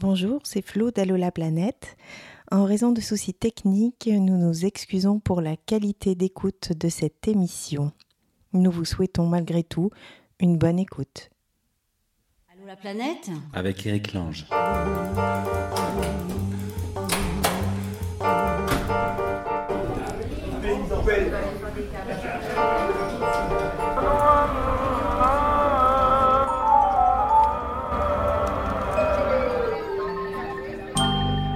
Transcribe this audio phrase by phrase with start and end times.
[0.00, 1.98] Bonjour, c'est Flo d'Allo la planète.
[2.50, 7.92] En raison de soucis techniques, nous nous excusons pour la qualité d'écoute de cette émission.
[8.54, 9.90] Nous vous souhaitons malgré tout
[10.38, 11.28] une bonne écoute.
[12.50, 14.46] Allô la planète Avec Eric Lange.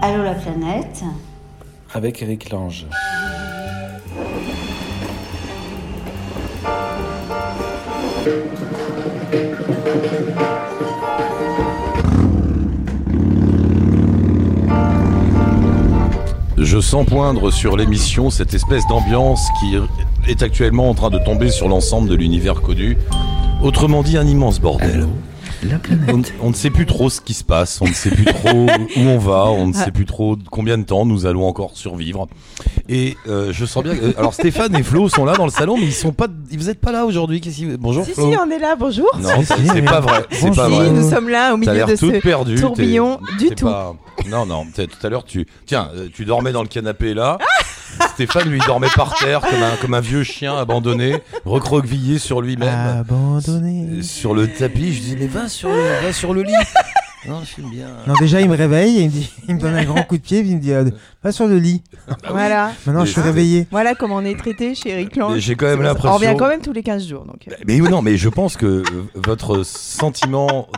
[0.06, 1.02] Allô la planète
[1.94, 2.84] Avec Eric Lange.
[16.59, 19.78] Je sens poindre sur l'émission cette espèce d'ambiance qui
[20.28, 22.98] est actuellement en train de tomber sur l'ensemble de l'univers connu.
[23.62, 25.09] Autrement dit, un immense bordel.
[25.70, 26.10] La planète.
[26.41, 28.66] On, on ne sait plus trop ce qui se passe, on ne sait plus trop
[28.66, 32.29] où on va, on ne sait plus trop combien de temps nous allons encore survivre.
[32.88, 33.95] Et euh, je sens bien.
[33.96, 36.26] que- alors Stéphane et Flo sont là dans le salon, mais ils sont pas.
[36.52, 37.40] Vous êtes pas là aujourd'hui.
[37.40, 38.30] Qu'est-ce qui- Bonjour Si, Flo.
[38.30, 39.09] si, on est là, bonjour.
[39.18, 40.26] Non, c'est c'est pas vrai.
[40.30, 40.90] C'est pas Si, vrai.
[40.90, 42.57] nous sommes là au milieu de ce perdue.
[42.57, 43.65] t'es- tourbillon du tout.
[43.66, 43.95] pas-
[44.29, 44.66] Non, non.
[44.74, 45.46] Tout à l'heure, tu.
[45.66, 47.38] Tiens, euh, tu dormais dans le canapé là.
[48.14, 52.68] Stéphane, lui, dormait par terre comme un, comme un vieux chien abandonné, recroquevillé sur lui-même.
[53.01, 54.02] Abandonné.
[54.02, 56.52] Sur le tapis, je dis mais va sur le, va sur le lit.
[57.28, 57.88] Non, je suis bien.
[58.06, 60.16] Non, déjà, il me réveille, et il me, dit, il me donne un grand coup
[60.16, 60.84] de pied, puis il me dit euh,
[61.22, 61.82] Va sur le lit.
[62.28, 62.72] Voilà.
[62.86, 63.66] Maintenant, je suis Mais- réveillé.
[63.70, 65.16] Voilà comment on est traité chez Eric.
[65.16, 66.14] Mais J'ai quand même On l'impression.
[66.16, 67.25] revient quand même tous les 15 jours.
[67.25, 67.48] Donc.
[67.48, 67.54] euh.
[67.66, 68.82] Mais oui, non, mais je pense que euh,
[69.14, 70.69] votre sentiment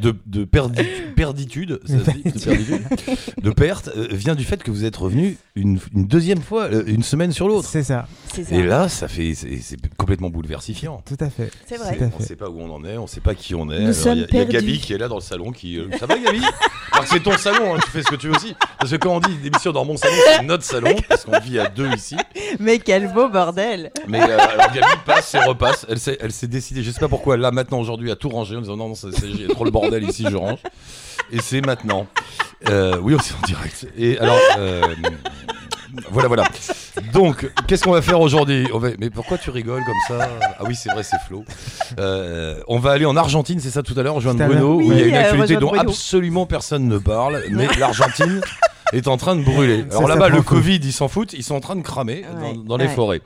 [0.00, 2.82] de, de perdi- perditude, ça se dit, de, perditude,
[3.42, 6.84] de perte, euh, vient du fait que vous êtes revenu une, une deuxième fois, euh,
[6.86, 7.68] une semaine sur l'autre.
[7.68, 8.54] C'est ça, C'est ça.
[8.54, 11.02] Et là, ça fait, c'est c'est complètement bouleversifiant.
[11.06, 11.50] tout à fait.
[11.66, 11.96] C'est vrai.
[11.96, 12.24] Tout à On fait.
[12.24, 13.78] sait pas où on en est, on sait pas qui on est.
[13.80, 14.52] Nous Alors, sommes Il y, a- il y a perdus.
[14.66, 15.78] Gabi qui est là dans le salon qui.
[15.78, 16.42] euh, ça va Gabi
[16.92, 18.54] Alors que c'est ton salon, hein, tu fais ce que tu veux aussi.
[18.78, 21.58] Parce que quand on dit émission dans mon salon, c'est notre salon, parce qu'on vit
[21.58, 22.16] à deux ici.
[22.58, 23.90] Mais quel beau bordel.
[24.06, 25.86] Mais euh, alors Gabi passe et repasse.
[25.88, 28.56] Elle s'est, elle s'est décidée, je sais pas pourquoi, là maintenant aujourd'hui, à tout ranger
[28.56, 30.58] en disant non, non, a trop le bordel ici, je range.
[31.32, 32.06] Et c'est maintenant.
[32.68, 33.86] Euh, oui, aussi en direct.
[33.98, 34.38] Et alors.
[34.58, 34.82] euh,
[36.10, 36.44] voilà, voilà.
[37.12, 38.66] Donc, qu'est-ce qu'on va faire aujourd'hui?
[38.74, 40.28] Va- Mais pourquoi tu rigoles comme ça?
[40.58, 41.44] Ah oui, c'est vrai, c'est Flo.
[41.98, 44.44] Euh, on va aller en Argentine, c'est ça tout à l'heure, rejoindre.
[44.46, 45.82] Bruno, où il y a une euh, actualité dont Bruno.
[45.90, 48.40] absolument personne ne parle, mais l'Argentine
[48.92, 49.84] est en train de brûler.
[49.90, 50.42] Alors là-bas, le fou.
[50.54, 53.20] Covid, ils s'en foutent, ils sont en train de cramer Ouais, dans, dans les forêts.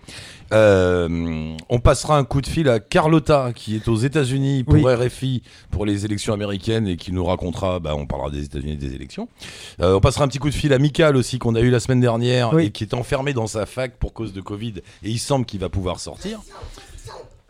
[0.53, 4.83] Euh, on passera un coup de fil à Carlotta qui est aux États-Unis pour Oui.
[4.95, 8.77] RFI pour les élections américaines et qui nous racontera, bah, on parlera des États-Unis et
[8.77, 9.29] des élections.
[9.81, 11.81] Euh, on passera un petit coup de fil à Michael aussi qu'on a eu la
[11.81, 12.67] semaine dernière Oui.
[12.67, 15.61] et qui est enfermé dans sa fac pour cause de Covid et il semble qu'il
[15.61, 16.41] va pouvoir sortir.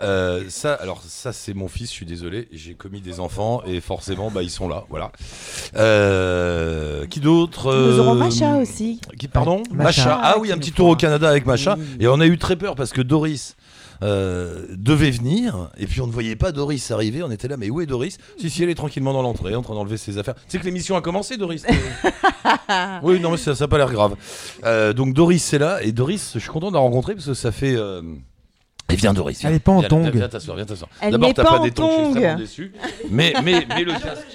[0.03, 3.81] Euh, ça, alors ça c'est mon fils, je suis désolé, j'ai commis des enfants et
[3.81, 5.13] forcément bah ils sont là, voilà.
[5.77, 9.01] Euh, qui d'autre Nous euh, aurons Macha aussi.
[9.19, 10.05] Qui, pardon Macha.
[10.05, 10.21] Macha.
[10.23, 11.77] Ah oui, un petit tour au Canada avec Macha.
[11.79, 11.85] Oui.
[12.01, 13.57] Et on a eu très peur parce que Doris
[14.03, 15.71] euh, devait venir.
[15.77, 17.23] Et puis on ne voyait pas Doris arriver.
[17.23, 18.17] On était là, mais où est Doris?
[18.39, 20.35] Si, si, elle est tranquillement dans l'entrée, en train d'enlever ses affaires.
[20.35, 21.65] Tu sais que l'émission a commencé, Doris?
[23.03, 24.17] Oui, non, mais ça n'a pas l'air grave.
[24.65, 25.83] Euh, donc Doris, c'est là.
[25.83, 27.77] Et Doris, je suis content de la rencontrer parce que ça fait.
[28.91, 29.41] Et viens Doris.
[29.41, 29.51] viens.
[29.51, 30.11] Elle est pas en tongs.
[30.11, 30.91] Viens t'asseoir, viens t'asseoir.
[31.03, 32.73] D'abord, t'as pas des tongs, je suis extrêmement déçu.
[33.11, 34.27] Mais, mais, mais le casque.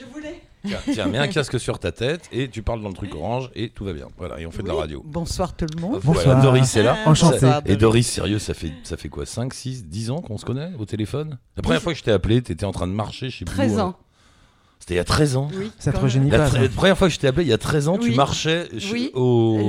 [0.68, 3.52] Tiens, tiens, mets un casque sur ta tête et tu parles dans le truc orange
[3.54, 4.08] et tout va bien.
[4.18, 5.04] Voilà, et on fait de la radio.
[5.06, 6.02] Bonsoir tout le monde.
[6.04, 6.26] Bonsoir.
[6.26, 6.98] Voilà, Doris est là.
[7.06, 7.48] Enchanté.
[7.68, 10.72] Et Doris, sérieux, ça fait, ça fait quoi 5, 6, 10 ans qu'on se connaît
[10.80, 11.38] au téléphone?
[11.56, 13.82] La première fois que je t'ai appelé, t'étais en train de marcher chez 13 Blue,
[13.82, 13.96] ans.
[14.86, 15.48] C'était il y a 13 ans.
[15.58, 15.72] Oui.
[15.80, 16.38] Ça te rajeunit pas.
[16.38, 19.10] la première fois que je t'ai appelé, il y a 13 ans, tu marchais Oui.
[19.16, 19.60] au.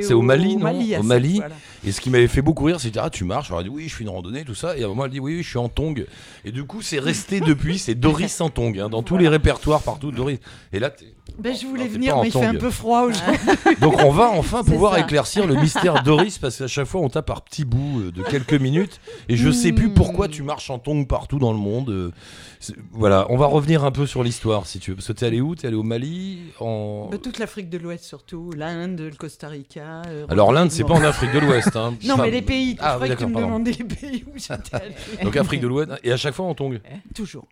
[0.00, 0.70] C'est au Mali, non
[1.00, 1.34] Au Mali.
[1.36, 1.54] voilà.
[1.86, 3.88] Et ce qui m'avait fait beaucoup rire, c'était Ah, tu marches Alors elle dit Oui,
[3.90, 4.74] je suis une randonnée, tout ça.
[4.78, 6.06] Et à un moment, elle dit Oui, oui, je suis en tongue.
[6.46, 8.78] Et du coup, c'est resté depuis, c'est Doris en tongue.
[8.80, 10.38] hein, dans tous les répertoires partout, Doris.
[10.72, 13.40] Et là, t'es- Ben, je voulais venir, mais il fait un peu froid aujourd'hui.
[13.80, 15.00] Donc on va enfin pouvoir ça.
[15.00, 18.22] éclaircir le mystère Doris parce qu'à chaque fois on tape par petits bouts euh, de
[18.22, 21.88] quelques minutes et je sais plus pourquoi tu marches en tongs partout dans le monde.
[21.90, 22.12] euh,
[22.92, 24.96] Voilà, on va revenir un peu sur l'histoire si tu veux.
[24.96, 25.54] Parce que t'es allé où?
[25.56, 27.08] T'es allé au Mali en...
[27.10, 30.02] De toute l'Afrique de l'Ouest surtout, l'Inde, le Costa Rica.
[30.06, 31.74] euh, Alors l'Inde c'est pas en Afrique de l'Ouest.
[31.74, 31.94] Hein.
[32.04, 32.76] Non, Enfin, mais les pays.
[32.80, 34.94] Ah, je que tu me demandais les pays où j'étais allée.
[35.24, 36.78] Donc Afrique de l'Ouest et à chaque fois en tongs.
[37.14, 37.46] Toujours.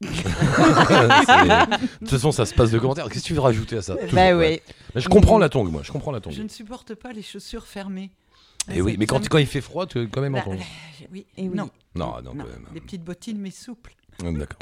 [0.00, 3.08] De toute façon ça se passe de commentaires.
[3.08, 4.62] Qu'est-ce que tu veux rajouter à ça Toujours, Bah ouais.
[4.66, 4.74] oui.
[4.94, 6.32] Mais je comprends la tongue moi, je comprends la tongue.
[6.32, 8.10] Je ne supporte pas les chaussures fermées.
[8.70, 10.44] Et Ça- oui, mais quand, quand il fait froid, tu es quand même en Bah,
[10.44, 10.58] tongs.
[11.12, 11.26] oui.
[11.36, 11.50] Et oui.
[11.54, 12.44] Non, Non, non, non.
[12.44, 12.66] quand même.
[12.74, 13.94] Des petites bottines mais souples.
[14.20, 14.58] D'accord.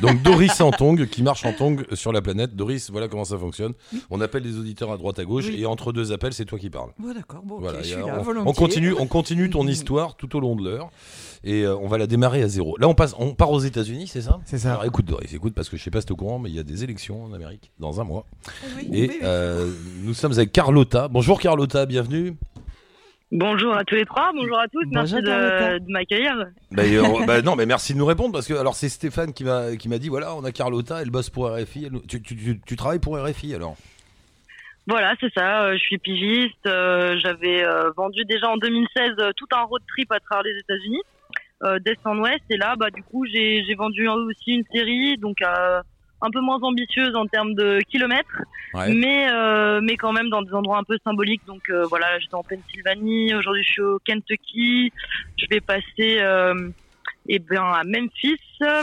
[0.00, 2.56] Donc Doris en tong, qui marche en tong sur la planète.
[2.56, 3.74] Doris, voilà comment ça fonctionne.
[4.10, 5.60] On appelle les auditeurs à droite à gauche Oui.
[5.60, 6.90] et entre deux appels, c'est toi qui parles.
[6.98, 10.40] Bon, d'accord, bon, je suis là, on- on, continue, on continue ton histoire tout au
[10.40, 10.88] long de l'heure
[11.44, 12.78] et euh, on va la démarrer à zéro.
[12.78, 14.40] Là, on passe, on part aux États-Unis, c'est ça?
[14.46, 14.70] C'est ça.
[14.72, 16.56] Alors écoute Doris, écoute parce que je sais pas si t'es au courant, mais il
[16.56, 18.24] y a des élections en Amérique dans un mois
[18.78, 19.18] Oui, et oui.
[19.22, 19.70] euh,
[20.02, 21.08] nous sommes avec Carlotta.
[21.08, 22.36] Bonjour Carlotta, bienvenue.
[23.32, 26.36] Bonjour à tous les trois, bonjour à tous, merci Bonjour, de, de m'accueillir.
[26.70, 29.44] Bah, euh, bah, non, mais merci de nous répondre parce que alors c'est Stéphane qui
[29.44, 31.86] m'a qui m'a dit voilà, on a Carlotta, elle bosse pour RFI.
[31.86, 33.76] elle tu, tu, tu, tu travailles pour RFI alors?
[34.86, 39.32] Voilà, c'est ça, euh, je suis pigiste, euh, j'avais euh, vendu déjà en 2016 euh,
[39.34, 41.00] tout un road trip à travers les États-Unis,
[41.62, 45.16] euh, d'est en ouest, et là, bah, du coup, j'ai j'ai vendu aussi une série,
[45.16, 45.80] donc euh,
[46.24, 48.42] un peu moins ambitieuse en termes de kilomètres,
[48.74, 48.92] Ouais.
[48.92, 52.34] mais, euh, mais quand même dans des endroits un peu symboliques, donc euh, voilà, j'étais
[52.34, 54.92] en Pennsylvanie, aujourd'hui je suis au Kentucky,
[55.36, 56.18] je vais passer...
[56.20, 56.70] Euh,
[57.26, 58.82] eh bien, à Memphis, euh,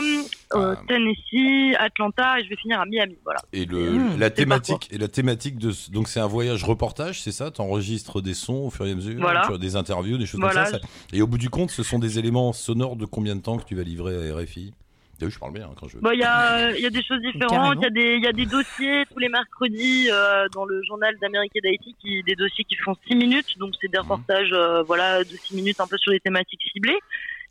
[0.52, 0.74] Ah.
[0.88, 3.14] Tennessee, Atlanta, et je vais finir à Miami.
[3.22, 3.38] Voilà.
[3.52, 7.22] Et le, Mmh, la thématique et la thématique de ce- donc c'est un voyage reportage,
[7.22, 7.52] c'est ça?
[7.52, 9.44] T'enregistres des sons au fur et à mesure, Voilà.
[9.46, 10.64] tu as des interviews, des choses Voilà.
[10.64, 13.36] comme ça, ça- Et au bout du compte, ce sont des éléments sonores de combien
[13.36, 14.72] de temps que tu vas livrer à RFI
[15.22, 16.00] T'as vu, je parle bien hein, quand je veux.
[16.02, 17.76] Bon, il y a, il y a des choses différentes.
[17.78, 20.82] Il y a des, il y a des dossiers tous les mercredis euh, dans le
[20.82, 23.56] journal d'Amérique et d'Haïti, qui des dossiers qui font 6 minutes.
[23.58, 26.98] Donc c'est des reportages, euh, voilà, de 6 minutes, un peu sur des thématiques ciblées.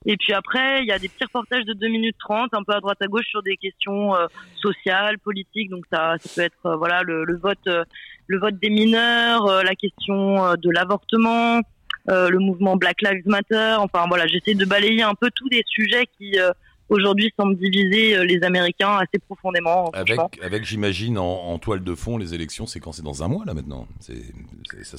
[0.06, 2.74] Et puis après, il y a des petits reportages de 2 minutes 30, un peu
[2.74, 4.26] à droite à gauche sur des questions euh,
[4.56, 5.70] sociales, politiques.
[5.70, 7.84] Donc ça, ça peut être, euh, voilà, le, le vote, euh,
[8.28, 11.62] le vote des mineurs, euh, la question euh, de l'avortement.
[12.10, 15.64] euh, le mouvement Black Lives Matter, enfin voilà, j'essaie de balayer un peu tous des
[15.68, 16.50] sujets qui euh,
[16.92, 19.90] aujourd'hui semblent diviser euh, les Américains assez profondément.
[19.94, 20.30] Avec, franchement.
[20.46, 23.44] avec j'imagine, en, en toile de fond, les élections, c'est quand c'est dans un mois,
[23.46, 24.14] là, maintenant ça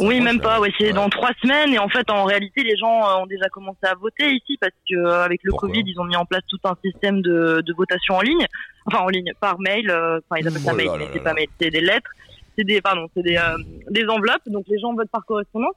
[0.00, 0.58] Oui, même pas.
[0.60, 0.92] Ouais, c'est Ouais.
[0.92, 1.72] dans trois semaines.
[1.72, 4.72] Et en fait, en réalité, les gens euh, ont déjà commencé à voter ici parce
[4.90, 7.62] que euh, avec le Pourquoi Covid, ils ont mis en place tout un système de,
[7.64, 8.46] de votation en ligne.
[8.86, 9.88] Enfin, en ligne, par mail.
[9.90, 12.10] Enfin, ils appellent ça Oh mail, là mais c'est pas mail, c'est des lettres.
[12.58, 13.56] C'est des, pardon, c'est des, euh,
[13.90, 14.42] des enveloppes.
[14.46, 15.74] Donc les gens votent par correspondance.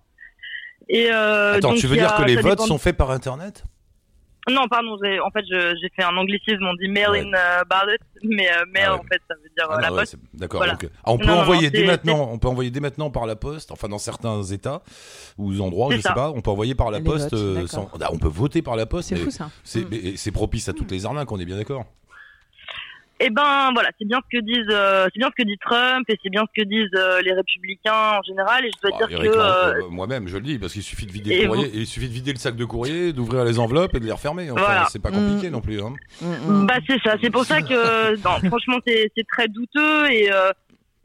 [0.89, 3.63] Et euh, Attends, donc, tu veux dire que les votes dépend- sont faits par Internet?
[4.49, 4.95] Non, pardon.
[5.03, 6.63] j'ai- En fait, j'ai fait un anglicisme.
[6.63, 8.99] On dit mail in euh, ballot, mais euh, mail Ah ouais.
[8.99, 10.15] en fait, ça veut dire euh, Ah la non, ouais, poste.
[10.33, 10.59] D'accord.
[10.59, 10.77] Voilà.
[11.03, 12.29] Ah, on peut Non, envoyer non, dès maintenant.
[12.31, 13.71] On peut envoyer dès maintenant par la poste.
[13.71, 14.81] Enfin, dans certains États
[15.39, 16.13] ou endroits, je sais ça.
[16.13, 17.31] pas, on peut envoyer par la Les poste.
[17.31, 17.69] votes, euh, d'accord.
[17.69, 19.09] sans- Ah, on peut voter par la poste.
[19.09, 19.49] C'est fou ça.
[19.63, 19.87] C'est Mm.
[19.89, 21.31] mais c'est propice à toutes les arnaques.
[21.31, 21.85] On est bien d'accord.
[23.21, 26.03] Eh ben voilà, c'est bien ce que disent, euh, c'est bien ce que dit Trump
[26.09, 28.65] et c'est bien ce que disent euh, les républicains en général.
[28.65, 31.05] Et je dois Ah, dire que euh, euh, moi-même, je le dis, parce qu'il suffit
[31.05, 33.95] de vider le courrier, il suffit de vider le sac de courrier, d'ouvrir les enveloppes
[33.95, 34.51] et de les refermer.
[34.51, 34.85] Enfin, Voilà.
[34.89, 35.53] c'est pas compliqué Mm.
[35.53, 35.81] non plus.
[35.81, 35.93] Hein.
[36.21, 40.29] Mm, bah c'est ça, c'est pour ça que non, franchement c'est c'est très douteux et
[40.33, 40.51] euh,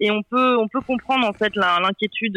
[0.00, 2.32] et on peut on peut comprendre en fait l'inquiétude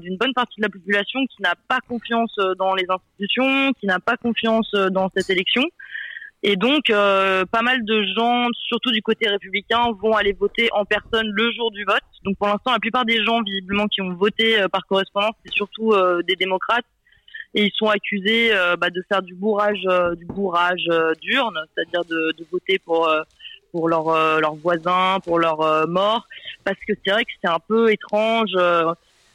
[0.00, 3.98] d'une bonne partie de la population qui n'a pas confiance dans les institutions, qui n'a
[3.98, 5.62] pas confiance dans cette élection.
[6.42, 10.86] Et donc, euh, pas mal de gens, surtout du côté républicain, vont aller voter en
[10.86, 12.00] personne le jour du vote.
[12.24, 15.52] Donc, pour l'instant, la plupart des gens, visiblement, qui ont voté euh, par correspondance, c'est
[15.52, 16.86] surtout euh, des démocrates.
[17.52, 19.82] Et ils sont accusés bah, de faire du bourrage,
[20.16, 20.86] du bourrage
[21.20, 23.12] d'urne, c'est-à-dire de, de voter pour
[23.72, 26.28] pour leurs leurs voisins, pour leurs morts,
[26.62, 28.52] parce que c'est vrai que c'est un peu étrange.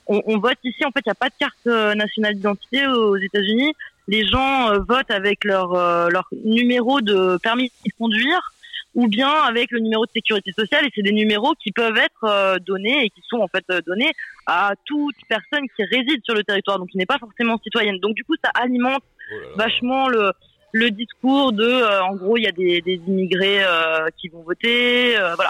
[0.07, 1.65] on, on vote ici, en fait, il n'y a pas de carte
[1.97, 3.73] nationale d'identité aux États-Unis
[4.07, 8.51] les gens euh, votent avec leur euh, leur numéro de permis de conduire
[8.93, 12.23] ou bien avec le numéro de sécurité sociale et c'est des numéros qui peuvent être
[12.23, 14.11] euh, donnés et qui sont en fait euh, donnés
[14.45, 18.15] à toute personne qui réside sur le territoire donc qui n'est pas forcément citoyenne donc
[18.15, 19.55] du coup ça alimente Oh là là.
[19.57, 20.31] vachement le
[20.75, 24.43] le discours de euh, en gros il y a des, des immigrés euh, qui vont
[24.43, 25.49] voter euh, voilà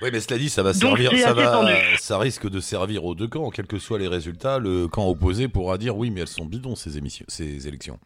[0.00, 1.62] Oui, mais cela dit, ça va Donc, servir, c'est ça va,
[1.98, 4.58] ça risque de servir aux deux camps, quels que soient les résultats.
[4.58, 7.98] Le camp opposé pourra dire oui, mais elles sont bidons ces émissions, ces élections.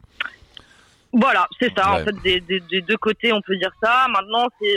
[1.13, 1.95] Voilà, c'est ça.
[1.95, 2.03] Ouais.
[2.03, 4.07] En fait, des, des, des deux côtés, on peut dire ça.
[4.09, 4.75] Maintenant, c'est,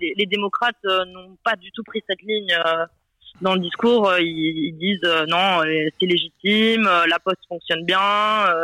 [0.00, 2.54] les, les démocrates n'ont pas du tout pris cette ligne
[3.40, 4.08] dans le discours.
[4.08, 8.00] Euh, Ils, ils disent euh, non, euh, c'est légitime, la poste fonctionne bien,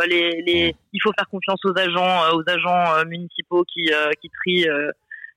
[0.09, 4.67] les, les, il faut faire confiance aux agents, aux agents municipaux qui, qui trient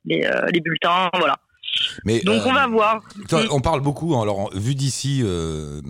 [0.06, 1.10] les, les bulletins.
[1.18, 1.38] Voilà.
[2.06, 3.02] Mais Donc, euh, on va voir.
[3.52, 5.82] On parle beaucoup, hein, alors vu d'ici, euh,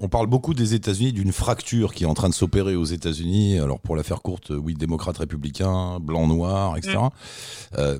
[0.00, 3.60] on parle beaucoup des États-Unis, d'une fracture qui est en train de s'opérer aux États-Unis.
[3.60, 6.98] Alors pour la faire courte, oui, démocrate républicain, blanc noir, etc.
[7.78, 7.98] Euh,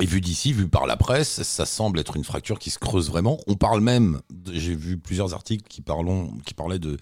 [0.00, 3.08] et vu d'ici, vu par la presse, ça semble être une fracture qui se creuse
[3.08, 3.38] vraiment.
[3.46, 4.20] On parle même,
[4.52, 6.96] j'ai vu plusieurs articles qui, parlons, qui parlaient de,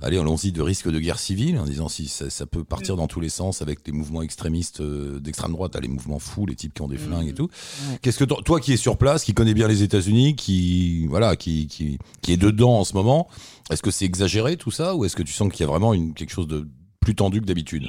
[0.00, 3.08] allez, allons-y, de risque de guerre civile, en disant si ça, ça peut partir dans
[3.08, 6.74] tous les sens avec les mouvements extrémistes euh, d'extrême droite, les mouvements fous, les types
[6.74, 7.50] qui ont des flingues et tout.
[7.88, 7.98] Ouais.
[8.02, 11.34] Qu'est-ce que toi, toi qui es sur place, qui connais bien les États-Unis, qui voilà,
[11.34, 13.28] qui, qui qui est dedans en ce moment,
[13.70, 15.92] est-ce que c'est exagéré tout ça ou est-ce que tu sens qu'il y a vraiment
[15.92, 16.68] une quelque chose de
[17.00, 17.88] plus tendu que d'habitude?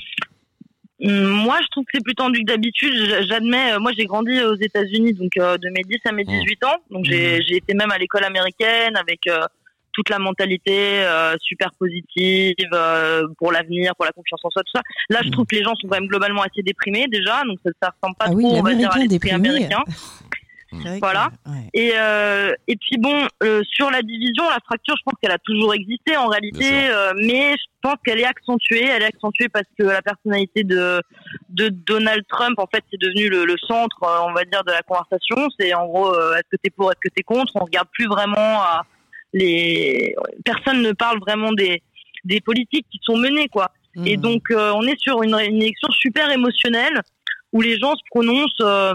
[1.02, 2.94] Moi, je trouve que c'est plus tendu que d'habitude.
[3.28, 6.64] J'admets, euh, moi j'ai grandi aux États-Unis, donc euh, de mes 10 à mes 18
[6.66, 6.78] ans.
[6.90, 9.40] Donc j'ai j'ai été même à l'école américaine avec euh,
[9.94, 14.72] toute la mentalité euh, super positive euh, pour l'avenir, pour la confiance en soi, tout
[14.76, 14.82] ça.
[15.10, 17.72] Là, je trouve que les gens sont quand même globalement assez déprimés déjà, donc ça,
[17.82, 19.84] ça ressemble pas Ah oui, trop, on va dire, à l'esprit américain.
[20.72, 21.30] Que- Voilà.
[21.48, 21.68] ouais.
[21.74, 25.40] Et, euh, et puis bon, euh, sur la division, la fracture, je pense qu'elle a
[25.40, 28.86] toujours existé en réalité, euh, mais je pense qu'elle est accentuée.
[28.86, 31.02] Elle est accentuée parce que la personnalité de,
[31.50, 34.72] de Donald Trump, en fait, c'est devenu le, le centre, euh, on va dire, de
[34.72, 35.38] la conversation.
[35.60, 37.52] C'est en gros, euh, est-ce que t'es pour, est-ce que t'es contre?
[37.56, 38.84] On regarde plus vraiment à
[39.34, 40.16] les.
[40.46, 41.82] Personne ne parle vraiment des
[42.26, 43.72] des politiques qui sont menées, quoi.
[44.06, 44.22] Et Mhm.
[44.22, 47.02] donc, euh, on est sur une, une élection super émotionnelle
[47.54, 48.94] où les gens se prononcent, euh,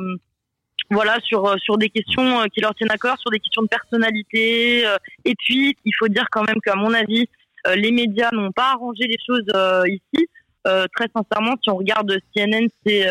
[0.91, 3.63] voilà, sur euh, sur des questions euh, qui leur tiennent à cœur, sur des questions
[3.63, 4.87] de personnalité.
[4.87, 7.29] euh, et puis, il faut dire quand même qu'à mon avis,
[7.77, 9.51] les médias n'ont pas arrangé les choses
[9.87, 10.29] ici.
[10.65, 13.07] Très sincèrement, si on regarde CNN, c'est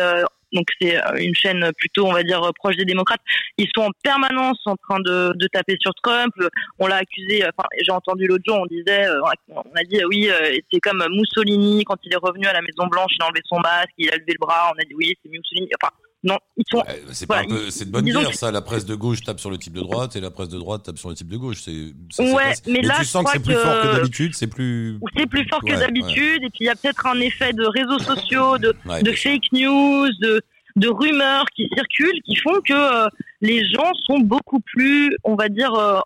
[0.52, 3.20] donc c'est une chaîne plutôt, on va dire, proche des démocrates.
[3.58, 6.32] Ils sont en permanence en train de, de taper sur Trump.
[6.78, 7.42] On l'a accusé.
[7.42, 9.08] Enfin, j'ai entendu l'autre jour, on disait,
[9.48, 10.30] on a dit oui,
[10.72, 13.58] c'est comme Mussolini quand il est revenu à la Maison Blanche, il a enlevé son
[13.58, 14.70] masque, il a levé le bras.
[14.72, 15.68] On a dit oui, c'est Mussolini.
[15.82, 15.92] Enfin,
[16.24, 16.78] non, ils sont.
[16.78, 18.50] Ouais, c'est Voilà, de bonne guerre, que- ça.
[18.50, 20.82] La presse de gauche tape sur le type de droite et la presse de droite
[20.82, 21.60] tape sur le type de gauche.
[21.62, 24.98] C'est, Ouais, mais là, tu sens que c'est plus fort que d'habitude, c'est plus.
[25.16, 26.42] c'est plus fort que d'habitude.
[26.42, 28.74] Et puis il y a peut-être un effet de réseaux sociaux, de,
[29.12, 30.40] fake news, de,
[30.76, 33.08] de rumeurs qui circulent, qui font que euh,
[33.42, 35.98] les gens sont beaucoup plus, on va dire, euh,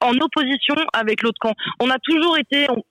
[0.00, 1.54] en opposition avec l'autre camp.
[1.80, 2.82] On a toujours été, on-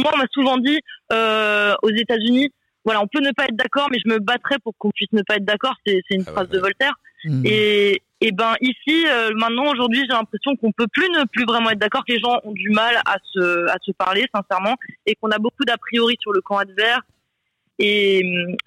[0.00, 0.78] moi on m'a souvent dit
[1.12, 2.50] euh, aux États-Unis,
[2.88, 5.20] voilà, on peut ne pas être d'accord, mais je me battrai pour qu'on puisse ne
[5.20, 5.74] pas être d'accord.
[5.86, 6.58] C'est c'est une Ah ouais, phrase de.
[6.58, 6.94] Voltaire.
[7.22, 7.42] Mhm.
[7.44, 11.68] Et, et ben ici, euh, maintenant, aujourd'hui, j'ai l'impression qu'on peut plus ne plus vraiment
[11.68, 15.14] être d'accord, que les gens ont du mal à se, à se parler, sincèrement, et
[15.16, 17.02] qu'on a beaucoup d'a priori sur le camp adverse.
[17.78, 18.20] Et,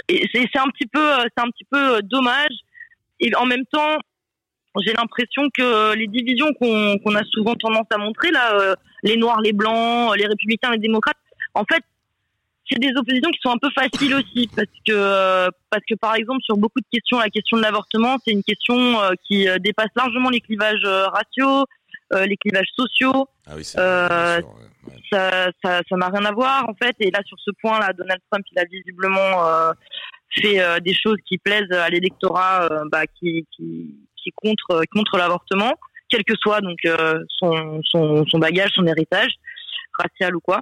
[0.07, 2.53] et c'est c'est un petit peu, euh, c'est un petit peu euh, dommage.
[3.21, 3.97] Et en même temps,
[4.85, 9.17] j'ai l'impression que les divisions qu'on qu'on a souvent tendance à montrer là, euh, les
[9.17, 11.17] noirs, les blancs, les républicains, les démocrates,
[11.55, 11.83] en fait,
[12.71, 16.15] c'est des oppositions qui sont un peu faciles aussi parce que euh, parce que par
[16.15, 19.57] exemple sur beaucoup de questions, la question de l'avortement, c'est une question euh, qui euh,
[19.57, 21.65] dépasse largement les clivages raciaux,
[22.13, 23.27] euh, les clivages sociaux.
[23.47, 24.93] Ah oui, Euh, sûr, ouais.
[25.11, 26.95] Ça ça ça n'a rien à voir en fait.
[26.99, 29.73] Et là sur ce point là, Donald Trump, il a visiblement euh,
[30.35, 35.73] fait euh, des choses qui plaisent à l'électorat, bah, qui qui qui contre contre l'avortement,
[36.09, 36.79] quel que soit donc
[37.27, 39.31] son son son bagage, son héritage
[39.99, 40.61] racial ou quoi.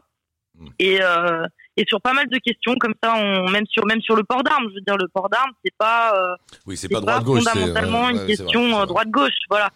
[0.59, 0.67] Mm.
[0.79, 1.45] Et euh,
[1.79, 4.43] et sur pas mal de questions comme ça, on, même sur même sur le port
[4.43, 8.11] d'armes, je veux dire le port d'armes, c'est pas euh, Oui, c'est pas fondamentalement ouais,
[8.11, 8.87] une ouais, question euh, vrai.
[8.87, 9.69] droite-gauche, voilà.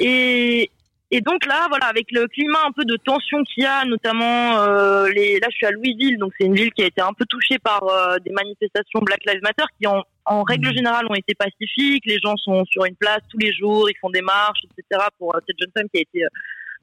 [0.00, 0.70] Et
[1.12, 4.58] et donc là, voilà, avec le climat un peu de tension qu'il y a, notamment
[4.58, 7.12] euh, les, là je suis à Louisville, donc c'est une ville qui a été un
[7.12, 11.14] peu touchée par euh, des manifestations Black Lives Matter qui en, en règle générale ont
[11.14, 12.04] été pacifiques.
[12.06, 15.06] Les gens sont sur une place tous les jours, ils font des marches, etc.
[15.16, 16.24] Pour euh, cette jeune femme qui a été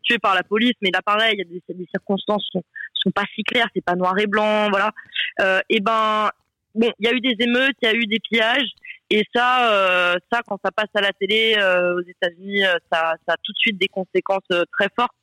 [0.04, 0.74] tuée par la police.
[0.82, 2.48] Mais là, pareil, il y a des, des circonstances
[3.04, 4.92] sont pas si claires, c'est pas noir et blanc, voilà.
[5.42, 6.30] Euh, et ben
[6.76, 8.70] bon, il y a eu des émeutes, il y a eu des pillages.
[9.10, 13.14] Et ça, euh, ça, quand ça passe à la télé euh, aux États-Unis, euh, ça,
[13.28, 15.14] ça a tout de suite des conséquences euh, très fortes.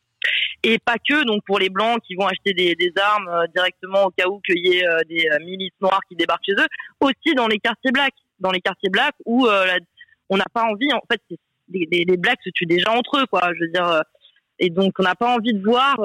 [0.62, 4.04] Et pas que, donc pour les blancs qui vont acheter des, des armes euh, directement
[4.04, 6.68] au cas où qu'il y ait des milices noires qui débarquent chez eux,
[7.00, 9.48] aussi dans les quartiers blacks, dans les quartiers blacks où
[10.28, 11.20] on n'a pas envie, en fait,
[11.72, 13.50] les, les, les blacks se tuent déjà entre eux, quoi.
[13.54, 14.02] Je veux dire,
[14.58, 15.96] et donc on n'a pas envie de voir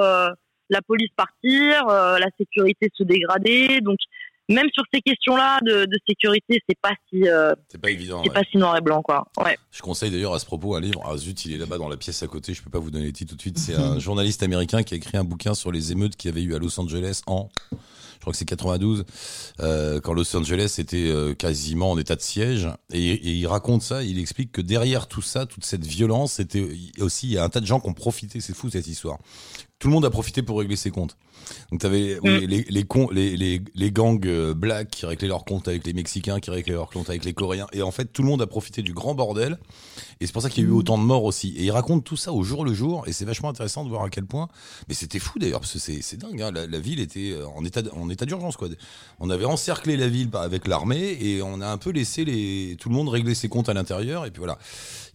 [0.69, 3.81] la police partir, euh, la sécurité se dégrader.
[3.81, 3.97] Donc
[4.49, 8.21] même sur ces questions-là de, de sécurité, c'est pas si euh, C'est pas évident.
[8.23, 8.35] c'est ouais.
[8.35, 9.27] pas si noir et blanc, quoi.
[9.43, 9.57] Ouais.
[9.71, 11.01] Je conseille d'ailleurs à ce propos un livre.
[11.03, 12.53] Ah zut, il est là-bas dans la pièce à côté.
[12.53, 13.57] Je peux pas vous donner le titre tout de suite.
[13.57, 16.43] C'est un journaliste américain qui a écrit un bouquin sur les émeutes qu'il y avait
[16.43, 19.05] eu à Los Angeles en, je crois que c'est 92,
[19.61, 22.67] euh, quand Los Angeles était euh, quasiment en état de siège.
[22.91, 24.03] Et, et il raconte ça.
[24.03, 26.67] Il explique que derrière tout ça, toute cette violence, c'était
[26.99, 28.41] aussi il y a un tas de gens qui ont profité.
[28.41, 29.17] C'est fou cette histoire.
[29.79, 31.17] Tout le monde a profité pour régler ses comptes.
[31.71, 35.67] Donc t'avais oui, les, les, les, les, les gangs euh, blacks qui réglaient leurs comptes
[35.67, 37.67] avec les Mexicains, qui réglaient leurs comptes avec les Coréens.
[37.73, 39.57] Et en fait, tout le monde a profité du grand bordel.
[40.21, 41.53] Et c'est pour ça qu'il y a eu autant de morts aussi.
[41.57, 43.03] Et il raconte tout ça au jour le jour.
[43.07, 44.47] Et c'est vachement intéressant de voir à quel point.
[44.87, 46.41] Mais c'était fou d'ailleurs, parce que c'est dingue.
[46.41, 46.51] hein.
[46.51, 48.57] La, la ville était euh, en état, en état d'urgence.
[48.57, 48.69] quoi.
[49.19, 52.89] On avait encerclé la ville avec l'armée et on a un peu laissé les, tout
[52.89, 54.25] le monde régler ses comptes à l'intérieur.
[54.25, 54.57] Et puis voilà.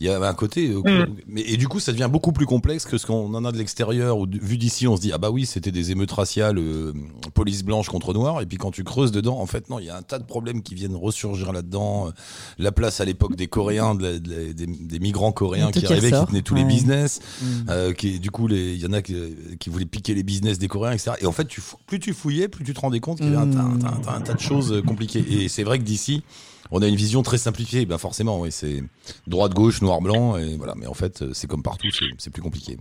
[0.00, 0.69] Il y avait un côté.
[0.69, 1.15] euh, Mm.
[1.29, 3.59] mais, et du coup, ça devient beaucoup plus complexe que ce qu'on en a de
[3.59, 6.93] l'extérieur vu d'ici, on se dit ah bah oui, c'était des émeutes raciales, euh,
[7.35, 8.41] police blanche contre noir.
[8.41, 10.25] Et puis quand tu creuses dedans, en fait non, il y a un tas de
[10.25, 12.09] problèmes qui viennent ressurgir là-dedans.
[12.09, 12.11] Euh,
[12.59, 15.87] La place à l'époque des Coréens, de la- de la- des, des migrants coréens qui
[15.93, 17.21] arrivaient, qui tenaient tous les business.
[17.43, 17.47] Mm.
[17.71, 19.15] Euh, qui, du coup, il y en a qui,
[19.59, 21.12] qui voulaient piquer les business des Coréens, etc.
[21.21, 23.39] Et en fait, tu, plus tu fouillais, plus tu te rendais compte qu'il y avait
[23.39, 25.25] un, tas- un tas- un tas- un tas de choses compliquées.
[25.31, 26.23] Et c'est vrai que d'ici,
[26.71, 27.87] on a une vision très simplifiée.
[27.87, 28.83] Ben forcément, oui, c'est
[29.27, 30.75] droite, gauche, noir, blanc, et voilà.
[30.77, 32.79] Mais en fait, euh, c'est comme partout, c'est c'est plus compliqué.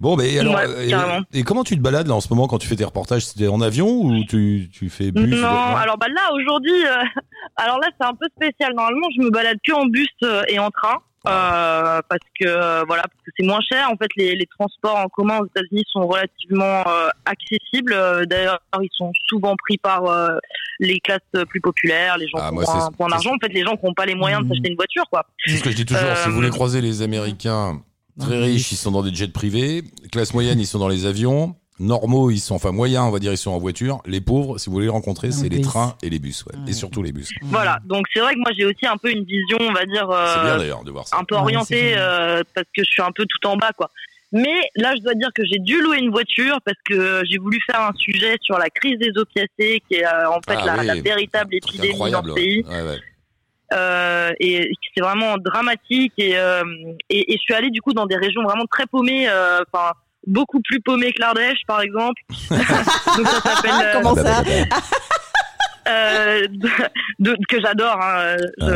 [0.00, 2.58] Bon, mais alors, Ouais, euh, et, comment tu te balades là en ce moment quand
[2.58, 3.26] tu fais tes reportages?
[3.26, 7.02] C'était en avion ou tu, tu fais bus Non, ou- alors bah là aujourd'hui, euh,
[7.56, 8.74] alors là c'est un peu spécial.
[8.74, 10.96] Normalement, je me balade que en bus euh, et en train.
[11.28, 14.96] Euh, parce que euh, voilà parce que c'est moins cher en fait les, les transports
[14.96, 17.94] en commun aux États-Unis sont relativement euh, accessibles
[18.26, 20.36] d'ailleurs ils sont souvent pris par euh,
[20.80, 23.62] les classes plus populaires les gens Ah, qui ont un point d'argent en fait les
[23.64, 24.52] gens qui n'ont pas les moyens de Mhm.
[24.54, 26.16] s'acheter une voiture quoi C'est ce que je dis toujours.
[26.16, 27.80] si vous voulez croiser les Américains
[28.20, 29.82] très Ah, riches, ils sont dans des jets privés.
[30.12, 31.54] Classe moyenne, ils sont dans les avions.
[31.78, 34.00] Normaux, ils sont, enfin moyens, on va dire, ils sont en voiture.
[34.06, 35.66] Les pauvres, si vous voulez les rencontrer, En c'est les bus.
[35.66, 36.56] trains et les bus, ouais.
[36.56, 36.70] Ouais.
[36.70, 37.28] Et surtout les bus.
[37.42, 40.08] voilà donc c'est vrai que moi j'ai aussi un peu une vision on va dire
[40.10, 41.18] euh, C'est bien d'ailleurs de voir ça.
[41.18, 41.98] un peu Ouais, c'est orienté génial.
[41.98, 43.90] euh, parce que je suis un peu tout en bas quoi.
[44.32, 47.58] Mais là, je dois dire que j'ai dû louer une voiture parce que j'ai voulu
[47.70, 50.76] faire un sujet sur la crise des opiacés, qui est euh, en fait Ah la,
[50.80, 50.86] oui.
[50.86, 52.34] la véritable épidémie dans ouais.
[52.34, 52.64] pays.
[52.68, 52.98] Ouais, ouais.
[53.72, 56.12] Euh, et c'est vraiment dramatique.
[56.18, 56.62] Et, euh,
[57.08, 59.60] et, et je suis allée du coup dans des régions vraiment très paumées, euh,
[60.26, 62.20] beaucoup plus paumées que l'Ardèche, par exemple.
[62.50, 64.42] Donc ça s'appelle euh, Comment ça
[65.88, 66.68] euh, de-
[67.20, 67.98] de- que j'adore.
[68.02, 68.66] Hein, Ah,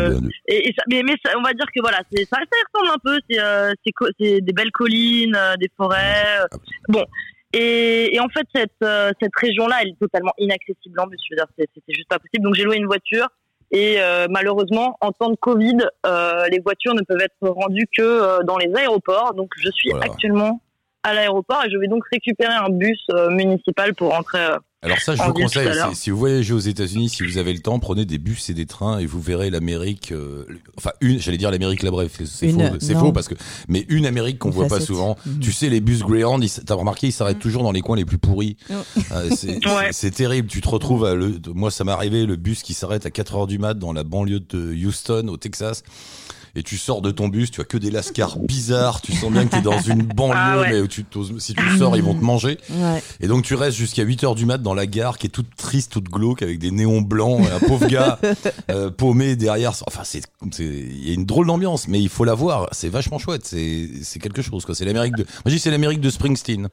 [0.46, 2.94] et, et ça, mais, mais ça- on va dire que voilà, c'est, ça, ça ressemble
[2.94, 3.18] un peu.
[3.28, 3.72] C'est, euh,
[4.20, 6.38] c'est, des belles collines, euh, des forêts.
[6.40, 6.46] euh,
[6.88, 7.04] bon.
[7.52, 11.18] Et, et en fait, cette, euh, cette région-là, elle est totalement inaccessible en bus.
[11.28, 12.44] Je veux dire, c'est- c'était juste pas possible.
[12.44, 13.26] Donc j'ai loué une voiture.
[13.72, 15.76] Et euh, malheureusement, en temps de Covid,
[16.06, 19.34] euh, les voitures ne peuvent être rendues que euh, dans les aéroports.
[19.34, 20.06] Donc je suis Voilà.
[20.06, 20.60] actuellement
[21.02, 24.38] à l'aéroport et je vais donc récupérer un bus euh, municipal pour rentrer.
[24.38, 27.38] euh, Alors ça, je En vous conseille, si, si vous voyagez aux États-Unis, si vous
[27.38, 30.12] avez le temps, prenez des bus et des trains et vous verrez l'Amérique.
[30.12, 30.44] euh,
[30.76, 33.34] enfin, une, j'allais dire l'Amérique la bref, c'est- faux, c'est faux parce que,
[33.68, 35.16] mais une Amérique qu'on voit pas souvent.
[35.24, 35.40] Mhm.
[35.40, 38.18] Tu sais, les bus Greyhound, t'as remarqué, ils s'arrêtent toujours dans les coins les plus
[38.18, 38.56] pourris.
[38.68, 38.76] Ouais.
[39.12, 39.86] Euh, c'est Ouais.
[39.92, 40.48] c'est- c'est terrible.
[40.48, 43.36] Tu te retrouves à le, moi, ça m'est arrivé, le bus qui s'arrête à 4
[43.36, 45.82] heures du mat dans la banlieue de Houston, au Texas.
[46.56, 49.46] Et tu sors de ton bus, tu as que des lascars bizarres, tu sens bien
[49.46, 50.70] que t'es dans une banlieue, Ah ouais.
[50.72, 51.04] mais où tu
[51.38, 52.58] si tu sors, ils vont te manger.
[52.70, 53.02] Ouais.
[53.20, 55.54] Et donc tu restes jusqu'à 8 heures du mat dans la gare qui est toute
[55.56, 58.18] triste, toute glauque avec des néons blancs, un pauvre gars
[58.70, 59.72] euh, paumé derrière.
[59.86, 60.22] Enfin, c'est,
[60.58, 62.68] il y a une drôle d'ambiance, mais il faut la voir.
[62.72, 63.44] C'est vachement chouette.
[63.44, 64.74] C'est, quelque chose quoi.
[64.74, 65.22] C'est l'Amérique de.
[65.24, 66.68] Moi je dis c'est l'Amérique de Springsteen.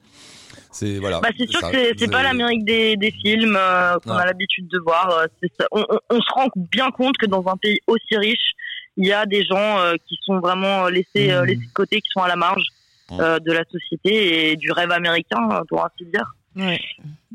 [0.72, 1.22] C'est voilà.
[1.22, 4.18] Bah, c'est sûr Ça- que c'est- pas l'Amérique des, des films euh, qu'on Non.
[4.18, 5.10] a l'habitude de voir.
[5.10, 5.78] euh,
[6.10, 8.52] on se rend bien compte que dans un pays aussi riche,
[8.98, 11.48] il y a des gens euh, qui sont vraiment laissés, euh, Mhm.
[11.48, 12.66] laissés de côté, qui sont à la marge
[13.12, 16.34] euh, de la société et du rêve américain, euh, pour ainsi dire.
[16.58, 16.80] Ouais.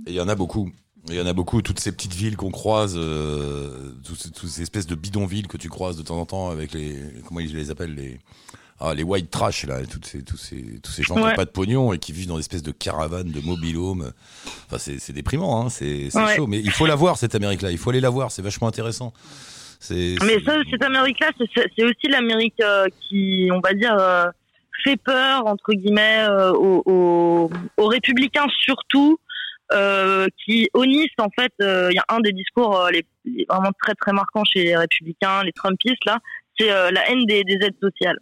[0.07, 0.71] Et il y en a beaucoup.
[1.09, 4.49] Il y en a beaucoup, toutes ces petites villes qu'on croise, euh, toutes, ces- toutes
[4.51, 6.97] ces espèces de bidonvilles que tu croises de temps en temps avec les,
[7.27, 8.21] comment ils les appellent, les,
[8.79, 11.45] ah, les white trash, là, toutes ces, tous ces, tous ces gens qui n'ont pas
[11.45, 14.13] de pognon et qui vivent dans des espèces de caravanes, de mobilhomes.
[14.67, 16.37] Enfin, c'est, c'est déprimant, hein, c'est, c'est Ouais.
[16.37, 16.47] chaud.
[16.47, 17.71] Mais il faut la voir, cette Amérique-là.
[17.73, 19.13] Il faut aller la voir, c'est vachement intéressant.
[19.83, 24.27] C'est, Mais ça, cette Amérique-là, c'est- aussi l'Amérique euh, qui, on va dire, euh,
[24.85, 29.19] fait peur entre guillemets euh, aux, aux- aux républicains surtout,
[30.45, 34.13] qui Nice en fait, il y a un des discours les, les vraiment très très
[34.13, 36.19] marquants chez les républicains, les Trumpistes là,
[36.59, 38.19] c'est la haine des, des aides sociales.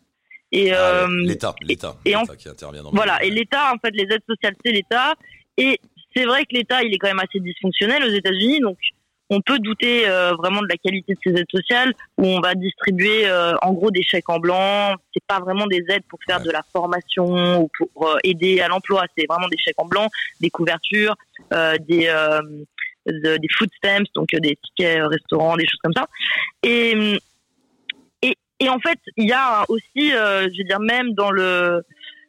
[0.52, 3.72] Et Ah, euh, l'État, l'État, et en- l'État qui intervient dans le- voilà, et l'État,
[3.74, 5.14] en fait, les aides sociales, c'est l'État.
[5.56, 5.78] Et
[6.14, 8.78] c'est vrai que l'État, il est quand même assez dysfonctionnel aux États-Unis, donc
[9.30, 12.54] on peut douter euh, vraiment de la qualité de ces aides sociales, où on va
[12.54, 14.94] distribuer euh, en gros des chèques en blanc.
[15.14, 16.44] C'est pas vraiment des aides pour faire Ouais.
[16.46, 19.04] de la formation ou pour euh, aider à l'emploi.
[19.16, 20.08] C'est vraiment des chèques en blanc,
[20.40, 21.14] des couvertures,
[21.54, 22.40] euh, des euh,
[23.06, 26.06] de- des food stamps, donc des tickets restaurants, des choses comme ça.
[26.62, 27.18] Et
[28.22, 31.82] et, et en fait, il y a aussi, euh, je veux dire, même dans le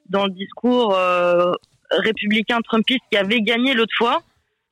[0.09, 1.51] dans le discours euh,
[1.91, 4.21] républicain trumpiste qui avait gagné l'autre fois,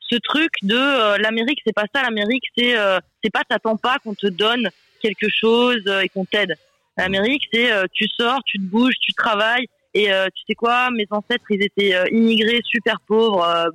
[0.09, 2.01] ce truc de euh, l'Amérique, c'est pas ça.
[2.03, 4.69] L'Amérique, c'est euh, c'est pas t'attends pas qu'on te donne
[5.01, 6.55] quelque chose euh, et qu'on t'aide.
[6.97, 9.67] L'Amérique, c'est euh, tu sors, tu te bouges, tu travailles.
[9.93, 13.65] Et euh, tu sais quoi, mes ancêtres, ils étaient euh, immigrés, super pauvres, euh,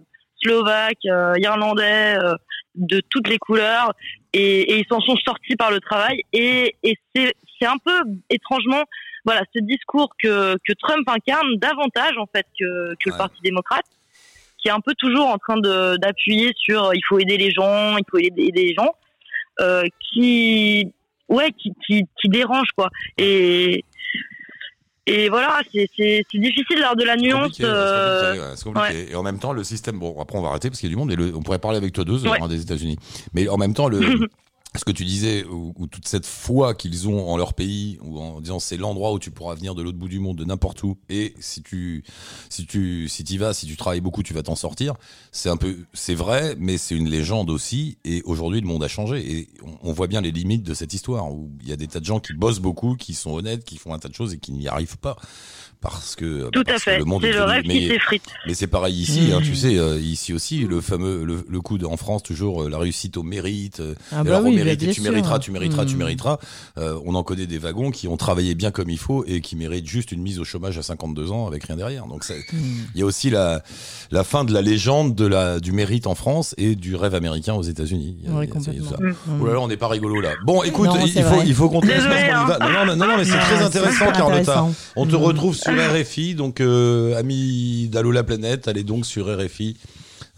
[0.43, 2.35] slovaques, euh, irlandais, euh,
[2.75, 3.93] de toutes les couleurs,
[4.33, 6.23] et, et ils s'en sont sortis par le travail.
[6.33, 7.99] Et, et c'est c'est un peu
[8.31, 8.83] étrangement,
[9.25, 13.17] voilà, ce discours que, que Trump incarne davantage en fait que, que le.
[13.17, 13.87] Parti démocrate,
[14.65, 17.99] qui est un peu toujours en train d'appuyer sur euh, il faut aider les gens,
[17.99, 18.95] il faut aider, les gens,
[19.61, 20.91] euh, qui
[21.29, 22.89] ouais, qui, qui, qui dérange quoi.
[23.19, 23.85] Et
[25.07, 25.87] et voilà, c'est
[26.33, 27.43] difficile d'avoir de la nuance.
[27.59, 29.07] compliqué, euh, compliqué, ouais.
[29.13, 29.99] Et en même temps, le système.
[29.99, 31.13] Bon, après, on va arrêter parce qu'il y a du monde.
[31.13, 32.39] Et le- on pourrait parler avec toi deux Ouais.
[32.41, 32.97] hein, des États-Unis.
[33.35, 34.01] Mais en même temps, le.
[34.77, 38.19] Ce que tu disais, ou, ou toute cette foi qu'ils ont en leur pays, ou
[38.19, 40.83] en disant c'est l'endroit où tu pourras venir de l'autre bout du monde, de n'importe
[40.83, 42.03] où, et si tu,
[42.51, 44.95] si tu, si y vas, si tu travailles beaucoup, tu vas t'en sortir.
[45.31, 47.99] C'est un peu, c'est vrai, mais c'est une légende aussi.
[48.05, 50.93] Et aujourd'hui, le monde a changé, et on, on voit bien les limites de cette
[50.93, 53.65] histoire où il y a des tas de gens qui bossent beaucoup, qui sont honnêtes,
[53.65, 55.17] qui font un tas de choses et qui n'y arrivent pas
[55.81, 56.99] parce que Tout à parce que fait.
[56.99, 58.23] le monde C'est est le rêve mais- qui s'effrite.
[58.47, 59.43] mais c'est pareil ici, hein, Mmh.
[59.43, 62.71] tu sais, euh, ici aussi, le fameux, le, le coup de, en France, toujours, euh,
[62.71, 63.81] la réussite au mérite.
[63.81, 65.99] euh, Ah bah alors, au oui, mérite, bien et tu mériteras, tu mériteras, tu Mmh.
[65.99, 66.39] mériteras.
[66.79, 69.57] Euh, on en connaît des wagons qui ont travaillé bien comme il faut et qui
[69.57, 72.07] méritent juste une mise au chômage à 52 ans avec rien derrière.
[72.07, 72.57] Donc, Mmh.
[72.95, 73.63] il y a aussi la,
[74.11, 77.55] la fin de la légende de la, du mérite en France et du rêve américain
[77.55, 78.17] aux États-Unis.
[78.29, 78.47] Oui.
[78.49, 79.15] Mmh.
[79.41, 80.31] Oh là là, on n'est pas rigolo là.
[80.45, 81.45] Bon, écoute, Non, il faut, vrai.
[81.47, 82.59] il faut qu'on te laisse parce qu'on y va.
[82.61, 84.67] Non, non, mais- non, non, mais c'est très intéressant, Carlotta.
[84.97, 85.23] On te Mhm.
[85.23, 89.77] retrouve sur RFI, donc euh, ami d'Allo la planète, allez donc sur RFI.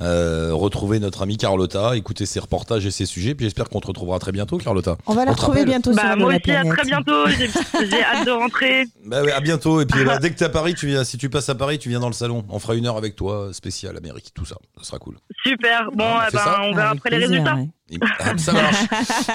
[0.03, 3.87] Euh, retrouver notre amie Carlotta, écouter ses reportages et ses sujets, puis j'espère qu'on te
[3.87, 4.99] retrouvera très bientôt, Carlotta.
[5.07, 7.27] On va la retrouver bientôt sur Bah, Allo moi la aussi, à très bientôt.
[7.29, 8.85] J'ai hâte de rentrer.
[9.07, 9.81] Bah ouais, à bientôt.
[9.81, 11.05] Et puis bah, dès que t'es à Paris, tu viens.
[11.05, 12.45] Si tu passes à Paris, tu viens dans le salon.
[12.51, 14.57] On fera une heure avec toi, spécial Amérique, tout ça.
[14.79, 15.17] Ça sera cool.
[15.45, 15.89] Super.
[15.95, 17.55] Bon, on eh fait ben, on verra Avec après les plaisir, résultats.
[17.57, 17.69] ouais.
[18.19, 18.77] Ah, ça marche.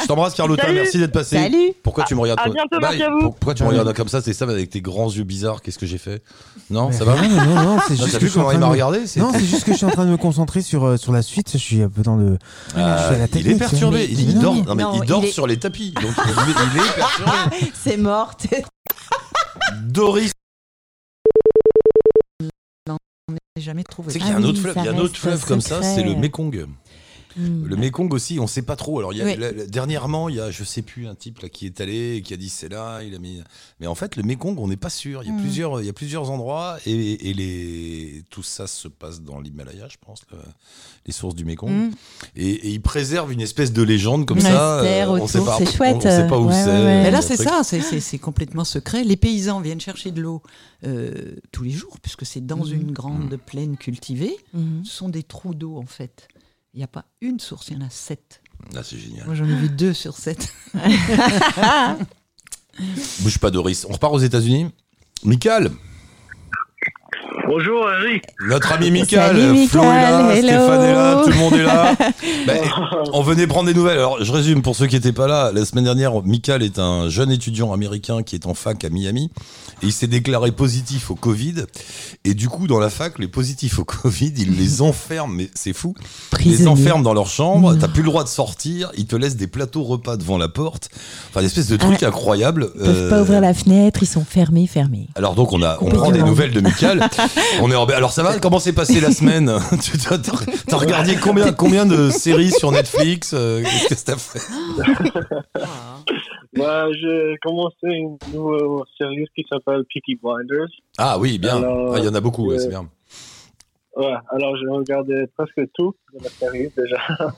[0.01, 0.63] Je t'embrasse, Carlotta.
[0.63, 0.75] Salut.
[0.75, 1.37] Merci d'être passé.
[1.37, 2.97] Salut Pourquoi tu me regardes À toi bientôt, Bye.
[2.97, 3.19] merci à vous.
[3.21, 5.61] Pour- Pourquoi tu me regardes comme ça C'est ça avec tes grands yeux bizarres.
[5.61, 6.21] Qu'est-ce que j'ai fait
[6.69, 8.55] Non, Mais ça va non, non, non, c'est juste que je suis en comment il
[8.55, 10.17] train m'a de- regardé C'est- Non, c'est juste que je suis en train de me
[10.17, 11.49] concentrer sur, euh, sur la suite.
[11.53, 12.37] Je suis un peu dans le.
[12.75, 14.07] Ah, je suis à la il technique, est perturbé.
[14.11, 14.55] Il, il dort.
[14.55, 14.63] non.
[14.65, 15.91] Non, mais Non, il dort il est- sur les tapis.
[15.93, 17.71] Donc il, il est perturbé.
[17.73, 18.33] C'est mort.
[19.83, 20.31] Doris,
[23.57, 24.07] jamais trouvé.
[24.11, 24.73] tu sais qu'il y a Ah un autre oui, fleuve.
[24.73, 25.81] ça Il y a un autre fleuve comme ça.
[25.83, 26.65] C'est le Mekong.
[27.38, 27.65] Mm.
[27.65, 29.00] Le Mekong aussi, on sait pas trop.
[29.00, 29.36] Alors, y a, Oui.
[29.38, 32.15] la- la- dernièrement, il y a, je sais plus, un type là qui est allé
[32.17, 33.41] et qui a dit c'est là, il a mis.
[33.80, 35.24] Mais en fait, le Mekong, on n'est pas sûr.
[35.24, 35.41] Il y a Mm.
[35.41, 39.88] plusieurs, il y a plusieurs endroits et, et les, tout ça se passe dans l'Himalaya,
[39.89, 40.38] je pense, le-
[41.06, 41.70] les sources du Mekong.
[41.72, 41.91] Mm.
[42.36, 44.82] Et, et ils préservent une espèce de légende comme ça.
[44.82, 45.96] Mystère on sait autour, pas, c'est chouette.
[45.96, 46.70] On, on sait pas où Ouais, c'est.
[46.70, 47.04] ouais.
[47.04, 49.04] Mais là, c'est ça, c'est- complètement secret.
[49.04, 50.41] Les paysans viennent chercher de l'eau
[50.86, 54.36] euh, tous les jours, puisque c'est dans une grande plaine cultivée.
[54.84, 56.28] Ce sont des trous d'eau, en fait.
[56.73, 58.41] Il n'y a pas une source, il y en a sept.
[58.75, 59.25] Ah, c'est génial.
[59.25, 60.53] Moi, j'en ai vu deux sur sept.
[63.19, 63.86] Bouge pas, Doris.
[63.89, 64.71] On repart aux États-Unis.
[65.23, 65.69] Michael,
[67.53, 68.23] Bonjour Eric.
[68.47, 70.47] notre ami Michael, Flo est là, hello.
[70.47, 71.95] Stéphane est là, tout le monde est là.
[72.47, 72.59] Ben,
[73.13, 73.97] on venait prendre des nouvelles.
[73.99, 75.51] Alors, je résume pour ceux qui n'étaient pas là.
[75.53, 79.29] La semaine dernière, Michael est un jeune étudiant américain qui est en fac à Miami.
[79.83, 81.65] Et il s'est déclaré positif au Covid.
[82.23, 85.33] Et du coup, dans la fac, les positifs au Covid, ils les enferment.
[85.35, 85.93] Mais c'est fou.
[86.43, 87.75] Ils les enferment dans leur chambre.
[87.75, 88.91] T'as plus le droit de sortir.
[88.97, 90.89] Ils te laissent des plateaux repas devant la porte.
[91.29, 92.69] Enfin, une espèce de truc incroyable.
[92.75, 95.07] Ils peuvent pas Euh, ouvrir la fenêtre, ils sont fermés, fermés.
[95.15, 96.99] alors donc on a on prend des nouvelles de Michael.
[97.62, 99.51] on est en- alors ça va comment s'est passée la semaine
[99.84, 99.97] Tu
[100.67, 104.41] t'as regardé combien combien de séries sur Netflix euh, Qu'est-ce que t'as fait
[106.58, 110.67] Bah, j'ai commencé une nouvelle série qui s'appelle Peaky Blinders.
[110.97, 111.58] Ah oui bien.
[111.58, 112.89] Alors, Ah, Il y en a beaucoup, ouais, euh, c'est bien.
[113.95, 116.97] Ouais, alors j'ai regardé presque tout de la série déjà.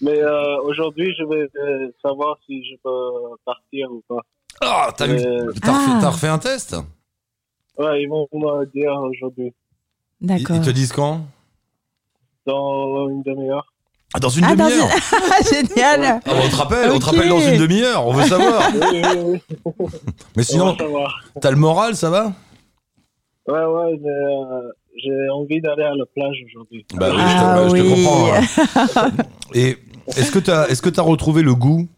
[0.00, 4.22] Mais euh, aujourd'hui, je vais euh, savoir si je peux partir ou pas.
[4.60, 5.20] Ah t'as eu-
[5.62, 5.98] Ah.
[6.00, 6.76] t'as refait un test
[7.78, 9.52] Ouais, ils vont me dire aujourd'hui,
[10.20, 10.56] D'accord.
[10.56, 11.20] ils te disent quand?
[12.46, 13.66] Dans une demi-heure.
[14.14, 14.86] Ah, Dans une Ah, demi-heure.
[14.86, 18.06] une- Ah, génial Ah, on te rappelle, on te rappelle dans une demi-heure.
[18.06, 18.70] On veut savoir.
[18.74, 19.86] Oui, oui, oui.
[20.36, 20.76] Mais sinon,
[21.40, 22.32] t'as le moral, ça va?
[23.46, 24.68] Ouais, ouais, mais euh,
[25.02, 26.84] j'ai envie d'aller à la plage aujourd'hui.
[26.94, 28.04] Bah oui, Ah je te, bah, je te oui.
[28.04, 28.34] comprends.
[28.34, 29.10] hein.
[29.54, 29.78] Et
[30.18, 31.88] est-ce que t'as est-ce que t'as retrouvé le goût?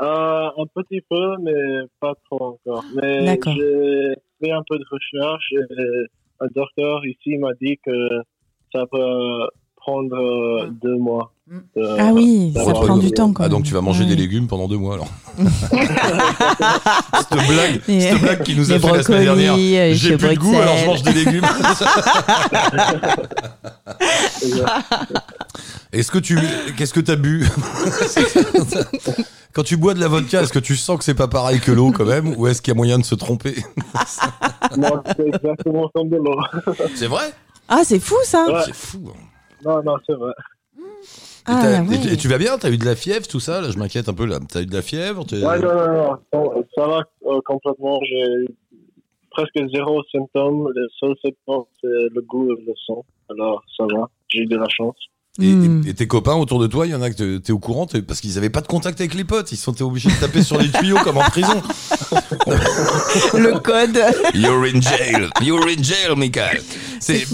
[0.00, 1.52] Euh, un petit peu, mais
[2.00, 2.84] pas trop encore.
[2.94, 3.52] Mais D'accord.
[3.56, 6.06] j'ai fait un peu de recherche et
[6.40, 7.90] un docteur ici m'a dit que
[8.72, 11.32] ça peut prendre deux mois.
[11.74, 13.56] De- Ah oui, ça prend du temps quand Ah même.
[13.56, 14.10] donc tu vas manger Ouais.
[14.10, 15.08] des légumes pendant deux mois alors.
[15.38, 15.48] cette
[17.48, 19.54] blague, cette blague qui nous a fait la semaine dernière.
[19.54, 21.44] euh, J'ai plus de goût alors je mange des légumes.
[25.92, 26.38] Est-ce que tu
[26.76, 27.46] qu'est-ce que t'as bu?
[29.54, 31.72] Quand tu bois de la vodka, est-ce que tu sens que c'est pas pareil que
[31.72, 33.56] l'eau quand même ou est-ce qu'il y a moyen de se tromper?
[34.76, 36.38] Non, c'est exactement comme de l'eau.
[36.94, 37.32] C'est vrai?
[37.68, 38.60] Ah, c'est fou ça Ouais.
[38.66, 39.02] C'est fou.
[39.08, 39.18] hein.
[39.64, 40.32] Non, non, c'est vrai.
[40.76, 40.82] Et,
[41.46, 42.58] Ah, et- et tu vas bien?
[42.58, 43.62] T'as eu de la fièvre, tout ça?
[43.62, 44.26] Là, je m'inquiète un peu.
[44.26, 45.24] Là, t'as eu de la fièvre?
[45.32, 46.64] Ouais, non, non, non.
[46.76, 47.98] Ça va euh, complètement.
[48.04, 48.54] J'ai
[49.30, 50.70] presque zéro symptôme.
[50.74, 53.02] Le seul symptôme, c'est le goût et le son.
[53.30, 54.08] Alors, ça va.
[54.28, 54.96] J'ai eu de la chance.
[55.40, 55.82] Et, Hmm.
[55.86, 57.86] et- et tes copains autour de toi, il y en a que t'es- au courant
[58.06, 59.52] parce qu'ils avaient pas de contact avec les potes.
[59.52, 61.62] Ils sont obligés de taper sur des tuyaux comme en prison.
[63.34, 63.98] Le code.
[64.34, 65.28] You're in jail.
[65.40, 66.60] You're in jail, Michael.
[67.00, 67.24] C'est-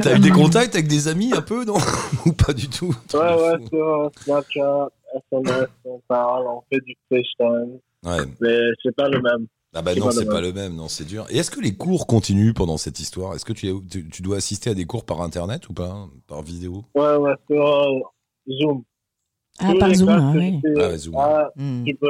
[0.00, 1.76] T'as eu des contacts avec des amis un peu, non?
[2.26, 2.94] Ou pas du tout?
[3.14, 4.88] Ouais, ouais, sur euh, Snapchat,
[5.32, 7.78] SMS, on parle, on fait du FaceTime.
[8.04, 8.24] Ouais.
[8.40, 9.46] Mais c'est pas le même.
[9.74, 11.24] Ah bah non, c'est pas le même, non, c'est dur.
[11.30, 13.34] Et est-ce que les cours continuent pendant cette histoire?
[13.34, 16.08] Est-ce que tu, tu, tu dois assister à des cours par internet ou pas?
[16.26, 16.84] Par vidéo?
[16.94, 18.00] Ouais, ouais, sur euh,
[18.60, 18.82] Zoom.
[19.58, 21.14] Ah, Tous par Zoom, ah je fais, Ah ouais, Zoom.
[21.18, 21.48] ah,
[21.86, 22.08] tu peux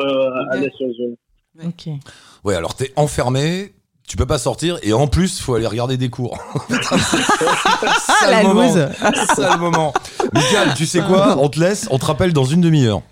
[0.50, 1.16] aller sur Zoom.
[1.64, 1.88] Ok.
[2.44, 3.72] Ouais, alors t'es enfermé,
[4.08, 6.36] tu peux pas sortir et en plus, faut aller regarder des cours.
[8.08, 8.62] Ah, la Sale moment.
[8.62, 8.88] loose.
[9.36, 9.92] Sale moment.
[10.32, 11.36] Michael, tu sais quoi?
[11.40, 13.02] On te laisse, on te rappelle dans une demi-heure.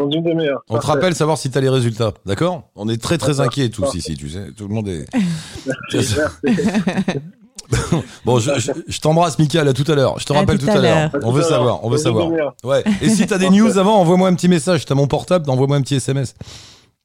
[0.00, 0.62] Dans une demi-heure.
[0.70, 2.62] On te rappelle savoir si t'as les résultats, d'accord?
[2.74, 3.98] On est très très inquiets tous Parfait.
[3.98, 4.46] ici, tu sais.
[4.56, 5.04] Tout le monde est.
[5.92, 6.14] Merci.
[8.24, 9.68] bon, je, je- je t'embrasse, Michael.
[9.68, 10.18] À tout à l'heure.
[10.18, 11.10] Je te À rappelle tout tout, à à l'heure.
[11.12, 11.22] l'heure.
[11.22, 11.84] À On veut à savoir.
[11.84, 12.30] On veut savoir.
[12.64, 12.82] Ouais.
[13.02, 14.84] Et si t'as des news avant, envoie-moi un petit message.
[14.86, 16.34] T'as mon portable, envoie-moi un petit SMS.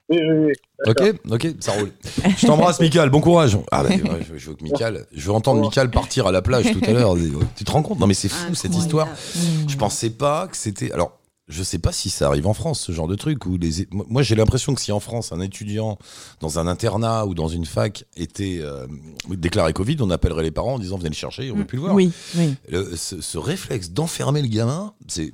[0.08, 0.54] Oui, oui, oui.
[0.88, 1.92] Ok, ok, ça roule.
[2.38, 3.10] Je t'embrasse, Michael.
[3.10, 3.58] Bon courage.
[3.72, 6.42] Ah bah, ouais, je, je veux que Michael, je veux entendre Michael partir à la
[6.44, 7.16] plage tout à l'heure.
[7.56, 8.00] Tu te rends compte?
[8.00, 9.08] Non, mais c'est fou cette histoire.
[9.08, 9.68] Hmm.
[9.68, 10.92] Je pensais pas que c'était.
[10.92, 13.46] Alors, je sais pas si ça arrive en France, ce genre de truc.
[13.46, 13.88] Où les...
[13.92, 15.98] Moi, j'ai l'impression que si en France, un étudiant
[16.42, 18.88] dans un internat ou dans une fac était euh,
[19.30, 21.84] déclaré Covid, on appellerait les parents en disant venez le chercher, on veut plus le
[21.84, 21.94] voir.
[21.96, 22.56] Oui, oui.
[22.70, 25.34] Le- ce, ce réflexe d'enfermer le gamin, c'est.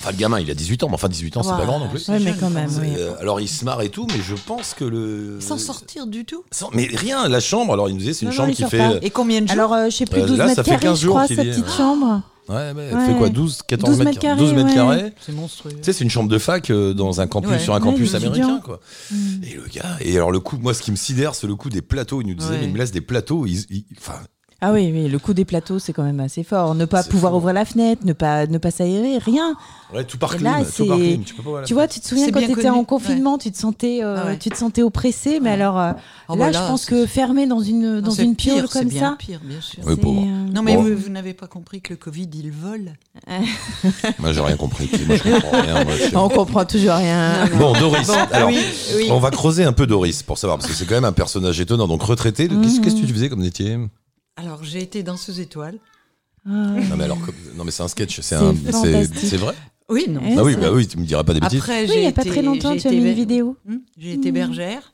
[0.00, 1.88] Enfin, le gamin, il a 18 ans, mais enfin, 18 ans, c'est pas grand non
[1.88, 2.08] plus.
[2.08, 2.88] Ouais, mais quand même, oui.
[2.96, 5.40] euh, alors, il se marre et tout, mais je pense que le.
[5.40, 6.44] Sans sortir du tout.
[6.52, 8.64] Sans- Mais rien, la chambre, alors il nous disait, c'est une Non, chambre non, qui
[8.64, 8.78] fait.
[8.78, 8.92] pas.
[8.92, 10.62] euh, Et combien de jours Alors, euh, je sais plus, Euh, 12 là, ça mètres
[10.64, 12.22] fait carrés, 15 je jours crois, qu'il sa petite chambre.
[12.48, 13.06] Ouais, mais elle Ouais.
[13.06, 14.74] fait quoi 12, 14 12 mètres, carrés, 12 mètres ouais.
[14.74, 15.72] carrés C'est monstrueux.
[15.72, 17.58] Tu sais, c'est une chambre de fac euh, dans un campus, Ouais.
[17.58, 18.80] sur un Ouais, campus américain, quoi.
[19.10, 19.42] Hmm.
[19.44, 21.68] Et le gars, et alors le coup, moi, ce qui me sidère, c'est le coup
[21.68, 22.20] des plateaux.
[22.22, 22.58] Il nous disait, Ouais.
[22.60, 23.44] mais il me laisse des plateaux.
[23.46, 23.66] ils-
[24.60, 26.74] Ah oui, oui, le coup des plateaux, c'est quand même assez fort.
[26.74, 27.38] Ne pas pouvoir fou.
[27.38, 29.54] ouvrir la fenêtre, ne pas, ne pas s'aérer, rien.
[29.94, 31.22] ouais, tout par clim, là, tout par clim.
[31.22, 33.52] Tu peux pas Tu vois, tu te souviens quand tu étais connu, en confinement, tu
[33.52, 34.38] te sentais, euh, Ah ouais.
[34.38, 35.54] tu te sentais oppressé, mais Ouais.
[35.54, 35.92] alors euh,
[36.28, 38.88] Oh, là, bah je pense que fermé dans une dans une pire, piole c'est comme
[38.88, 39.16] bien ça.
[39.16, 39.80] pire, bien sûr.
[39.86, 40.26] Oui, pauvre.
[40.52, 40.82] Non, mais Bon.
[40.82, 42.92] vous, vous n'avez pas compris que le Covid, il vole.
[44.18, 44.90] Moi, j'ai rien compris.
[45.06, 45.84] Moi, je comprends rien.
[45.84, 47.46] moi, je- On comprend toujours rien.
[47.58, 48.08] Bon, Doris.
[48.32, 48.58] alors, oui,
[48.96, 49.08] oui.
[49.10, 51.60] on va creuser un peu Doris pour savoir, parce que c'est quand même un personnage
[51.60, 51.86] étonnant.
[51.88, 52.62] Donc, retraité, Mhm.
[52.62, 53.78] qu'est-ce qu'est-ce que tu faisais comme métier
[54.36, 55.78] Alors, j'ai été danseuse étoile.
[56.46, 56.50] Ah.
[56.50, 58.20] Non, mais alors, comme- non, mais c'est un sketch.
[58.20, 58.36] C'est
[59.36, 59.54] vrai
[59.90, 60.20] Oui, non.
[60.24, 61.60] Eh, Ah oui, ça- bah oui, tu me diras pas des bêtises.
[61.60, 63.56] Après, Oui, j'ai il n'y a pas très longtemps, j'ai tu as mis une vidéo.
[63.66, 64.34] Hmm, J'ai été Hmm.
[64.34, 64.92] bergère.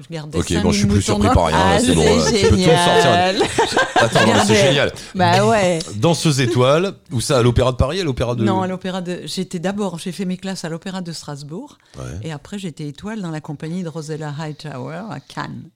[0.00, 1.56] Je gardais Ok, 5000 bon, je suis plus surpris par rien.
[1.58, 3.80] Ah, c'est bon, euh, c'est tu peux tout sortir.
[3.96, 4.92] Attends, non, c'est génial.
[5.14, 5.78] Bah ouais.
[5.96, 8.44] Danseuse étoile, ou ça à l'Opéra de Paris, à l'Opéra de.
[8.44, 9.22] Non, à l'opéra de.
[9.24, 12.04] J'étais d'abord, j'ai fait mes classes à l'opéra de Strasbourg, Ouais.
[12.22, 15.70] et après j'étais étoile dans la compagnie de Rosella Hightower à Cannes.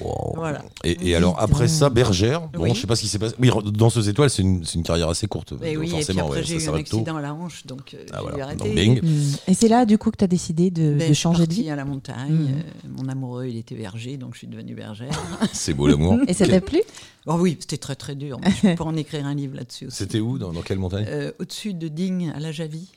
[0.00, 0.32] Wow.
[0.36, 0.62] Voilà.
[0.84, 2.48] Et, et alors après ça, bergère.
[2.48, 2.74] Bon, Oui.
[2.74, 3.34] je sais pas ce qui s'est passé.
[3.40, 5.50] Oui, danseuse étoile, c'est une, c'est une carrière assez courte.
[5.54, 6.96] Donc oui, et puis forcément, après ouais, j'ai ça eu un s'arrête tôt.
[6.98, 8.54] accident à la hanche, donc euh, Ah, voilà.
[8.54, 9.00] Donc, bing.
[9.02, 9.34] Hmm.
[9.48, 11.68] Et c'est là, du coup, que tu as décidé de, Ben, de changer de vie.
[11.70, 12.32] à la montagne.
[12.32, 12.48] Mhm.
[12.48, 15.10] euh, mon amoureux, il était berger, donc je suis devenue bergère.
[15.52, 16.18] C'est beau l'amour.
[16.28, 16.80] Et ça t'a plu?
[17.26, 18.38] Oh oui, c'était très très dur.
[18.42, 19.96] mais je peux en écrire un livre là-dessus aussi.
[19.96, 21.06] C'était où dans, dans quelle montagne?
[21.08, 22.88] Euh, Au-dessus de Digne, à la Javie.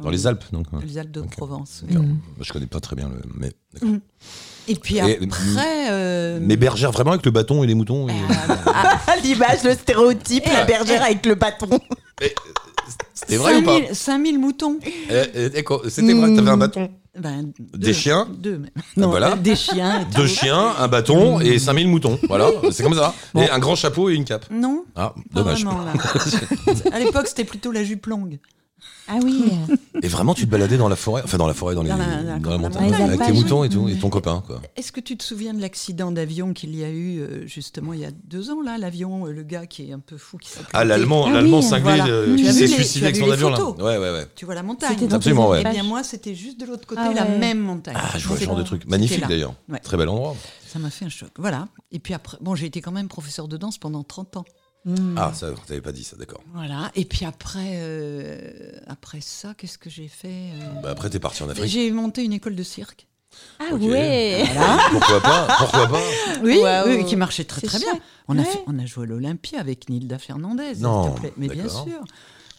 [0.00, 0.70] Dans les Alpes, donc.
[0.70, 1.20] Dans les Alpes de.
[1.22, 1.82] Provence.
[1.90, 2.18] Mhm.
[2.40, 3.20] Je connais pas très bien le.
[3.34, 3.88] Mais, d'accord.
[3.90, 4.00] Mhm.
[4.68, 5.90] Et puis Et- après.
[5.90, 8.08] euh, mais bergère vraiment avec le bâton et les moutons.
[8.08, 8.12] et-
[8.66, 11.68] Ah, L'image, le stéréotype, la bergère avec le bâton.
[12.20, 12.34] Mais,
[13.14, 14.78] C'était vrai ou pas 5000 5000 moutons.
[15.54, 16.90] D'accord, C'était vrai t'avais un bâton.
[17.18, 17.92] Ben, Des deux.
[17.92, 18.56] chiens Deux.
[18.58, 18.70] même.
[18.76, 19.36] Ah, Non, voilà.
[19.36, 20.06] Des chiens.
[20.16, 22.18] Deux chiens, un bâton et 5000 moutons.
[22.26, 23.14] Voilà, c'est comme ça.
[23.36, 24.46] Et un grand chapeau et une cape.
[24.50, 25.62] Non, Ah, pas dommage.
[25.64, 25.92] vraiment là.
[26.92, 28.38] à l'époque, c'était plutôt la jupe longue.
[29.08, 29.44] Ah oui.
[30.02, 31.96] Et vraiment, tu te baladais dans la forêt, enfin dans la forêt, dans, les, Dans
[31.96, 34.42] la- la- dans la la montagne, avec tes Les moutons et tout, et ton copain,
[34.46, 34.60] quoi.
[34.76, 38.00] Est-ce que tu te souviens de l'accident d'avion qu'il y a eu euh, justement il
[38.00, 40.48] y a deux ans là, l'avion, euh, le gars qui est un peu fou qui
[40.50, 42.06] s'est Ah, l'allemand, Ah l'allemand oui, cinglé voilà.
[42.06, 43.60] euh, qui s'est suicidé avec son avion là.
[43.62, 44.26] Ouais, ouais, ouais.
[44.36, 44.96] Tu vois la montagne.
[45.10, 45.62] Absolument, ouais.
[45.66, 47.38] Eh bien moi, c'était juste de l'autre côté, Ah la ouais.
[47.38, 47.96] même montagne.
[47.98, 48.86] Ah, je vois ce genre de truc.
[48.86, 49.54] Magnifique d'ailleurs.
[49.82, 50.36] Très bel endroit.
[50.68, 51.28] Ça m'a fait un choc.
[51.38, 51.68] Voilà.
[51.90, 54.44] Et puis après, bon, j'ai été quand même professeur de danse pendant 30 ans.
[54.84, 55.16] Hmm.
[55.16, 56.42] Ah, ça, t'avais pas dit ça, d'accord.
[56.52, 56.90] Voilà.
[56.96, 61.42] Et puis après, euh, après ça, qu'est-ce que j'ai fait euh, Bah, après, t'es parti
[61.44, 61.66] en Afrique.
[61.66, 63.06] J'ai monté une école de cirque.
[63.60, 63.80] Ah Ok.
[63.82, 64.44] ouais.
[64.90, 66.00] Pourquoi pas Pourquoi pas
[66.42, 66.88] Oui, Waouh.
[66.88, 67.98] oui, qui marchait très très bien.
[68.28, 70.74] On a, fait, on a joué à l'Olympia avec Nilda Fernandez.
[70.74, 71.32] s'il Non, te plaît.
[71.36, 72.02] Mais bien sûr.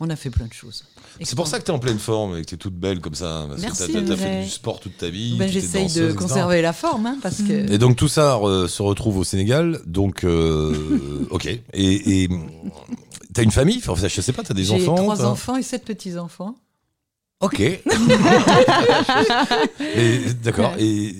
[0.05, 0.83] On a fait plein de choses.
[1.21, 3.45] C'est pour ça que t'es en pleine forme et que t'es toute belle comme ça.
[3.47, 4.17] Parce Merci, que c'est vrai.
[4.17, 5.37] fait du sport toute ta vie.
[5.37, 6.15] Ben, tu J'essaye de etc.
[6.17, 7.71] conserver la forme, hein, parce que.
[7.71, 9.79] Et donc tout ça euh, se retrouve au Sénégal.
[9.85, 11.45] Donc, euh, ok.
[11.45, 11.61] Et,
[12.23, 12.29] et
[13.33, 13.81] t'as une famille?
[13.87, 16.55] Enfin, Je sais pas, t'as des J'ai enfants trois t'as- enfants et sept petits-enfants.
[17.39, 17.61] Ok.
[20.43, 20.73] D'accord.
[20.79, 21.15] Et,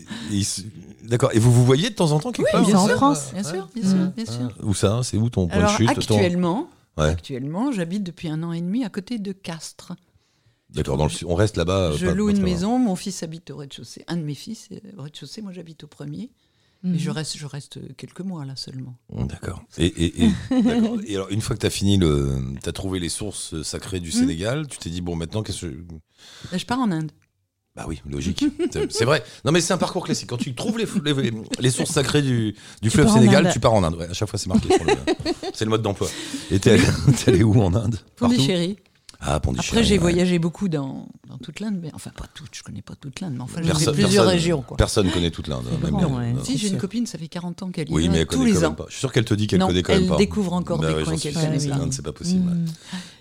[1.04, 1.30] d'accord.
[1.34, 2.88] Et vous vous voyez de temps en temps quelque Oui, part?
[3.00, 3.16] comme sûr.
[3.16, 4.50] ça Bien sûr, bien sûr, bien Ah, sûr.
[4.64, 5.00] Où ça?
[5.04, 6.68] C'est où ton point Alors de chute ton- actuellement,
[6.98, 7.06] Ouais.
[7.10, 9.94] Actuellement, j'habite depuis un an et demi à côté de Castres.
[10.70, 11.92] D'accord, dans le su- on reste là-bas.
[11.92, 14.04] euh, Je pas- loue pas une maison, mon fils habite au rez-de-chaussée.
[14.08, 16.32] Un de mes fils est au rez-de-chaussée, moi j'habite au premier.
[16.84, 16.96] Mhm.
[16.96, 18.98] Et je reste, je reste quelques mois là seulement.
[19.10, 19.64] Oh, D'accord.
[19.78, 20.32] Et, et, et.
[21.08, 24.00] Et alors, une fois que tu as fini, le, tu as trouvé les sources sacrées
[24.02, 24.12] du Mm.
[24.12, 25.86] Sénégal, tu t'es dit, bon, maintenant, qu'est-ce que.
[26.52, 27.12] Là, je pars en Inde.
[27.76, 28.46] Bah oui, logique.
[28.90, 29.24] C'est- vrai.
[29.46, 30.30] Non, mais c'est un parcours classique.
[30.30, 30.86] Quand tu trouves les,
[31.24, 32.56] les, les sources sacrées du,
[32.90, 33.96] fleuve Sénégal, tu pars en Inde.
[33.96, 34.94] Ouais, à chaque fois, c'est marqué sur le.
[35.54, 36.08] c'est le mode d'emploi.
[36.52, 36.78] Et t'es
[37.28, 37.98] allé, où en Inde?
[38.16, 38.78] Pondichéry.
[39.26, 39.70] Ah, Pondichéry.
[39.70, 40.00] Après, j'ai ouais.
[40.00, 43.34] voyagé beaucoup dans, dans toute l'Inde, mais enfin pas toute, je connais pas toute l'Inde,
[43.38, 44.62] mais enfin j'ai plusieurs personne- régions.
[44.62, 44.76] Quoi.
[44.78, 45.64] Personne connaît toute l'Inde.
[45.72, 46.34] hein, même grand, les- ouais.
[46.34, 46.44] non.
[46.44, 48.38] Si, j'ai une copine, ça fait 40 ans qu'elle y Oui, va mais elle tous
[48.40, 48.70] connaît les quand ans.
[48.70, 48.86] même pas.
[48.90, 50.18] Je suis sûr qu'elle te dit qu'elle Non, connaît quand même elle pas.
[50.18, 51.78] découvre encore Bah des coins qu'elle connaît C'est pas.
[51.78, 52.52] l'Inde, c'est pas possible.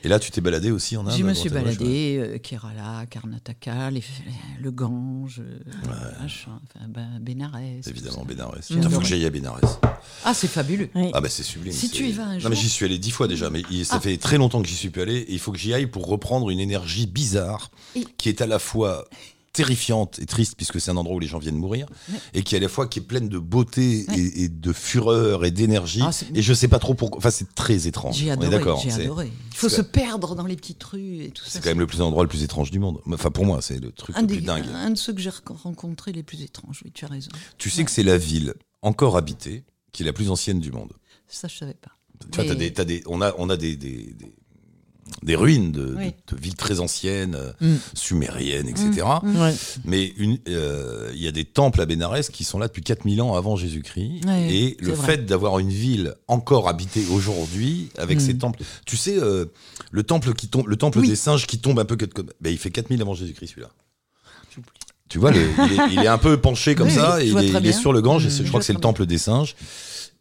[0.05, 1.61] Et là, tu t'es baladé aussi en Inde Je me suis ouais.
[1.63, 4.03] baladée, euh, Kerala, Karnataka, les-
[4.61, 5.59] le Gange, euh,
[6.21, 7.87] machin, enfin, ben, Bénarès.
[7.87, 8.25] Évidemment.
[8.25, 8.67] Bénarès.
[8.67, 9.79] Putain, faut que j'aille à Bénarès.
[10.25, 10.89] Ah, c'est fabuleux.
[10.95, 11.11] Oui.
[11.15, 11.73] Ah bah c'est sublime.
[11.73, 13.87] Si tu y vas un Non mais j'y suis allé dix fois déjà, mais il-
[13.87, 14.01] ça Ah.
[14.01, 15.19] fait très longtemps que j'y suis plus allé.
[15.19, 18.47] Et il faut que j'y aille pour reprendre une énergie bizarre Et- qui est à
[18.47, 19.07] la fois
[19.53, 22.19] terrifiante et triste puisque c'est un endroit où les gens viennent mourir Ouais.
[22.35, 24.19] et qui à la fois qui est pleine de beauté Ouais.
[24.19, 27.55] et, et de fureur et d'énergie Ah, et je sais pas trop pourquoi enfin c'est
[27.55, 29.31] très étrange J'ai adoré, d'accord j'ai adoré.
[29.51, 31.51] Il faut se perdre dans les petites rues et tout ça.
[31.51, 33.79] c'est quand même le plus endroit le plus étrange du monde enfin pour moi c'est
[33.79, 36.43] le truc un, le des- plus dingue un de ceux que j'ai rencontrés les plus
[36.43, 37.31] étranges, oui, tu as raison.
[37.59, 40.93] tu sais que c'est la ville encore habitée qui est la plus ancienne du monde
[41.29, 41.91] Ça, je savais pas.
[42.31, 44.15] Tu vois, des, t'as des, on a, on a des, des,
[45.23, 46.13] des, ruines de, Oui.
[46.29, 47.77] de- de villes très anciennes, euh, Mm.
[47.95, 49.07] sumériennes, etc.
[49.23, 49.41] Mm.
[49.41, 49.55] Ouais.
[49.85, 50.13] Mais
[50.49, 53.57] euh, il y a des temples à Bénarès qui sont là depuis 4000 ans avant
[53.57, 54.23] Jésus-Christ.
[54.51, 55.07] Et le vrai.
[55.07, 58.21] fait d'avoir une ville encore habitée aujourd'hui avec Mm.
[58.21, 58.63] ces temples.
[58.87, 59.47] Tu sais, euh,
[59.91, 61.09] le temple, qui tombe, le temple Oui.
[61.09, 62.27] des singes qui tombe un peu comme.
[62.41, 63.71] ben, il fait 4000 avant Jésus-Christ celui-là.
[65.09, 67.49] Tu vois, le- il, est, il est un peu penché comme ça, et il, est,
[67.49, 68.31] il sur le Gange, et Mm.
[68.31, 68.89] je Je crois que c'est le bien.
[68.89, 69.55] temple des singes.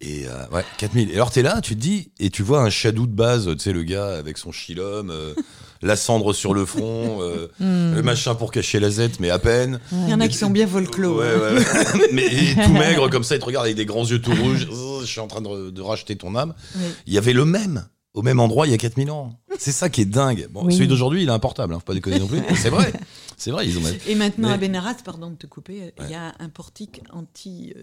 [0.04, 1.12] Et euh, ouais, 4000.
[1.12, 3.60] Et alors t'es là, tu te dis, et tu vois un shadow de base, tu
[3.60, 5.34] sais, le gars avec son chilum, euh,
[5.84, 7.96] la cendre sur le front, euh, Mm.
[7.96, 9.80] le machin pour cacher la zette, mais à peine.
[9.92, 10.68] Il y en a qui sont bien.
[10.68, 12.10] Ouais, ouais, ouais.
[12.14, 12.30] mais
[12.66, 14.68] tout maigre comme ça, il te regarde avec des grands yeux tout rouges.
[14.72, 16.54] Oh, Je suis en train de, de racheter ton âme.
[16.76, 16.82] Oui.
[17.06, 19.40] Il y avait le même au même endroit il y a 4000 ans.
[19.58, 20.48] C'est ça qui est dingue.
[20.52, 20.74] Bon, Oui.
[20.74, 22.42] celui d'aujourd'hui, il a un portable, hein, faut pas déconner non plus.
[22.56, 22.92] C'est vrai.
[23.38, 26.16] C'est vrai, ils ont Et maintenant, Mais- à Bénaras, pardon de te couper, il y
[26.16, 27.74] a un portique anti.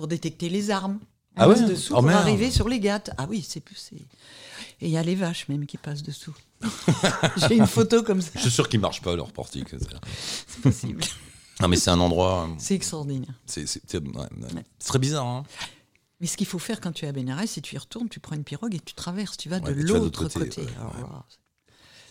[0.00, 0.98] Pour détecter les armes.
[1.36, 2.22] Ah ouais dessous Oh pour merde.
[2.22, 3.10] arriver sur les gâtes.
[3.18, 3.76] Ah oui, c'est plus.
[3.76, 6.34] c'est- Et il y a les vaches même qui passent dessous.
[7.36, 8.30] J'ai une photo comme ça.
[8.36, 9.68] Je suis sûr qu'ils marchent pas leur portique.
[10.48, 11.02] c'est- possible.
[11.60, 12.48] Non, mais c'est un endroit.
[12.48, 13.34] euh, C'est extraordinaire.
[13.44, 14.64] C'est ouais, ouais.
[14.82, 15.26] Très bizarre.
[15.26, 15.42] Hein.
[16.18, 18.20] Mais ce qu'il faut faire quand tu es à Bénares, c'est tu y retournes, tu
[18.20, 20.38] prends une pirogue et tu traverses, tu vas Ouais, de l'autre côté.
[20.48, 21.00] côté, ouais, Alors ouais.
[21.02, 21.24] là,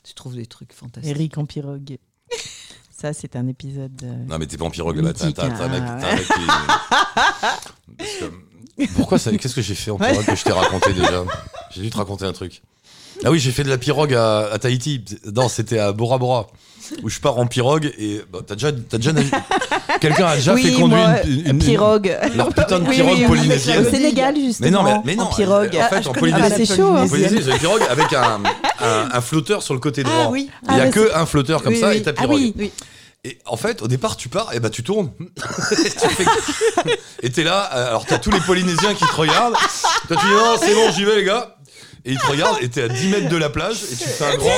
[0.03, 1.09] tu trouves des trucs fantastiques.
[1.15, 1.97] Eric en pirogue.
[2.99, 3.91] Ça, c'est un épisode.
[4.03, 5.13] euh, Non, mais t'es pas en pirogue là-bas.
[5.13, 5.97] T'as un mec- hein.
[6.01, 6.47] t'as un mec qui-
[8.77, 11.23] que- Pourquoi ça Qu'est-ce que j'ai fait en pirogue que je t'ai raconté déjà
[11.71, 12.61] J'ai dû te raconter un truc.
[13.25, 15.03] Ah oui, j'ai fait de la pirogue à, à Tahiti.
[15.33, 16.47] Non, c'était à Bora Bora.
[17.03, 18.21] Où je pars en pirogue et.
[18.31, 19.11] bah, t'as déjà, déjà
[20.01, 22.17] Quelqu'un a déjà oui, fait conduire une, une- une- pirogue.
[22.35, 23.85] leur putain de Oui, pirogue oui, polynésienne.
[23.85, 24.69] Au Sénégal, justement.
[24.69, 25.25] Mais non, mais, mais non.
[25.25, 25.75] En pirogue.
[25.75, 26.95] En fait, en Ah, bah, Polynésie, c'est chaud.
[26.95, 27.07] en.
[27.07, 28.39] Polynésie, une pirogue avec un,
[28.81, 30.23] un, un flotteur sur le côté droit.
[30.25, 30.49] Ah oui.
[30.69, 31.97] Il n'y Ah, a bah, que un flotteur comme Oui, ça oui.
[31.97, 32.35] et ta Ah pirogue.
[32.37, 32.53] oui.
[32.57, 32.71] Oui.
[33.25, 35.11] Et en fait, au départ, tu pars et bah tu tournes.
[35.17, 36.25] et tu fais-
[37.21, 39.55] et t'es là, euh, alors t'as tous les Polynésiens qui te regardent.
[40.07, 41.55] Toi tu dis non, c'est bon, j'y vais les gars.
[42.05, 44.23] Et ils te regardent et t'es à 10 mètres de la plage et tu fais
[44.25, 44.49] un grand.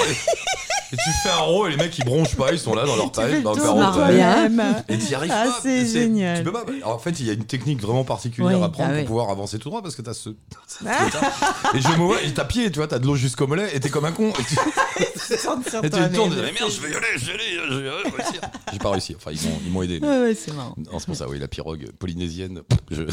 [0.94, 2.96] Et, tu fais un rond et les mecs ils bronchent pas, ils sont là dans
[2.96, 4.84] leur fais taille, le dans leur toi-même.
[4.90, 5.60] Et t'y arrives Ah, pas.
[5.62, 6.40] c'est génial.
[6.40, 6.66] Tu peux pas.
[6.70, 8.64] Alors, en fait, il y a une technique vraiment particulière Oui.
[8.66, 9.06] à prendre Ah pour oui.
[9.06, 10.30] pouvoir avancer tout droit parce que t'as ce.
[10.68, 11.32] ce truc-là.
[11.74, 13.80] et je me vois, et t'as pied, tu vois, t'as de l'eau jusqu'au mollet et
[13.80, 14.30] t'es comme un con.
[14.40, 14.56] Et tu,
[15.04, 17.86] et tu tournes, mais merde, je vais y aller, je vais y aller, je vais
[17.86, 18.42] y aller, je vais réussir.
[18.74, 20.00] J'ai pas réussi, enfin, ils m'ont, ils m'ont aidé.
[20.00, 20.76] Ouais, ouais, c'est marrant.
[21.00, 22.62] c'est pour ça, oui, la pirogue polynésienne.
[22.90, 23.04] Je...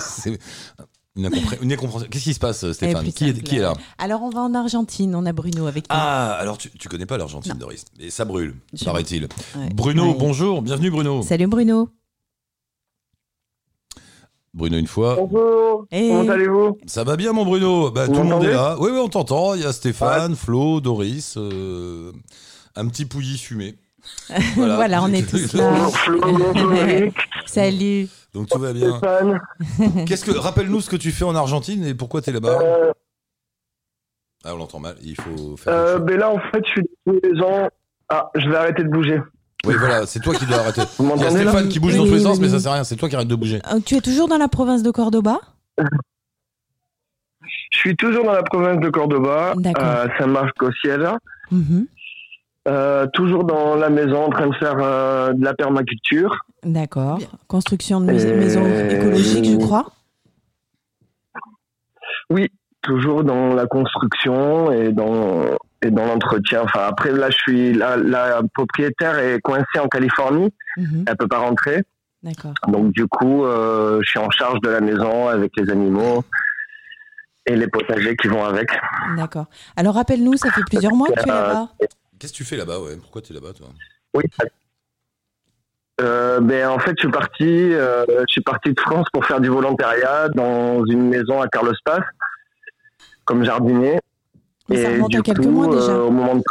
[0.00, 0.38] c'est
[1.16, 3.42] Qu'est-ce qui se passe, Stéphane qui est, simple.
[3.44, 5.14] qui est là Alors, on va en Argentine.
[5.14, 5.96] On a Bruno avec nous.
[5.96, 7.84] Ah, alors tu, tu connais pas l'Argentine, Doris.
[8.00, 9.22] Et ça brûle, paraît-il.
[9.56, 9.68] Ouais.
[9.72, 10.16] Bruno, Ouais.
[10.18, 11.22] bonjour, bienvenue Bruno.
[11.22, 11.88] Salut Bruno.
[14.54, 15.16] Bruno, une fois.
[15.16, 16.78] Bonjour, Et- comment allez-vous?
[16.86, 18.76] Ça va bien, mon Bruno bah, Tout le monde est là.
[18.80, 19.54] Oui, oui, on t'entend.
[19.54, 22.10] Il y a Stéphane, Flo, Doris, euh,
[22.74, 23.76] un petit pouilly fumé.
[24.56, 25.88] Voilà, on est tous là.
[27.46, 28.08] Salut.
[28.34, 28.98] Donc tout va bien.
[28.98, 29.40] Stéphane.
[30.06, 32.92] Qu'est-ce que rappelle-nous ce que tu fais en Argentine et pourquoi t'es là-bas Euh,
[34.44, 34.96] Ah, on l'entend mal.
[35.02, 35.72] Il faut faire.
[35.72, 36.06] euh, quelque chose.
[36.06, 37.68] ben là, en fait, je suis tous les ans.
[38.08, 39.20] Ah, je vais arrêter de bouger.
[39.66, 40.82] Oui, voilà, c'est toi qui dois arrêter.
[40.98, 42.42] Vous Il y a Stéphane qui bouge Oui, dans tous les sens, oui.
[42.42, 42.84] mais ça sert à rien.
[42.84, 43.62] C'est toi qui arrête de bouger.
[43.72, 45.38] Euh, Tu es toujours dans la province de Cordoba?
[47.70, 49.84] Je suis toujours dans la province de Cordoba, D'accord.
[49.84, 51.08] à Saint-Marc-au-Ciel.
[51.50, 51.86] Mhm.
[52.66, 56.34] Euh, toujours dans la maison en train de faire euh, de la permaculture.
[56.62, 57.18] D'accord.
[57.46, 59.86] Construction de Et- maison écologique, je crois?
[62.82, 66.62] toujours dans la construction et dans et dans l'entretien.
[66.64, 71.04] Enfin, après là, je suis la, la propriétaire est coincée en Californie, Mhm.
[71.06, 71.82] elle peut pas rentrer.
[72.22, 72.52] D'accord.
[72.68, 76.24] Donc du coup, euh, je suis en charge de la maison avec les animaux
[77.46, 78.68] et les potagers qui vont avec.
[79.16, 79.46] D'accord.
[79.76, 81.68] Alors rappelle-nous, ça fait plusieurs mois que tu es là-bas?
[82.18, 82.96] Qu'est-ce que tu fais là-bas ouais?
[82.96, 83.68] Pourquoi tu es là-bas toi?
[84.14, 84.24] Oui.
[86.00, 89.40] Euh, ben en fait, je suis parti, euh, je suis parti de France pour faire
[89.40, 92.00] du volontariat dans une maison à Carlos Paz
[93.24, 93.98] comme jardinier.
[94.68, 95.92] Mais ça remonte du à quelques coup, mois déjà.
[95.92, 96.42] euh, au moment de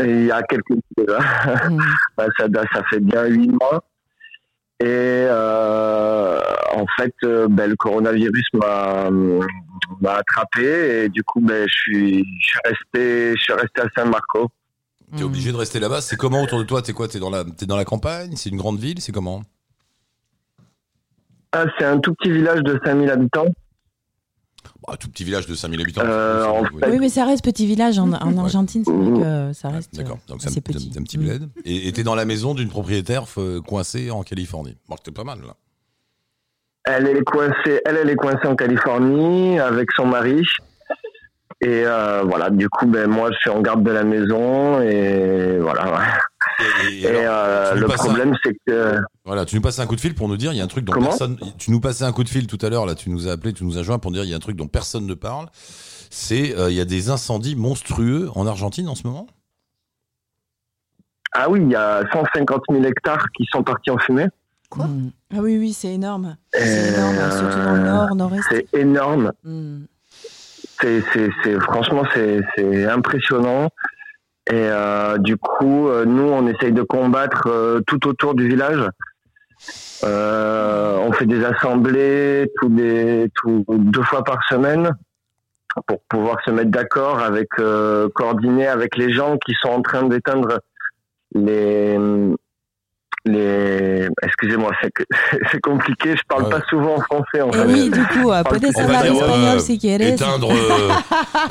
[0.00, 1.18] il y a quelques mois déjà.
[2.16, 3.84] Ben, ça, ça fait bien huit mois.
[4.80, 6.40] Et euh,
[6.74, 9.10] en fait, euh, ben, le coronavirus m'a
[10.00, 13.86] m'a attrapé et du coup, ben, je suis je suis resté je suis resté à
[13.96, 14.50] San Marco.
[15.16, 16.00] T'es obligé de rester là-bas.
[16.00, 16.82] C'est comment autour de toi?
[16.82, 17.08] T'es quoi?
[17.08, 18.34] T'es dans la, t'es dans la campagne?
[18.36, 19.00] C'est une grande ville?
[19.00, 19.42] C'est comment?
[21.52, 23.46] Ah, c'est un tout petit village de 5000 habitants.
[24.86, 26.02] Bah, Tout petit village de 5000 habitants.
[26.04, 26.68] Euh, c'est- en oui.
[26.80, 28.38] fait- Oui, mais ça reste petit village en, en Ouais.
[28.40, 30.90] Argentine, c'est vrai que ça reste D'accord, euh, donc c'est un, assez petit.
[30.92, 31.48] c'est un petit bled.
[31.64, 34.76] Et et t'es dans la maison d'une propriétaire euh, coincée en Californie.
[34.88, 35.54] Bon, t'es pas mal là.
[36.84, 40.42] Elle est coincée, elle, elle est coincée en Californie avec son mari.
[41.62, 45.58] Et euh, voilà, du coup, ben moi, je suis en garde de la maison et
[45.58, 45.84] voilà.
[45.86, 46.35] Et,
[46.88, 49.62] et Et, alors, euh, tu nous le passes un- problème, c'est que Voilà, tu nous
[49.62, 51.08] passes un coup de fil pour nous dire il y a un truc dont Comment
[51.08, 51.38] personne.
[51.58, 52.94] Tu nous passais un coup de fil tout à l'heure là.
[52.94, 54.56] Tu nous as appelé, tu nous as joint pour dire il y a un truc
[54.56, 55.46] dont personne ne parle.
[56.10, 59.26] C'est euh, il y a des incendies monstrueux en Argentine en ce moment?
[61.38, 64.26] ah oui, il y a 150 000 hectares qui sont partis en fumée.
[64.74, 65.08] Mm.
[65.34, 66.36] Ah oui, oui, c'est énorme.
[66.54, 68.42] C'est énorme, hein, surtout dans le euh, nord, nord-est.
[68.50, 69.32] C'est énorme.
[69.44, 69.84] Mm.
[70.80, 73.68] C'est, c'est, c'est franchement, c'est, c'est impressionnant.
[74.48, 78.88] Et euh, du coup, euh, nous, on essaye de combattre euh, tout autour du village.
[80.02, 84.90] On fait des assemblées tous les, tous, deux fois par semaine
[85.86, 87.48] pour pouvoir se mettre d'accord avec,
[88.14, 90.60] coordonner avec les gens qui sont en train d'éteindre
[91.34, 91.98] les,
[93.26, 96.14] les, excusez-moi, c'est, que- compliqué.
[96.16, 96.50] Je parle Ouais.
[96.50, 97.40] pas souvent en français.
[97.42, 97.64] En Et fait.
[97.68, 100.00] Eh oui, du coup, euh, va hablar espagnol euh, si quieres.
[100.00, 100.90] Éteindre, euh,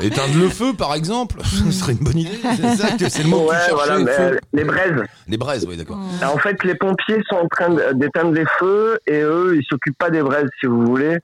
[0.00, 2.38] éteindre le feu par exemple, ce serait une bonne idée.
[2.56, 3.72] C'est ça, que- c'est le mot que Ouais, cherchais.
[3.74, 5.02] voilà, mais, euh, les braises.
[5.28, 5.98] Les braises, oui d'accord.
[6.24, 9.98] En fait, les pompiers sont en train de- d'éteindre les feux et eux, ils s'occupent
[9.98, 11.18] pas des braises, si vous voulez.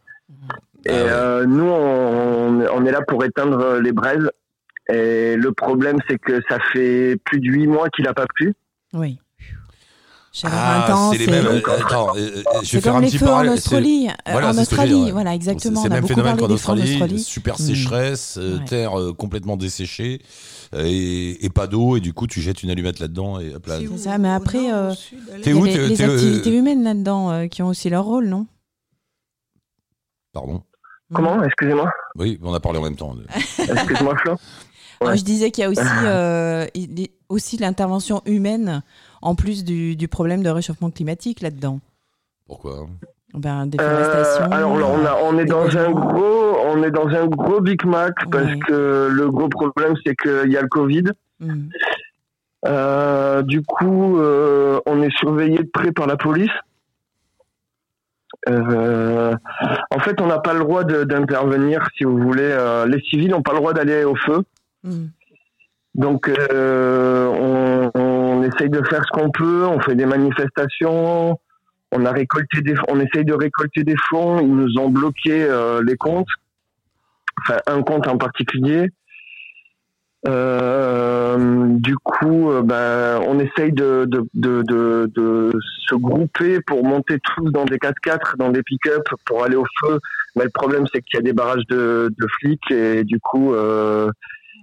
[0.85, 0.99] Et Ah ouais.
[1.11, 4.29] euh, nous, on, on est là pour éteindre les braises.
[4.93, 8.53] Et le problème, c'est que ça fait plus de huit mois qu'il a pas plu.
[8.93, 9.19] Oui.
[10.35, 11.13] Chaleur Ah, intense.
[11.13, 11.47] c'est les mêmes.
[11.47, 13.47] euh, Attends, euh, euh, je vais C'est faire comme un les petit feux en.
[13.49, 14.09] Australie.
[14.27, 15.83] Voilà, en Australie, voilà, exactement.
[15.83, 17.19] c'est le même phénomène qu'en Australie, Australie.
[17.21, 17.63] super Mm.
[17.63, 18.65] sécheresse, Ouais.
[18.65, 20.23] terre euh, complètement desséchée
[20.75, 23.79] et, et pas d'eau et du coup tu jettes une allumette là-dedans et hop là.
[23.79, 24.95] C'est ça, mais après, euh,
[25.45, 28.27] Il y où, a les, euh, activités humaines là-dedans euh, qui ont aussi leur rôle,
[28.29, 28.47] non?
[30.33, 30.63] Pardon?
[31.13, 31.43] Comment?
[31.43, 31.91] Excusez-moi.
[32.17, 33.15] Oui, on a parlé en même temps.
[33.59, 34.37] Excuse-moi, Flo.
[35.03, 35.17] Alors.
[35.17, 38.83] Je disais qu'il y a aussi, euh, il y a aussi l'intervention humaine
[39.23, 41.81] en plus du, du problème de réchauffement climatique là-dedans.
[42.47, 42.87] Pourquoi?
[43.35, 47.27] Ben, Euh, alors là, on, a- on est dans un gros, on est dans un
[47.29, 48.59] gros Big Mac parce Ouais.
[48.67, 51.05] que le gros problème, c'est qu'il y a le Covid.
[51.41, 51.69] Mm.
[52.67, 56.51] Euh, du coup, euh, on est surveillé de près par la police.
[58.49, 59.35] Euh,
[59.91, 62.43] en fait, on n'a pas le droit d'intervenir, si vous voulez.
[62.43, 64.43] Euh, les civils n'ont pas le droit d'aller au feu.
[64.85, 65.07] Mm.
[65.95, 67.91] Donc, euh, on,
[68.43, 69.65] on essaye de faire ce qu'on peut.
[69.67, 71.39] On fait des manifestations.
[71.93, 74.41] On a récolté des, on essaye de récolter des fonds.
[74.41, 76.29] Ils nous ont bloqué euh, les comptes.
[77.41, 78.91] Enfin, un compte en particulier.
[80.27, 84.63] Euh, du coup, euh, ben, on essaye de, de, de,
[85.13, 85.51] de,
[85.89, 89.99] se grouper pour monter tous dans des 4x4, dans des pick-up pour aller au feu.
[90.37, 92.09] Mais le problème, c'est qu'il y a des barrages de,
[92.41, 93.55] flics et du coup,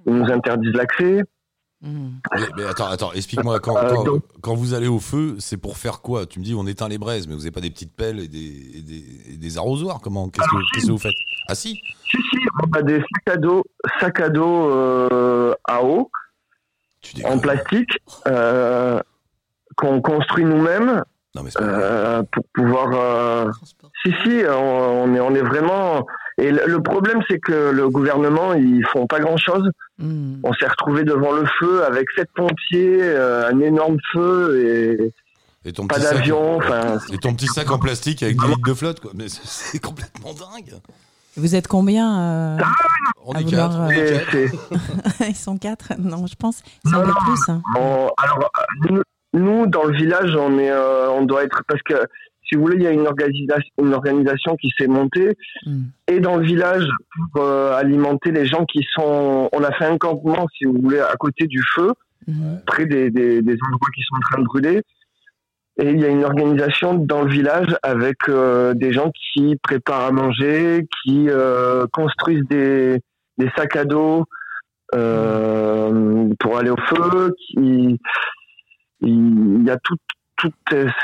[0.06, 1.24] ils nous interdisent l'accès.
[1.82, 2.10] Mm.
[2.36, 6.02] mais, mais attends, attends, explique-moi quand, Euh, quand, vous allez au feu, c'est pour faire
[6.02, 6.26] quoi?
[6.26, 8.28] Tu me dis on éteint les braises, mais vous n'avez pas des petites pelles et
[8.28, 10.28] des, et des, et des arrosoirs Comment?
[10.30, 11.16] Qu'est-ce que, qu'est-ce que vous faites?
[11.48, 11.76] Ah si
[12.12, 13.64] Si, si, on a des sacs à dos,
[14.02, 16.12] sacs à dos euh, à eau
[17.24, 17.92] en plastique
[18.28, 19.00] euh,
[19.78, 21.02] qu'on construit nous-mêmes
[21.36, 21.82] Non mais c'est pas vrai.
[21.82, 22.88] euh, pour pouvoir.
[22.94, 23.52] euh.
[24.04, 26.06] Si, si, on, on est, on est vraiment.
[26.38, 29.70] Et le, le problème, c'est que le gouvernement, ils font pas grand-chose.
[30.00, 30.40] Mm.
[30.44, 35.14] On s'est retrouvé devant le feu avec sept pompiers, euh, un énorme feu et
[35.70, 36.58] Et ton pas d'avion.
[36.58, 39.12] Enfin, Et ton petit sac en plastique avec des litres de flotte, quoi.
[39.14, 40.80] Mais c'est- complètement dingue.
[41.38, 42.58] Vous êtes combien euh,
[43.26, 44.32] On À est vouloir, quatre, on euh, est quatre.
[45.20, 46.62] c'est- Ils sont quatre Non, je pense.
[46.86, 47.14] Ils Non, sont non.
[47.26, 47.50] plus.
[47.50, 47.62] hein.
[47.78, 48.52] on- alors,
[48.90, 49.02] nous,
[49.34, 51.94] nous, dans le village, on est, euh, on doit être parce que
[52.50, 55.84] si vous voulez, il y a une organisation, une organisation qui s'est montée Mm.
[56.08, 56.88] et dans le village
[57.34, 59.48] pour euh, alimenter les gens qui sont.
[59.54, 61.92] On a fait un campement, si vous voulez, à côté du feu,
[62.28, 62.62] Mhm.
[62.66, 64.82] près des, des, des endroits qui sont en train de brûler.
[65.82, 70.06] Et il y a une organisation dans le village avec euh, des gens qui préparent
[70.08, 73.00] à manger, qui euh, construisent des,
[73.38, 74.26] des sacs à dos
[74.96, 77.34] euh, pour aller au feu.
[77.38, 77.98] Qui,
[79.02, 80.00] il y a toute
[80.40, 80.54] toute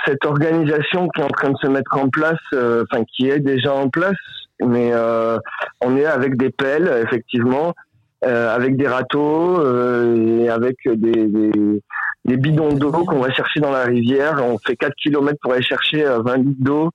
[0.05, 3.39] cette organisation qui est en train de se mettre en place, euh, enfin qui est
[3.39, 4.15] déjà en place,
[4.61, 5.37] mais euh,
[5.81, 7.73] on est avec des pelles, effectivement,
[8.25, 11.51] euh, avec des râteaux euh, et avec des, des,
[12.25, 14.41] des bidons d'eau qu'on va chercher dans la rivière.
[14.43, 16.89] On fait 4 km pour aller chercher euh, 20 litres d'eau.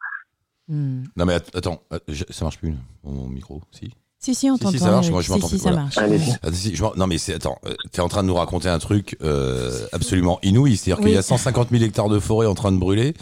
[0.69, 1.03] Mm.
[1.17, 1.99] Non mais att- attends, euh,
[2.31, 2.73] ça marche plus
[3.05, 3.93] mon micro, si
[4.23, 4.73] Si, si, on Si, t'entend.
[4.73, 5.83] si, ça marche, moi, je Si, m'entends si, plus, ça voilà.
[5.85, 5.97] marche.
[5.99, 6.33] Allez-y.
[6.43, 8.79] Ah, si, je non mais c'est attends, euh, t'es en train de nous raconter un
[8.79, 11.25] truc euh, absolument inouï, c'est-à-dire qu'il y a Oui.
[11.25, 13.15] 150 000 hectares de forêt en train de brûler.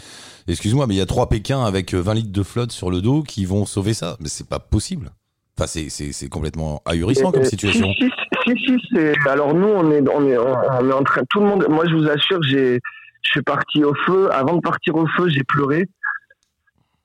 [0.49, 3.01] Excuse-moi, mais il y a trois Pékins avec euh, 20 litres de flotte sur le
[3.01, 4.17] dos qui vont sauver ça.
[4.19, 5.11] Mais c'est pas possible.
[5.57, 7.85] Enfin, c'est c'est c'est complètement ahurissant comme Euh, situation.
[7.93, 8.03] Si,
[8.45, 9.13] si, si, si, c'est.
[9.29, 11.21] Alors nous, on est, on est, on est en train.
[11.29, 11.65] Tout le monde.
[11.69, 12.79] Moi, je vous assure, j'ai,
[13.23, 14.29] je suis parti au feu.
[14.33, 15.85] Avant de partir au feu, j'ai pleuré.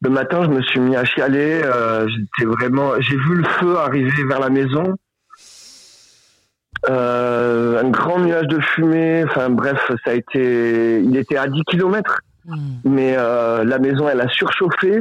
[0.04, 1.62] Le matin, je me suis mis à chialer.
[1.64, 2.92] euh, J'étais vraiment.
[3.00, 4.94] J'ai vu le feu arriver vers la maison.
[6.90, 9.24] Euh, un grand nuage de fumée.
[9.26, 11.00] Enfin bref, ça a été.
[11.00, 12.56] Il était à 10 kilomètres Mm.
[12.84, 15.00] mais euh, la maison elle a surchauffé.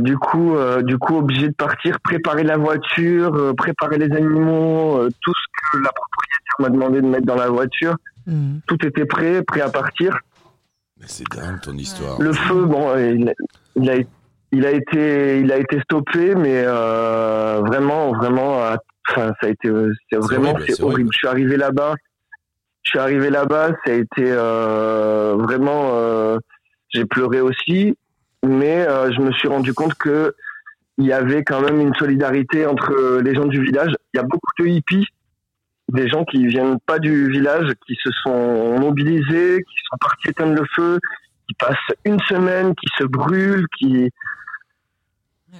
[0.00, 5.46] Du coup, du coup, obligé de partir, préparer la voiture, préparer les animaux, tout ce
[5.72, 7.94] que la propriétaire m'a demandé de mettre dans la voiture.
[8.26, 8.58] Mm.
[8.66, 10.18] Tout était prêt, prêt à partir.
[11.02, 12.18] Mais c'est dingue ton histoire.
[12.20, 13.34] Le feu, bon, il,
[13.76, 13.96] il a,
[14.52, 18.60] il a été, il a été stoppé, mais euh, vraiment, vraiment,
[19.08, 20.84] enfin, ça a été, euh, c'est vraiment, c'est horrible.
[20.84, 21.10] horrible.
[21.12, 21.94] Je suis arrivé là-bas,
[22.82, 26.38] je suis arrivé là-bas, ça a été euh, vraiment, euh,
[26.90, 27.96] j'ai pleuré aussi,
[28.44, 30.34] mais euh, je me suis rendu compte que
[30.98, 33.92] il y avait quand même une solidarité entre les gens du village.
[34.12, 35.06] Il y a beaucoup de hippies,
[35.92, 40.54] des gens qui viennent pas du village, qui se sont mobilisés, qui sont partis éteindre
[40.54, 40.98] le feu,
[41.48, 44.10] qui passent une semaine, qui se brûlent, qui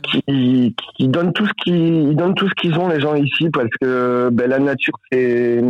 [0.03, 3.51] qui, qui donnent tout ce qu'ils ils donnent tout ce qu'ils ont les gens ici
[3.51, 5.61] parce que ben, la nature c'est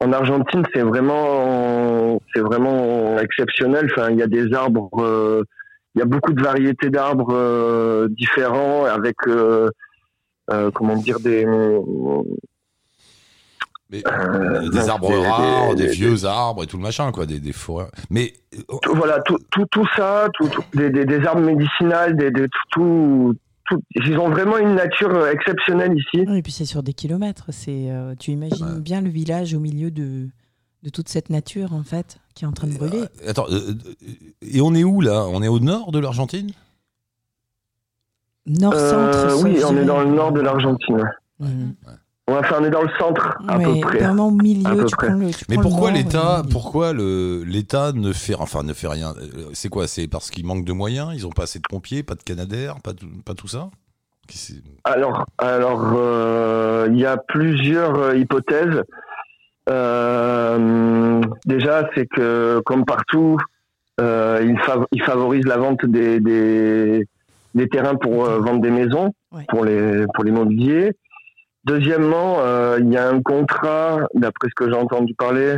[0.00, 3.88] en Argentine c'est vraiment c'est vraiment exceptionnel.
[3.90, 5.42] Enfin il y a des arbres euh,
[5.94, 9.70] il y a beaucoup de variétés d'arbres euh, différents avec euh,
[10.74, 11.46] comment dire des
[13.90, 17.10] Mais, Euh, des non, arbres des- rares, des, des- vieux arbres et tout le machin,
[17.10, 17.88] quoi, des, des forêts.
[18.10, 18.34] Mais
[18.82, 22.46] tout- voilà tout, tout, tout ça tout, tout- des, des, des arbres médicinales des, des
[22.70, 23.34] tout,
[23.64, 26.92] tout, ils ont vraiment une nature euh, exceptionnelle ici Oui, Et puis c'est sur des
[26.92, 27.46] kilomètres.
[27.50, 28.80] C'est, euh, tu imagines Ouais.
[28.80, 30.28] bien le village au milieu de,
[30.82, 33.00] de toute cette nature en fait qui est en train de brûler.
[33.00, 33.46] euh, attends,
[34.42, 35.24] et on est où là?
[35.30, 36.50] On est au nord de l'Argentine?
[38.46, 39.18] Nord-centre.
[39.18, 41.02] Euh, sauf, oui on est dans le nord de l'Argentine.
[41.40, 41.48] Ouais,
[42.30, 43.98] Enfin, on est dans le centre, à Ouais, peu près.
[43.98, 45.30] Vraiment au milieu, tu prends le.
[45.30, 49.14] tu Mais prends pourquoi l'État, et- pourquoi le l'État ne fait, enfin ne fait rien?
[49.18, 49.86] Euh, C'est quoi?
[49.86, 51.12] C'est parce qu'il manque de moyens?
[51.14, 53.70] Ils ont pas assez de pompiers, pas de canadaires, pas tout, pas tout ça?
[54.84, 58.82] Alors, alors, euh, il y a plusieurs euh, hypothèses.
[59.70, 63.38] Euh, déjà, c'est que, comme partout,
[64.00, 67.06] euh, il, fav- il favorise la vente des, des,
[67.54, 69.44] des terrains pour euh, vendre des maisons, Ouais.
[69.48, 70.92] pour les pour l'immobilier.
[71.64, 75.56] Deuxièmement, euh, il y a un contrat, d'après ce que j'ai entendu parler,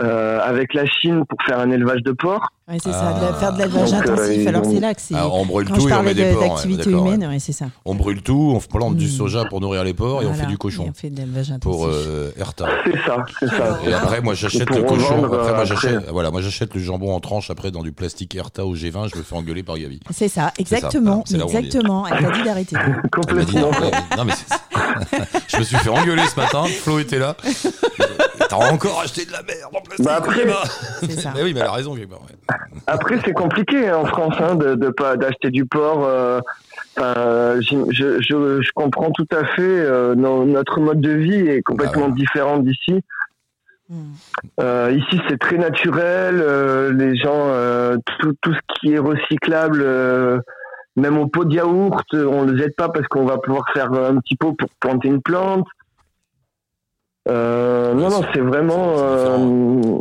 [0.00, 2.48] euh, avec la Chine pour faire un élevage de porc.
[2.66, 3.34] Ouais, c'est ça, de la- Ah.
[3.34, 4.46] faire de l'élevage Donc, euh, intensif.
[4.48, 5.14] Alors c'est là que c'est.
[5.14, 6.42] Ah, on brûle Quand tout je et on met des de- porcs.
[6.42, 7.14] ouais, d'activité d'accord, ouais.
[7.14, 7.66] humaine, ouais, c'est ça.
[7.84, 9.08] On brûle tout, on plante du Mm.
[9.10, 11.52] soja pour nourrir les porcs et on fait du Et cochon on fait de l'élevage
[11.52, 11.60] intensif.
[11.60, 12.66] pour euh, Erta.
[12.86, 13.78] C'est ça, c'est ça.
[13.86, 15.24] Et après, moi, j'achète le cochon.
[15.26, 18.34] Après, moi, euh, j'achète, voilà, moi, j'achète le jambon en tranche après dans du plastique
[18.34, 19.08] Erta au G20.
[19.12, 20.00] Je me fais engueuler par Gabi.
[20.10, 21.22] C'est ça, C'est ça, exactement.
[21.28, 22.06] voilà, c'est exactement.
[22.08, 22.76] Elle t'a dit d'arrêter.
[23.12, 23.60] Complètement.
[23.60, 24.54] non, mais- non, mais c'est-
[25.48, 26.64] je me suis fait engueuler ce matin.
[26.64, 27.36] Flo était là.
[28.48, 30.04] T'as encore acheté de la merde en plastique.
[30.04, 30.46] Bah après-
[31.20, 31.32] ça.
[31.34, 32.06] Mais oui, mais elle a raison, ouais.
[32.86, 36.04] Après, c'est compliqué hein, en France hein, de, de pas d'acheter du porc.
[36.04, 36.40] euh,
[36.98, 39.62] euh, je, je, je comprends tout à fait.
[39.62, 42.14] euh, no- notre mode de vie est complètement Ah ouais.
[42.14, 43.00] différent d'ici.
[43.90, 44.02] Mm.
[44.60, 46.40] Euh, ici, c'est très naturel.
[46.40, 50.38] euh, les gens, euh, tout, tout ce qui est recyclable, euh,
[50.96, 54.16] même au pot de yaourt, on le jette pas parce qu'on va pouvoir faire un
[54.20, 55.66] petit pot pour planter une plante.
[57.28, 58.96] Euh, non, non, c'est- vraiment.
[58.98, 59.38] euh,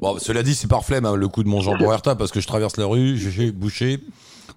[0.02, 2.42] Bon, cela dit, c'est par flemme, hein, le coup de mon jambon Erta, parce que
[2.42, 4.00] je traverse la rue, je suis bouché,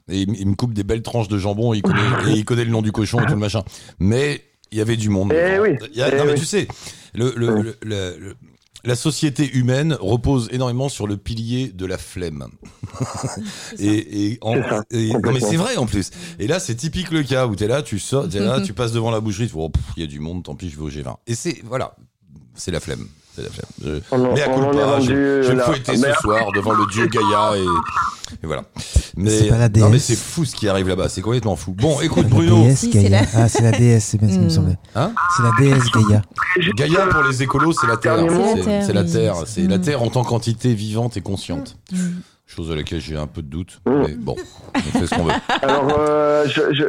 [0.08, 2.64] et il, me coupe des belles tranches de jambon, et il connaît, et il connaît
[2.64, 3.62] le nom du cochon et tout le machin.
[4.00, 5.32] Mais il y avait du monde.
[5.32, 6.66] Eh oui, Il y a- eh non, mais tu sais,
[7.14, 8.36] le, le, le, le- le-
[8.86, 12.46] la société humaine repose énormément sur le pilier de la flemme.
[13.78, 16.10] et, et, en- C'est ça, et- non, mais c'est vrai en plus.
[16.38, 18.92] Et là, c'est typique le cas où t'es là, tu sors, t'es là, tu passes
[18.92, 20.90] devant la boucherie, tu oh, il y a du monde, tant pis, je vais au
[20.90, 21.16] G20.
[21.26, 21.96] Et c'est, voilà,
[22.54, 23.06] c'est la flemme.
[23.84, 26.72] Je, On mais à on est rendu je, je vais me Mais- ce soir devant
[26.72, 28.62] le dieu Gaïa et, et voilà.
[29.16, 31.72] Mais, C'est pas la non, mais c'est fou ce qui arrive là-bas, c'est complètement fou.
[31.72, 33.08] Bon, écoute Bruno, déesse Si, Gaïa.
[33.10, 34.50] la- Ah, c'est la déesse, c'est bien ce qui me Hmm.
[34.50, 34.78] semblait.
[34.94, 36.22] Hein c'est la déesse Gaïa.
[36.76, 38.16] Gaïa pour les écolos, c'est la Terre.
[38.18, 39.12] C'est la Terre, C'est la oui.
[39.12, 39.36] Terre.
[39.46, 39.78] C'est la.
[39.78, 41.76] Terre en tant qu'entité vivante et consciente.
[41.92, 41.96] Mm.
[42.48, 43.80] Chose à laquelle j'ai un peu de doute.
[43.86, 44.36] Mais bon,
[44.74, 45.32] on fait ce qu'on veut.
[45.62, 46.46] Alors, euh,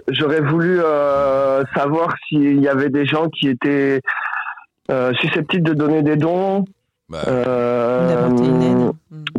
[0.10, 4.02] j'aurais voulu euh, savoir s'il y avait des gens qui étaient
[4.92, 6.66] euh, susceptibles de donner des dons
[7.10, 8.28] Bah, euh.
[8.30, 8.94] Mm.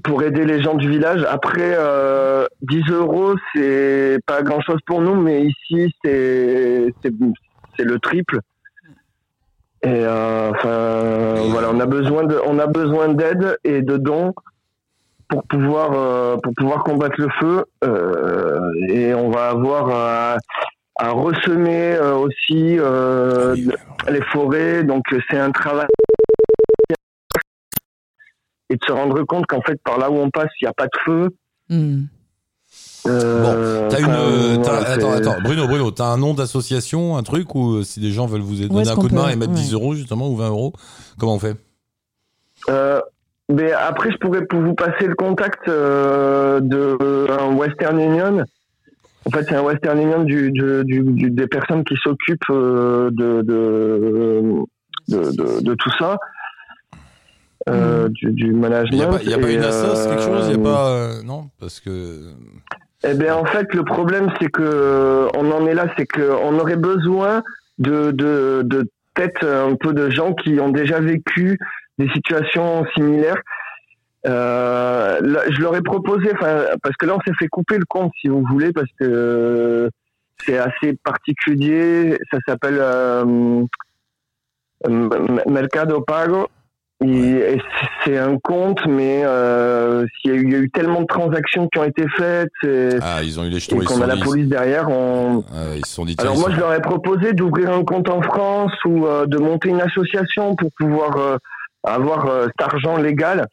[0.05, 1.25] pour aider les gens du village.
[1.29, 6.93] Après, euh, 10 euros, c'est pas grand chose pour nous, mais ici, c'est
[7.79, 8.41] le triple.
[9.85, 13.97] Et euh, enfin, Et- voilà, on a besoin de, on a besoin d'aide et de
[13.97, 14.33] dons
[15.29, 17.65] pour pouvoir euh, pour pouvoir combattre le feu.
[17.85, 20.39] Euh, et on va avoir
[20.99, 23.55] à ressemer euh, aussi euh,
[24.09, 24.83] les forêts.
[24.85, 25.87] Donc c'est un travail
[28.71, 30.73] et de se rendre compte qu'en fait par là où on passe, il n'y a
[30.75, 31.29] pas de feu.
[31.71, 32.03] Mm.
[33.07, 34.11] Euh, T'as une.
[34.11, 38.01] euh, voilà, attends, attends, Bruno, Bruno, t'as un nom d'association, un truc où euh, si
[38.01, 39.59] des gens veulent vous donner un coup de main peut- et mettre ouais.
[39.59, 40.75] 10 euros justement ou 20 euros,
[41.19, 41.57] comment on fait?
[42.69, 43.01] Euh,
[43.49, 48.45] mais après, je pourrais pour vous passer le contact euh, de euh, un Western Union.
[49.29, 53.11] En fait, c'est un Western Union du, du, du- du- des personnes qui s'occupent euh,
[53.13, 54.65] de, de,
[55.09, 56.17] de, de, de tout ça,
[57.69, 59.03] euh, du, du Il n'y management.
[59.03, 60.89] a pas, y a pas une assoce, quelque chose Il y a euh, pas.
[60.89, 62.31] euh, non Parce que.
[63.05, 66.77] Eh bien, en fait, le problème, c'est que on en est là, c'est qu'on aurait
[66.77, 67.43] besoin
[67.79, 71.59] de, de, de peut-être un peu de gens qui ont déjà vécu
[71.99, 73.41] des situations similaires.
[74.29, 77.85] Euh, là, je leur ai proposé, enfin, parce que là, on s'est fait couper le
[77.89, 79.89] compte, si vous voulez, parce que
[80.45, 82.19] c'est assez particulier.
[82.31, 83.65] Ça s'appelle euh,
[85.47, 86.49] Mercado Pago.
[87.01, 87.07] Et,
[87.55, 87.63] et
[88.05, 91.07] c'est un compte, mais euh, s'il y, a eu- il y a eu tellement de
[91.07, 94.01] transactions qui ont été faites et, Ah, ils ont eu les et jetons, se qu'on
[94.03, 95.45] a la police derrière, on...
[95.55, 96.17] Ah, ils se sont dit.
[96.19, 99.27] Alors ils moi, sont- je leur ai proposé d'ouvrir un compte en France ou euh,
[99.27, 101.37] de monter une association pour pouvoir euh,
[101.85, 103.47] avoir euh, cet argent légal.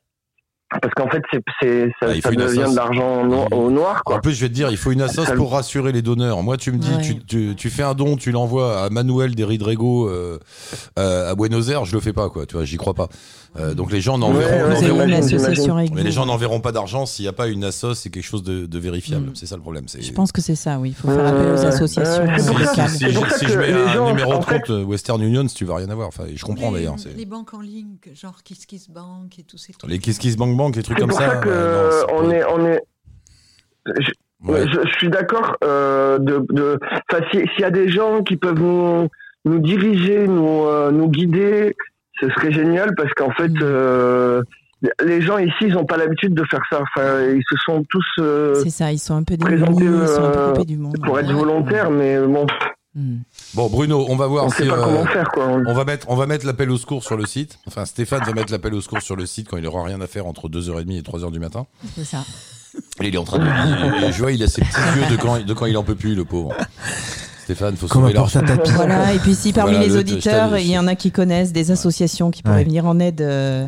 [0.82, 2.72] Parce qu'en fait, c'est, c'est, ça, Ah, il ça faut une devient assoce.
[2.72, 4.02] de l'argent no- au noir.
[4.04, 4.16] Quoi.
[4.18, 6.42] En plus, je vais te dire, il faut une assoce pour rassurer les donneurs.
[6.44, 7.02] Moi, tu me dis, Ouais.
[7.02, 10.40] tu, tu, tu fais un don, tu l'envoies à Manuel des Ridrego euh,
[11.00, 12.46] euh, à Buenos Aires, je le fais pas, quoi.
[12.48, 13.08] Tu vois, j'y crois pas.
[13.58, 17.30] Euh, donc les gens Ouais, n'enverront, ouais, mais les gens n'enverront pas d'argent s'il n'y
[17.30, 19.28] a pas une assoce et quelque chose de, de vérifiable.
[19.30, 19.36] Mm.
[19.36, 19.86] C'est ça le problème.
[19.88, 20.90] C'est Je pense que c'est ça, oui.
[20.90, 22.90] Il faut faire appel aux associations euh, c'est si, pour ça- locales.
[22.90, 25.22] si- c'est si- pour ça si que je mets un gens, numéro de compte Western
[25.22, 26.10] Union, tu vas rien avoir.
[26.10, 26.96] Enfin, je comprends les, d'ailleurs.
[26.98, 29.90] c'est- les banques en ligne, genre KissKissBank et tous ces trucs.
[29.90, 31.30] Les Kiss Kiss Bank Bank, les trucs C'est comme pour ça.
[31.32, 32.82] ça, que euh, non, on est, on est.
[34.00, 34.12] Je,
[34.46, 34.64] Ouais.
[34.68, 36.78] je, je suis d'accord euh, de, de.
[37.12, 39.08] Enfin, si- s'il y a des gens qui peuvent nous,
[39.46, 41.76] nous diriger, nous, euh, nous guider,
[42.22, 43.60] ce serait génial parce qu'en fait, Mm.
[43.64, 44.42] euh,
[45.04, 46.80] les gens ici, ils n'ont pas l'habitude de faire ça.
[46.82, 50.24] Enfin, ils se sont tous euh, C'est ça, ils sont un peu démunis, ils sont
[50.26, 50.96] un peu coupés du monde.
[51.04, 51.34] pour être Ouais.
[51.34, 52.46] volontaires, mais bon,
[52.96, 53.18] Mm.
[53.56, 54.58] Bon, Bruno, on va voir on si.
[54.58, 55.48] sait pas euh, comment faire quoi.
[55.68, 57.60] On va mettre, on va mettre l'appel au secours sur le site.
[57.68, 60.08] Enfin, Stéphane va mettre l'appel au secours sur le site quand il aura rien à
[60.08, 61.66] faire entre 2h30 et 3h du matin.
[61.96, 62.24] C'est ça.
[63.02, 64.12] Et il est en train de.
[64.12, 66.16] je vois, il a ses petits yeux de quand, de quand il en peut plus,
[66.16, 66.54] le pauvre.
[67.44, 68.72] Stéphane, faut Comme tapis.
[68.72, 71.52] Voilà, et puis si parmi Voilà, les le- auditeurs, il y en a qui connaissent
[71.54, 72.64] des associations qui pourraient Ouais.
[72.64, 73.22] venir en aide.
[73.22, 73.66] euh,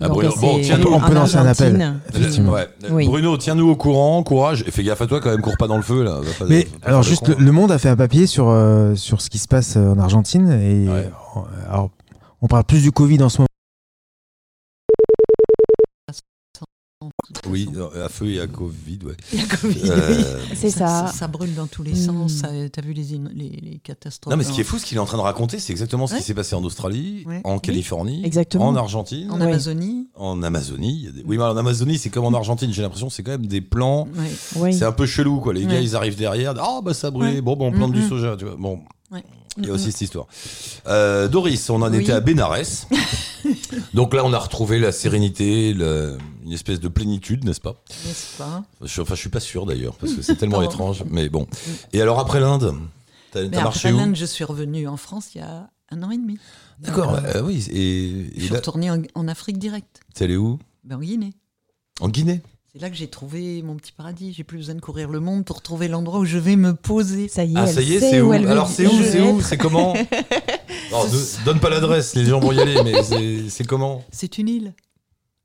[0.00, 1.74] Ah, Bruno, bon, tiens-nous- On peut lancer un appel.
[1.74, 2.00] Argentine.
[2.14, 2.52] Effectivement.
[2.52, 2.68] Ouais.
[2.90, 3.06] Oui.
[3.06, 4.62] Bruno, tiens-nous au courant, courage.
[4.66, 6.20] Et fais gaffe à toi quand même, cours pas dans le feu là.
[6.22, 8.94] Va pas- Mais va pas alors juste, le Monde a fait un papier sur euh,
[8.94, 11.10] sur ce qui se passe euh, en Argentine et Ouais.
[11.36, 11.90] euh, alors
[12.42, 13.47] on parle plus du Covid en ce moment.
[17.46, 19.14] Oui, euh, à feu et à Covid, ouais.
[19.32, 20.56] Il y a Covid, Euh, oui.
[20.56, 21.08] C'est ça.
[21.14, 21.26] ça.
[21.28, 21.96] brûle dans tous les Mm.
[21.96, 22.42] sens.
[22.72, 24.96] T'as vu les, in- les, les catastrophes Non, mais ce qui est fou, ce qu'il
[24.96, 26.18] est en train de raconter, c'est exactement ce Ouais.
[26.20, 27.40] qui s'est passé en Australie, Ouais.
[27.44, 27.58] en.
[27.58, 28.68] Californie, Exactement.
[28.68, 29.46] en Argentine, en Ouais.
[29.46, 30.08] Amazonie.
[30.14, 31.08] en Amazonie.
[31.14, 32.72] Des- Oui, mais en Amazonie, c'est comme en Argentine.
[32.72, 34.08] J'ai l'impression que c'est quand même des plans.
[34.72, 35.52] C'est un peu chelou, quoi.
[35.52, 36.54] Les gars, ils arrivent derrière.
[36.58, 37.34] Ah, bah ça a brûlé.
[37.34, 37.40] Ouais.
[37.42, 38.08] Bon, on plante du Mhm.
[38.08, 38.56] soja, tu vois.
[38.56, 38.80] Bon.
[39.10, 39.22] Ouais.
[39.58, 40.26] Il y a aussi cette histoire.
[40.86, 41.98] Euh, Doris, on en Oui.
[42.02, 42.86] était à Bénarès.
[43.94, 46.16] Donc là, on a retrouvé la sérénité, le-
[46.48, 47.76] une espèce de plénitude, n'est-ce pas?
[48.06, 48.64] N'est-ce pas?
[48.82, 51.04] Je, Enfin, je suis pas sûr d'ailleurs, parce que c'est tellement étrange.
[51.10, 51.46] Mais bon.
[51.92, 52.74] Et alors, après l'Inde
[53.30, 53.96] T'as marché après où?
[53.98, 56.38] l'Inde, je suis revenue en France il y a un an et demi.
[56.80, 57.66] D'accord, Donc, euh, euh, oui.
[57.70, 60.58] Et, Je et suis là, retournée en, en Afrique direct, t'es allé où?
[60.84, 61.34] Ben, en Guinée.
[62.00, 62.40] En Guinée?
[62.72, 64.32] C'est là que j'ai trouvé mon petit paradis.
[64.32, 67.28] J'ai plus besoin de courir le monde pour trouver l'endroit où je vais me poser.
[67.28, 69.40] Ça y est, Ah, ça y est, c'est où Alors, c'est où je C'est où?
[69.42, 69.94] C'est comment?
[70.90, 71.04] Non,
[71.44, 74.02] donne pas l'adresse, les gens vont y aller, mais c'est- c'est comment?
[74.10, 74.74] C'est une île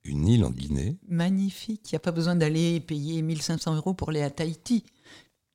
[0.06, 0.98] Une île en Guinée.
[1.08, 1.92] magnifique.
[1.92, 4.84] Il n'y a pas besoin d'aller payer 1500 euros pour aller à Tahiti.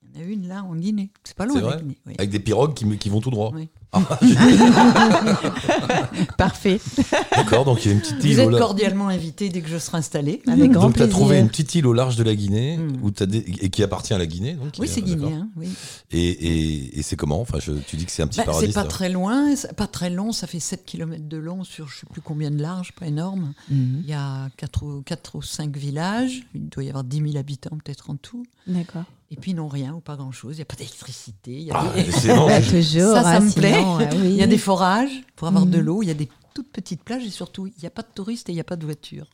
[0.02, 1.10] Il y en a une là en Guinée.
[1.22, 1.98] C'est pas loin C'est la vrai Guinée.
[2.06, 2.14] oui.
[2.18, 3.52] Avec des pirogues qui, vont tout droit.
[3.54, 3.68] Oui.
[3.92, 4.18] Ah,
[6.36, 6.80] Parfait.
[7.34, 9.78] D'accord, donc il y a une petite île Vous êtes cordialement invité dès que je
[9.78, 10.42] serai installée.
[10.46, 12.98] Avec grand Donc tu as trouvé une petite île au large de la Guinée Mm.
[13.02, 14.54] où t'as des- et qui appartient à la Guinée.
[14.54, 15.48] Donc, Oui, c'est guinéen.
[15.56, 15.68] Oui.
[16.10, 17.40] Et, et- et c'est comment?
[17.40, 18.66] Enfin, je- Tu dis que c'est un petit Bah, paradis.
[18.66, 18.88] c'est pas ça.
[18.88, 22.20] très loin, pas très long, ça fait 7 km de long sur je sais plus
[22.20, 23.52] combien de large, pas énorme.
[23.70, 24.00] Mhm.
[24.04, 27.36] Il y a 4 ou, quatre ou 5 villages, il doit y avoir 10 000
[27.38, 28.44] habitants peut-être en tout.
[28.66, 29.04] D'accord.
[29.30, 31.70] Et puis ils n'ont rien ou pas grand-chose, il n'y a pas d'électricité, il y
[31.70, 33.12] a Ah, des- mais c'est non, Bah, je- toujours.
[33.14, 33.74] Ça, ça hein, me plaît.
[33.74, 34.30] sinon, oui.
[34.30, 35.84] il y a des forages pour avoir de Mhm.
[35.84, 38.08] l'eau, il y a des toutes petites plages et surtout il n'y a pas de
[38.14, 39.26] touristes et il n'y a pas de voitures.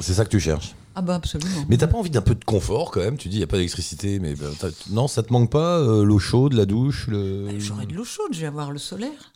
[0.00, 0.74] c'est ça que tu cherches.
[0.94, 1.64] Ah bah absolument.
[1.68, 3.16] Mais t'as pas envie d'un peu de confort quand même?
[3.16, 5.78] Tu dis il y a pas d'électricité, mais ben, t'as- non, ça te manque pas
[5.78, 7.46] euh, l'eau chaude, la douche, le.
[7.46, 9.32] Bah, J'aurai de l'eau chaude, je vais avoir le solaire.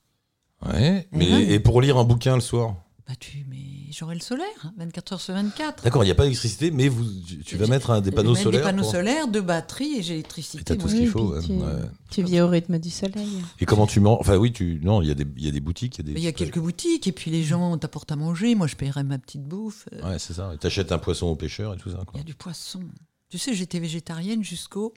[0.67, 1.09] Ouais.
[1.13, 1.45] Mais ouais.
[1.53, 2.77] et pour lire un bouquin le soir?
[3.13, 5.85] Bah tu, mais j'aurai le solaire, 24 heures sur 24.
[5.85, 8.11] D'accord, il n'y a pas d'électricité, mais vous, tu, tu vas mettre un, des Je
[8.11, 8.61] vais panneaux mettre solaires.
[8.61, 10.65] Des panneaux pour- solaires, deux batteries et j'ai Et l'électricité.
[10.65, 10.91] t'as tout moi.
[10.91, 11.39] ce qu'il faut.
[11.43, 11.67] tu- ouais.
[12.11, 13.29] Tu vis au rythme du soleil.
[13.61, 15.51] Et comment tu manges Enfin oui, tu non, il y a des il y a
[15.51, 16.21] des boutiques, il y a des.
[16.23, 18.55] Y a quelques boutiques et puis les gens t'apportent à manger.
[18.55, 19.89] Moi, je paierai ma petite bouffe.
[19.93, 20.51] Euh, Ouais, c'est ça.
[20.55, 21.99] Et T'achètes un poisson au pêcheur et tout ça.
[22.15, 22.81] Il y a du poisson.
[23.29, 24.95] Tu sais, j'étais végétarienne jusqu'au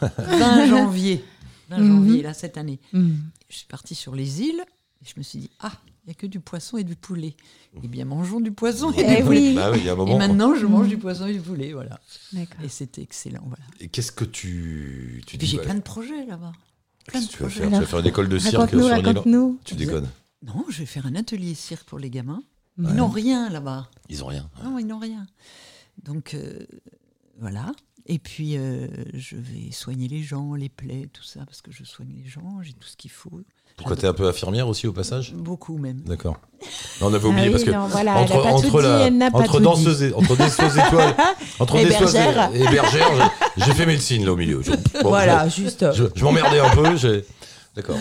[0.00, 1.22] 20 janvier.
[1.68, 1.88] 20 Mhm.
[2.06, 2.80] janvier, là, cette année.
[2.94, 3.18] Mhm.
[3.50, 4.64] Je suis partie sur les îles
[5.02, 5.72] et je me suis dit, ah,
[6.10, 7.36] n'y a que du poisson et du poulet.
[7.82, 9.54] Eh bien, mangeons du poisson et Eh du poulet.
[9.54, 11.72] Bah oui, il y a un Et maintenant, je mange du poisson et du poulet,
[11.72, 12.00] voilà.
[12.62, 13.64] Et c'était excellent, voilà.
[13.80, 16.52] Et qu'est-ce que tu tu puis j'ai bah, plein de projets là-bas.
[17.10, 19.54] Qu'est-ce que tu vas faire Tu vas faire une école de cirque sur une île.
[19.64, 20.08] Tu déconnes.
[20.42, 22.42] Non, je vais faire un atelier cirque pour les gamins.
[22.78, 22.86] Ouais.
[22.88, 23.90] Ils n'ont rien là-bas.
[24.08, 24.48] Ils ont rien.
[24.64, 25.26] Non, ils n'ont rien.
[26.02, 26.58] Donc, euh,
[27.38, 27.72] voilà.
[28.12, 31.84] Et puis, euh, je vais soigner les gens, les plaies, tout ça, parce que je
[31.84, 33.40] soigne les gens, j'ai tout ce qu'il faut.
[33.76, 35.32] Pourquoi t'es un peu infirmière aussi au passage?
[35.32, 36.00] Beaucoup même.
[36.00, 36.36] D'accord.
[37.00, 39.22] On avait oublié Ah oui, parce que non, voilà, elle entre, entre dit, la- elle
[39.32, 40.04] entre tout danseuse dit.
[40.06, 41.14] et, entre danseuse étoile,
[41.60, 42.50] entre Et danseuse bergère.
[42.52, 44.60] et bergère, j'ai fait médecine là au milieu.
[44.60, 45.86] Je, bon, Voilà, juste.
[45.94, 46.96] Je, je m'emmerdais un peu.
[46.96, 47.24] j'ai-
[47.76, 47.96] D'accord.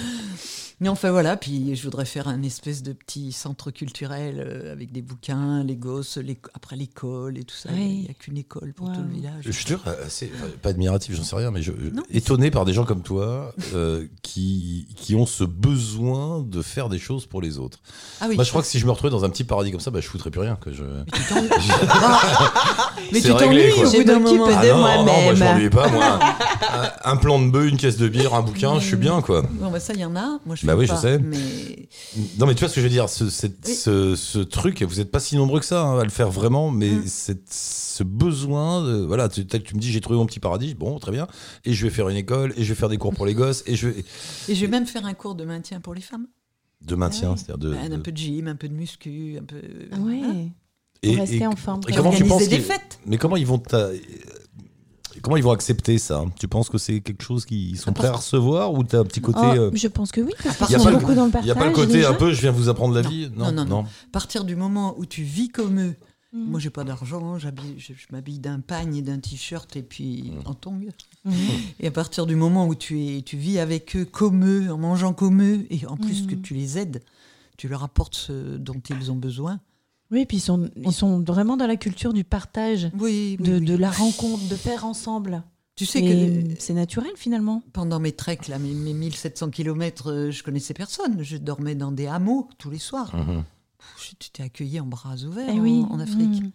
[0.82, 1.36] Mais enfin, voilà.
[1.38, 5.76] Puis, je voudrais faire un espèce de petit centre culturel euh, avec des bouquins, les
[5.76, 7.70] gosses, les- après l'école et tout ça.
[7.74, 7.82] Oui.
[7.82, 8.96] Il n'y a qu'une école pour Wow.
[8.96, 9.34] tout le village.
[9.42, 12.04] Je suis toujours assez, pas admiratif, j'en sais rien, mais je, Non.
[12.10, 17.00] étonné par des gens comme toi euh, qui, qui ont ce besoin de faire des
[17.00, 17.80] choses pour les autres.
[18.22, 18.36] Ah oui.
[18.36, 20.00] Moi, je crois que si je me retrouvais dans un petit paradis comme ça, bah,
[20.02, 20.56] je foutrais plus rien.
[20.56, 20.84] Que je...
[23.12, 23.64] Mais tu t'ennuies.
[23.64, 24.48] Réglé, t'ennuies au bout d'un moment.
[24.48, 26.20] de non, non, moi je m'ennuie pas, moi.
[27.04, 29.42] un, un plan de bœuf, une caisse de bière, un bouquin, je suis bien, quoi.
[29.42, 30.40] Bon, bah, ça, il y en a.
[30.46, 31.18] Moi, je Bah oui, je sais.
[31.20, 31.38] Mais
[32.38, 33.74] Non, mais tu vois ce que je veux dire, ce, cette- Oui.
[33.74, 36.70] ce, ce truc, vous n'êtes pas si nombreux que ça hein, à le faire vraiment,
[36.72, 37.04] mais Mm.
[37.08, 41.00] cette- ce besoin, de, voilà, que tu me dis, j'ai trouvé mon petit paradis, bon,
[41.00, 41.28] très bien,
[41.66, 43.64] et je vais faire une école, et je vais faire des cours pour les gosses,
[43.66, 44.06] et je vais.
[44.48, 46.28] Et je vais même faire un cours de maintien pour les femmes.
[46.82, 47.38] De maintien, Ah oui.
[47.40, 47.70] c'est-à-dire de.
[47.90, 49.58] De- Un peu de gym, un peu de muscu, un peu.
[49.92, 50.20] Ah Ouais.
[50.20, 50.34] Voilà.
[51.02, 51.82] et, Pour rester et- en forme.
[51.88, 53.00] et comment tu Organiser penses des fêtes.
[53.06, 53.58] Mais comment ils vont
[55.22, 56.24] Comment ils vont accepter ça?
[56.40, 59.22] Tu penses que c'est quelque chose qu'ils sont prêts à recevoir ou t'as un petit
[59.22, 59.40] côté.
[59.42, 61.32] Oh, euh, Je pense que oui, parce Il y a pas le- beaucoup dans le
[61.40, 63.10] Il n'y a pas le côté un peu, je viens vous apprendre la Non.
[63.10, 63.30] vie?
[63.36, 63.82] Non, non, non.
[63.84, 65.96] À partir du moment où tu vis comme eux,
[66.32, 66.46] Mhm.
[66.52, 70.32] moi j'ai pas d'argent, j'habille- je, je m'habille d'un pagne et d'un t-shirt et puis
[70.36, 70.42] Mhm.
[70.46, 70.80] en tongs.
[71.26, 71.34] Mhm.
[71.80, 74.78] Et à partir du moment où tu, es, tu vis avec eux comme eux, en
[74.78, 76.42] mangeant comme eux, et en plus que Mhm.
[76.42, 77.02] tu les aides,
[77.58, 79.60] tu leur apportes ce dont ils ont besoin.
[80.12, 83.54] Oui, puis ils sont, ils sont vraiment dans la culture du partage, Oui, oui, de,
[83.60, 83.62] oui.
[83.66, 85.44] de la rencontre, de faire ensemble.
[85.76, 87.62] Tu sais Et que c'est naturel finalement.
[87.74, 91.22] pendant mes treks, là, mes, mes 1700 km, je connaissais personne.
[91.24, 93.12] Je dormais dans des hameaux tous les soirs.
[93.12, 96.42] Pff, J'étais accueillie en bras ouverts Eh en, oui, en Afrique.
[96.44, 96.52] Mhm.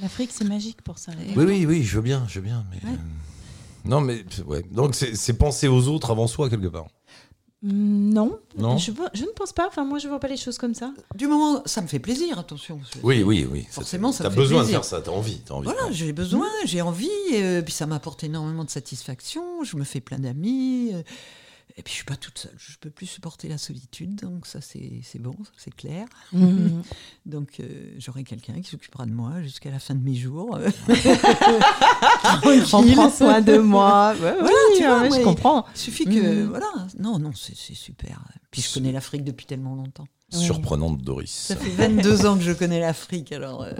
[0.00, 1.10] L'Afrique, c'est magique pour ça.
[1.12, 2.64] Et Oui, oui, oui, je veux bien, je veux bien.
[2.70, 2.76] Mais...
[2.88, 2.94] Ouais.
[2.96, 4.62] euh, Non, mais ouais.
[4.70, 6.86] Donc c'est penser aux autres avant soi quelque part.
[7.62, 9.66] Mm, Non, Non je, ne pense pas.
[9.66, 10.92] Enfin, moi, je vois pas les choses comme ça.
[11.16, 12.80] Du moment, ça me fait plaisir, attention.
[13.02, 13.66] Oui, oui, oui.
[13.70, 14.80] Forcément, ça T'as me fait besoin plaisir.
[14.80, 15.64] de faire ça, t'as envie, t'as envie.
[15.64, 20.00] Voilà, j'ai besoin, j'ai envie, euh, puis ça m'apporte énormément de satisfaction, je me fais
[20.00, 21.02] plein d'amis, euh,
[21.78, 24.60] et puis je suis pas toute seule, je peux plus supporter la solitude, donc ça
[24.60, 26.06] c'est c'est bon, ça, c'est clair.
[26.32, 26.82] Mhm.
[27.26, 30.58] Donc euh, j'aurai quelqu'un qui s'occupera de moi jusqu'à la fin de mes jours.
[32.44, 32.60] On
[32.94, 34.12] prend soin de moi.
[34.14, 35.64] Ouais, Voilà, oui, tu vois, ouais, je comprends.
[35.74, 36.10] Il suffit que,
[36.42, 36.48] Mhm.
[36.48, 36.66] voilà,
[36.98, 38.20] non, non, c'est super.
[38.50, 40.06] Puis je connais l'Afrique depuis tellement longtemps.
[40.30, 41.30] Surprenante, Doris.
[41.30, 43.62] Ça fait 22 ans que je connais l'Afrique, alors...
[43.62, 43.72] euh,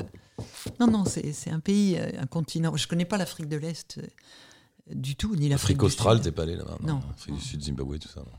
[0.81, 2.75] Non, non, c'est c'est un pays, euh, un continent.
[2.77, 4.07] Je connais pas l'Afrique de l'Est euh,
[4.95, 7.01] du tout, ni l'Afrique australe, t'es pas allé là-bas Non.
[7.15, 8.21] Afrique du Sud, Zimbabwe, tout ça.
[8.21, 8.33] non.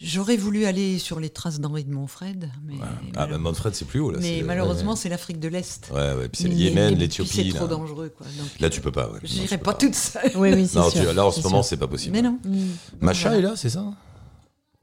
[0.00, 2.80] J'aurais voulu aller sur les traces d'Henri de Montfred, mais, Ouais.
[3.16, 4.18] Ah, bah Manfred, c'est plus haut là.
[4.20, 5.88] mais malheureusement, c'est l'Afrique de l'Est.
[5.94, 6.28] Ouais, ouais.
[6.28, 7.30] Puis c'est le Yémen, l'Éthiopie.
[7.52, 8.26] C'est trop dangereux, quoi.
[8.36, 9.08] Donc, Là, tu peux pas.
[9.08, 9.20] Ouais.
[9.22, 10.32] J'irai peux pas toute seule.
[10.34, 11.08] Oui, oui, c'est Non, sûr.
[11.08, 12.12] tu- là, en ce moment, c'est pas possible.
[12.12, 12.38] Mais non.
[12.44, 12.70] Mhm.
[13.00, 13.38] Macha Voilà.
[13.38, 13.84] est là, c'est ça?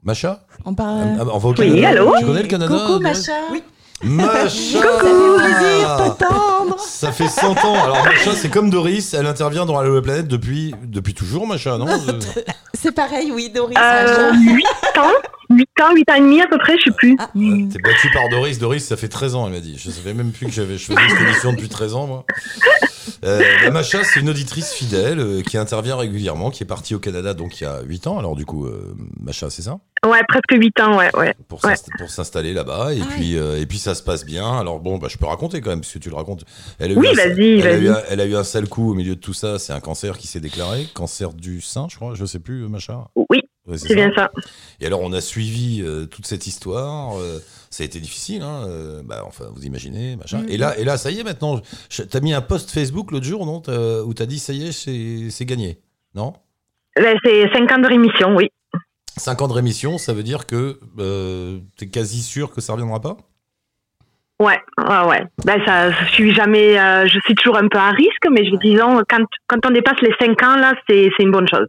[0.02, 0.46] Macha?
[0.64, 1.16] On parle.
[1.20, 1.88] Ah, On va au Oui, Canada.
[1.90, 2.12] allô?
[2.18, 3.32] Tu connais le Canada Coucou, Macha.
[3.52, 3.62] Oui.
[4.02, 6.78] Macha Ça fait plaisir de t'entendre.
[6.80, 7.82] Ça fait 100 ans.
[7.84, 11.78] Alors Macha, c'est comme Doris, elle intervient dans Allo la planète depuis, depuis toujours, Macha,
[11.78, 11.86] non?
[12.74, 13.76] C'est pareil, oui, Doris.
[13.78, 14.64] Euh, 8
[14.98, 15.08] ans
[15.50, 17.16] 8 ans, 8 ans et demi à peu près, je sais plus.
[17.20, 18.58] Ah, ouais, T'es battue par Doris.
[18.58, 19.76] Doris, ça fait 13 ans, elle m'a dit.
[19.78, 22.24] Je savais même plus que j'avais, je faisais cette émission depuis 13 ans, moi.
[23.24, 26.98] Euh, bah, Macha, c'est une auditrice fidèle euh, qui intervient régulièrement, qui est partie au
[26.98, 28.18] Canada donc il y a 8 ans.
[28.18, 29.78] Alors du coup, euh, Macha, c'est ça?
[30.04, 31.32] Ouais, presque 8 ans, ouais, ouais.
[31.46, 31.76] pour, Ouais.
[31.76, 34.98] s'inst- pour s'installer là-bas et puis euh, et puis ça se passe bien alors bon
[34.98, 36.44] bah je peux raconter quand même parce que tu le racontes
[36.80, 37.88] elle a eu Oui, un- vas-y, elle, a eu vas-y.
[37.88, 40.18] un- elle a eu un sale coup au milieu de tout ça c'est un cancer
[40.18, 43.94] qui s'est déclaré cancer du sein je crois je sais plus Macha Oui, Ouais, c'est
[43.94, 44.28] bien ça.
[44.80, 47.38] et alors on a suivi euh, toute cette histoire euh,
[47.70, 50.50] ça a été difficile hein euh, bah, enfin vous imaginez machin Mm-hmm.
[50.50, 53.24] et là et là ça y est maintenant je- t'as mis un post Facebook l'autre
[53.26, 53.60] jour non?
[53.60, 55.78] T'as- où t'as dit ça y est c'est c'est gagné
[56.16, 56.32] non?
[56.96, 58.50] Ben, c'est 5 ans de rémission, oui.
[59.16, 63.00] 5 ans de rémission ça veut dire que euh, t'es quasi sûr que ça reviendra
[63.00, 63.16] pas?
[64.40, 65.22] Ouais, ouais, ouais.
[65.44, 68.56] Ben, ça, je suis jamais, euh, je suis toujours un peu à risque, mais je
[68.56, 71.68] disons, quand, quand on dépasse les 5 ans, là, c'est, c'est une bonne chose.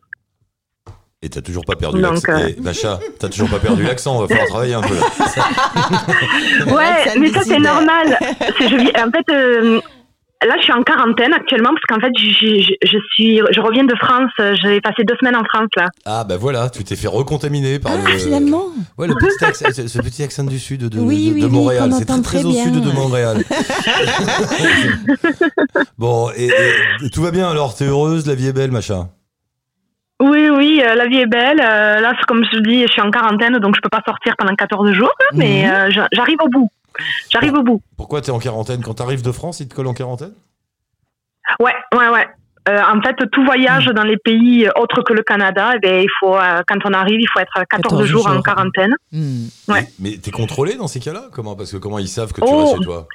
[1.22, 2.34] Et t'as toujours pas perdu l'accent.
[2.34, 4.96] euh, Eh, Macha, t'as toujours pas perdu l'accent, va falloir travailler un peu.
[4.96, 6.76] là.
[6.76, 8.18] Ouais, mais ça, c'est normal.
[8.58, 9.80] C'est- je vis- en fait, euh,
[10.46, 13.84] là, je suis en quarantaine actuellement, parce qu'en fait, je, je, je suis, je reviens
[13.84, 14.32] de France.
[14.62, 15.88] J'ai passé deux semaines en France, là.
[16.06, 18.18] Ah bah voilà, tu t'es fait recontaminer par Ah, le.
[18.18, 18.66] finalement.
[18.98, 21.52] Ouais, le petit accent, ce petit accent du sud de, Oui, de, oui, de oui,
[21.52, 21.91] Montréal.
[21.98, 23.44] C'est très très très au sud de Montréal.
[25.98, 26.50] bon, et,
[27.04, 29.08] et tout va bien alors, t'es heureuse, la vie est belle, Macha.
[30.22, 31.60] Oui, oui, euh, la vie est belle.
[31.62, 34.36] Euh, là, c'est comme je dis, je suis en quarantaine, donc je peux pas sortir
[34.38, 35.72] pendant 14 jours, hein, mais Mhm.
[35.72, 36.70] euh, j'a- j'arrive au bout.
[37.30, 37.82] J'arrive au bout.
[37.98, 40.34] Pourquoi t'es en quarantaine Quand t'arrives de France, ils te collent en quarantaine
[41.60, 42.28] Ouais, ouais, ouais.
[42.70, 46.08] Euh, en fait, tout voyage dans les pays autres que le Canada, eh ben, il
[46.20, 48.96] faut, euh, quand on arrive, il faut être 14, 14 jours en quarantaine.
[49.12, 49.48] Hmm.
[49.68, 49.82] Ouais.
[50.00, 52.48] Mais, mais t'es contrôlé dans ces cas-là Comment Parce que comment ils savent que tu
[52.50, 52.60] Oh.
[52.60, 53.08] restes chez toi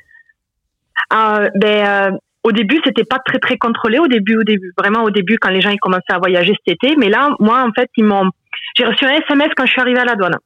[1.14, 3.98] Euh, ben, euh, au début, c'était pas très très contrôlé.
[3.98, 6.74] Au début, au début, vraiment au début, quand les gens ils commençaient à voyager cet
[6.82, 6.96] été.
[6.96, 8.28] Mais là, moi, en fait, ils m'ont.
[8.76, 10.36] J'ai reçu un SMS quand je suis arrivée à la douane.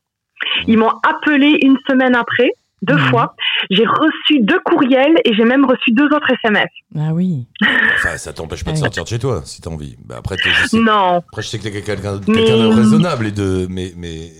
[0.68, 2.50] Ils m'ont appelé une semaine après,
[2.82, 3.08] deux Mhm.
[3.10, 3.34] fois.
[3.70, 6.68] J'ai reçu deux courriels et j'ai même reçu deux autres SMS.
[6.98, 7.46] Ah oui.
[7.94, 9.96] Enfin, ça t'empêche pas de sortir de chez toi, si t'as envie.
[10.04, 11.18] Bah, après, je sais, Non.
[11.28, 13.66] Après, je sais que t'es quelqu'un Mais- quelqu'un de raisonnable et de.
[13.70, 14.30] Mais, mais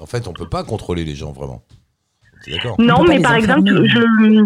[0.00, 1.62] en fait, on peut pas contrôler les gens vraiment.
[2.44, 2.76] T'es d'accord?
[2.78, 4.44] On Non, mais par exemple, je.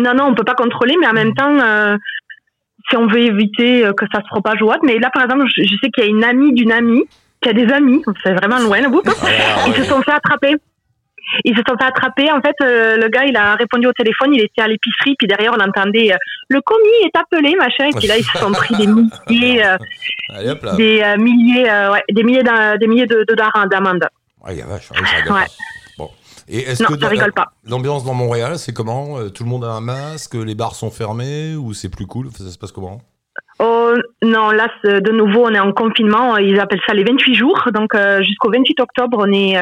[0.00, 1.96] Non, non, on peut pas contrôler, mais en même temps, euh,
[2.90, 4.80] si on veut éviter euh, que ça se propage ou autre.
[4.84, 7.04] Mais là, par exemple, je, je sais qu'il y a une amie d'une amie
[7.40, 9.00] qui a des amis, c'est vraiment loin, là, vous.
[9.06, 9.30] Ah, ouais,
[9.66, 9.76] Ils ouais.
[9.78, 10.56] se sont fait attraper.
[11.44, 12.30] Ils se sont fait attraper.
[12.30, 15.26] En fait, euh, le gars, il a répondu au téléphone, il était à l'épicerie, puis
[15.26, 16.16] derrière, on entendait euh,
[16.48, 17.86] le commis est appelé, machin.
[17.88, 19.76] Et puis là, ils se sont pris des milliers, euh,
[20.34, 22.42] Allez des milliers, ouais, des milliers,
[22.80, 24.06] des milliers de, de dollars d'amende.
[24.44, 25.28] Ah, y a vache, ouais, Ouais.
[25.28, 25.44] pas.
[25.98, 26.10] Bon.
[26.48, 27.48] Et est-ce Non, que ça rigole pas.
[27.68, 31.56] l'ambiance dans Montréal, c'est comment Tout le monde a un masque Les bars sont fermés
[31.56, 32.28] Ou c'est plus cool?
[32.30, 33.00] Ça se passe comment?
[33.58, 36.36] Oh, non, là, de nouveau, on est en confinement.
[36.36, 37.68] Ils appellent ça les 28 jours.
[37.72, 39.56] Donc, euh, jusqu'au 28 octobre, on est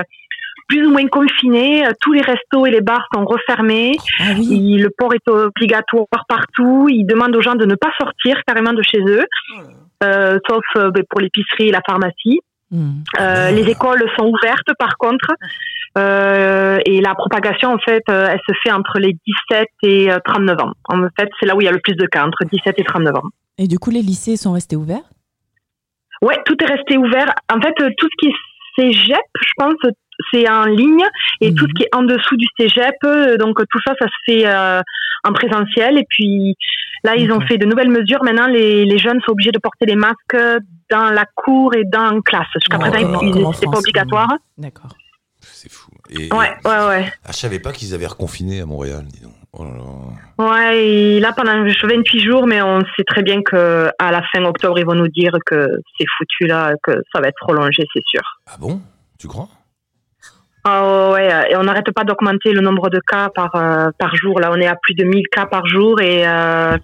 [0.69, 1.87] plus ou moins confinés.
[1.87, 3.93] Euh, Tous les restos et les bars sont refermés.
[4.21, 4.47] Ah oui.
[4.51, 6.89] Il- le port est obligatoire partout.
[6.91, 9.25] Ils demandent aux gens de ne pas sortir carrément de chez eux,
[10.03, 12.41] euh, sauf euh, ben, pour l'épicerie et la pharmacie.
[12.71, 13.03] Hmm.
[13.21, 15.29] Euh, les écoles sont ouvertes, par contre.
[15.97, 19.13] Euh, et la propagation, en fait, euh, elle se fait entre les
[19.51, 20.73] 17 et euh, 39 ans.
[20.89, 22.85] En fait, c'est là où il y a le plus de cas, entre 17 et
[22.85, 23.29] 39 ans.
[23.59, 25.05] Et du coup, les lycées sont restés ouverts?
[26.21, 27.33] Ouais, tout est resté ouvert.
[27.53, 28.35] En fait, tout ce qui est
[28.77, 29.75] cégep, je pense,
[30.33, 31.05] c'est en ligne.
[31.41, 31.57] Et Mhm.
[31.57, 34.47] tout ce qui est en dessous du cégep, euh, donc tout ça, ça se fait
[34.47, 34.81] euh,
[35.25, 35.99] en présentiel.
[35.99, 36.55] Et puis
[37.03, 38.23] là, ils ont fait de nouvelles mesures.
[38.25, 40.37] Maintenant, les, les jeunes sont obligés de porter les masques
[40.91, 42.47] dans la cour et dans la classe.
[42.55, 44.29] Jusqu'à Oh, présent, c'était pas obligatoire.
[44.59, 44.91] D'accord.
[45.41, 45.91] C'est fou.
[46.11, 47.13] Et, Ouais, ouais, ouais.
[47.25, 49.33] Ah, je savais pas qu'ils avaient reconfiné à Montréal, dis donc.
[49.57, 50.51] Oh là là.
[50.51, 54.43] Ouais, et là, pendant 28 jours, mais on sait très bien que à la fin
[54.45, 58.03] octobre, ils vont nous dire que c'est foutu là, que ça va être prolongé, c'est
[58.05, 58.21] sûr.
[58.49, 58.81] Ah bon?
[59.19, 59.49] Tu crois?
[60.65, 64.17] Ah ouais, euh, et on n'arrête pas d'augmenter le nombre de cas par euh, par
[64.17, 64.41] jour.
[64.41, 66.77] Là, on est à plus de 1000 cas par jour et euh,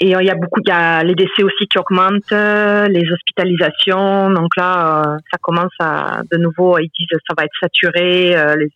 [0.00, 3.10] et il y a beaucoup, il y a les décès aussi qui augmentent, euh, les
[3.10, 4.30] hospitalisations.
[4.30, 6.78] Donc là, euh, ça commence à de nouveau.
[6.78, 8.70] Ils disent ça va être saturé, euh, les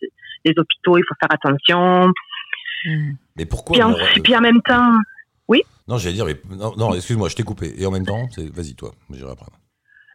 [0.45, 2.11] les hôpitaux, il faut faire attention.
[2.85, 3.11] Hmm.
[3.37, 4.97] Mais pourquoi Puis en, puis en même temps,
[5.87, 7.73] Non, j'allais dire, mais non, non, excuse-moi, je t'ai coupé.
[7.77, 9.47] Et en même temps, vas-y toi, j'irai après.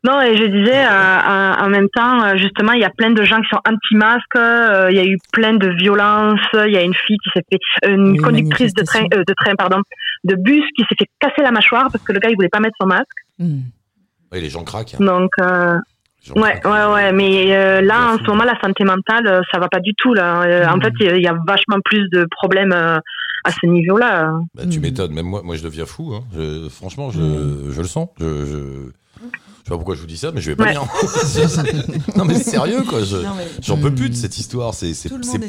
[0.05, 3.11] Non, et je disais, euh, euh, en même temps, euh, justement, il y a plein
[3.11, 6.77] de gens qui sont anti-masques, euh, il y a eu plein de violences, il y
[6.77, 9.81] a une fille qui s'est fait, une conductrice de train, euh, de train, pardon,
[10.25, 12.61] de bus qui s'est fait casser la mâchoire parce que le gars, il voulait pas
[12.61, 13.07] mettre son masque.
[13.39, 13.61] Hmm.
[14.33, 14.97] Oui, les gens craquent.
[15.01, 15.77] Donc, euh,
[16.25, 19.69] J'en Ouais, ouais, ouais, mais euh, là, en ce moment, la santé mentale, ça va
[19.69, 20.43] pas du tout, là.
[20.43, 20.83] Euh, En Mm.
[20.83, 22.99] fait, il y a- il y a vachement plus de problèmes euh,
[23.45, 24.33] à ce niveau-là.
[24.55, 24.83] Bah, tu Mm.
[24.83, 26.13] m'étonnes, même moi, moi je deviens fou.
[26.15, 26.25] hein.
[26.35, 27.71] Je- franchement, je, Mm.
[27.71, 28.09] je le sens.
[28.21, 28.57] Je, je...
[29.69, 30.71] je sais pas pourquoi je vous dis ça, mais je vais pas Ouais.
[30.71, 30.83] bien.
[32.17, 33.03] non mais sérieux quoi.
[33.05, 34.73] je- Non, mais J'en peux plus de cette histoire.
[34.73, 34.95] C'est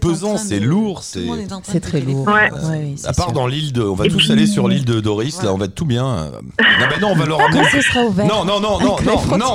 [0.01, 1.03] pesant, c'est de- lourd.
[1.03, 2.27] C'est très lourd.
[2.27, 2.51] Ouais.
[2.51, 3.33] Ouais, à part sûr.
[3.33, 5.41] dans l'île de, on va Et tous puis- aller sur l'île de Doris.
[5.41, 6.31] Là, on va être tout bien.
[6.31, 6.31] Non,
[6.89, 7.61] bah non, on va leur ramener.
[8.27, 9.53] Non, non, non, non, non, non, non,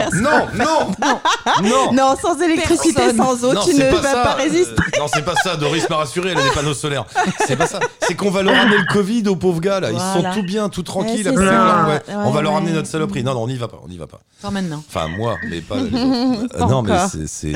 [0.55, 1.93] non, non.
[1.93, 4.73] Non, sans électricité, sans eau, Non, tu ne vas pas résister.
[4.73, 5.57] Euh, non, c'est pas ça.
[5.57, 7.05] Doris m'a rassuré, elle a des panneaux solaires.
[7.47, 7.81] C'est pas ça.
[8.01, 9.91] C'est qu'on va leur ramener le Covid aux pauvres gars là.
[9.93, 11.29] Ils sont tout bien, tout tranquilles.
[11.29, 11.35] Ouais.
[11.37, 13.23] Ouais, on va leur ramener notre saloperie.
[13.25, 13.81] Non, non, on n'y va pas.
[13.85, 14.21] On n'y va pas.
[14.55, 14.83] Maintenant.
[14.87, 16.49] Enfin, moi, mais pas les autres.
[16.59, 17.09] Pas non, mais encore.
[17.11, 17.53] c'est- c'est.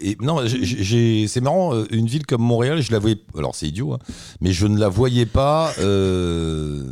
[0.00, 1.74] et Non, c'est marrant.
[1.74, 3.16] euh, Une ville comme Montréal, je la voyais.
[3.36, 3.98] Alors, c'est idiot, hein,
[4.42, 6.82] mais je ne la voyais pas euh,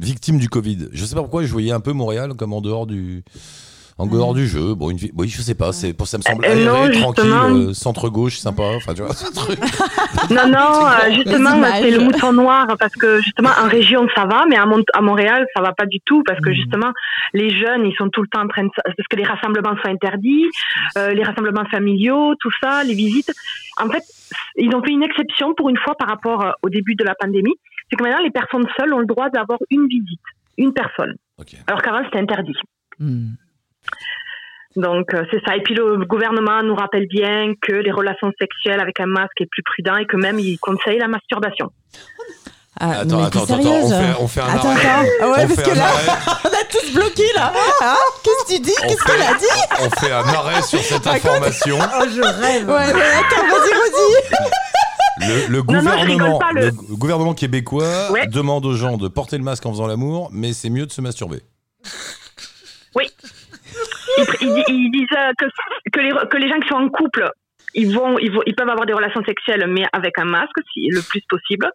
[0.00, 0.88] victime du Covid.
[0.92, 3.24] Je sais pas pourquoi, je voyais un peu Montréal comme en dehors du.
[4.00, 6.22] En dehors du jeu, bon, une vie, oui, je sais pas, c'est pour ça me
[6.22, 9.58] semble Euh, aéré, non, tranquille, euh, centre gauche, sympa, enfin tu vois, ce truc.
[10.30, 14.44] Non, non, euh, justement, c'est le mouton noir parce que justement, en région, ça va,
[14.48, 16.54] mais à, Mont- à Montréal, ça va pas du tout parce que Mhm.
[16.54, 16.92] justement,
[17.34, 18.70] les jeunes, ils sont tout le temps en train de.
[18.84, 20.44] Parce que les rassemblements sont interdits,
[20.96, 23.32] euh, les rassemblements familiaux, tout ça, les visites.
[23.82, 24.04] En fait,
[24.56, 27.14] ils ont fait une exception pour une fois par rapport euh, au début de la
[27.16, 27.54] pandémie.
[27.90, 30.20] C'est que maintenant, les personnes seules ont le droit d'avoir une visite,
[30.56, 31.16] une personne.
[31.66, 32.54] Alors qu'avant, c'était interdit.
[33.00, 33.30] Hmm.
[34.78, 35.56] Donc euh, c'est ça.
[35.56, 39.46] Et puis le gouvernement nous rappelle bien que les relations sexuelles avec un masque est
[39.50, 41.70] plus prudent et que même il conseille la masturbation.
[42.80, 44.86] Ah, Attends, mais attends, attends, on fait, on fait un Attends, arrêt.
[44.86, 45.08] attends.
[45.20, 45.86] Ah ouais, on parce que là,
[46.44, 47.52] on a tous bloqué là.
[47.82, 51.06] Hein Qu'est-ce que tu dis Qu'est-ce qu'elle a dit On fait un arrêt sur cette
[51.08, 51.76] information.
[51.80, 52.68] Oh, je rêve.
[52.68, 55.28] Ouais, mais attends, vas-y, vas-y.
[55.28, 58.28] Le, le Non, non, gouvernement, pas, le- le gouvernement québécois Ouais.
[58.28, 61.00] demande aux gens de porter le masque en faisant l'amour, mais c'est mieux de se
[61.00, 61.40] masturber.
[64.40, 65.46] Ils, disent euh, que,
[65.92, 67.30] que, les, que les gens qui sont en couple,
[67.74, 70.88] ils, vont, ils, vont, ils peuvent avoir des relations sexuelles, mais avec un masque si,
[70.88, 71.70] le plus possible.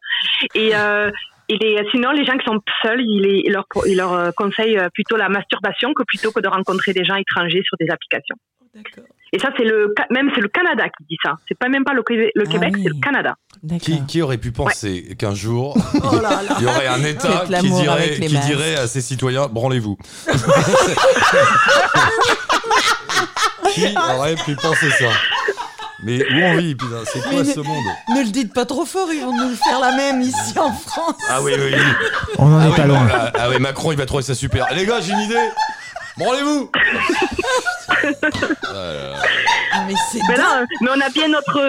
[0.55, 1.11] Et, euh,
[1.49, 5.17] et sinon, les gens qui sont seuls, ils, ils leur, ils leur euh, conseillent plutôt
[5.17, 8.35] la masturbation que plutôt que de rencontrer des gens étrangers sur des applications.
[8.73, 9.03] D'accord.
[9.35, 11.33] Et ça, c'est le, même c'est le Canada qui dit ça.
[11.47, 12.83] C'est pas même pas le, Ah Québec, oui.
[12.83, 13.35] c'est le Canada.
[14.07, 16.55] Qui, aurait pu penser qu'un jour, Oh là là.
[16.59, 19.97] il y aurait un État qui dirait, qui à ses citoyens branlez-vous
[23.73, 25.09] Qui aurait pu penser ça?
[26.03, 27.85] Mais où on vit, putain C'est quoi ce monde?
[28.15, 31.15] Ne le dites pas trop fort, ils vont nous faire la même ici en France.
[31.29, 31.81] Ah oui, oui, oui.
[32.37, 33.07] On Ah est oui, pas loin.
[33.11, 34.67] Ah, ah oui, Macron, il va trouver ça super.
[34.75, 35.35] Les gars, j'ai une idée
[36.17, 38.03] Branlez-vous Ah
[38.73, 39.13] là.
[39.73, 40.37] Ah, mais c'est Mais, dingue.
[40.37, 41.59] là, euh, mais on a bien notre,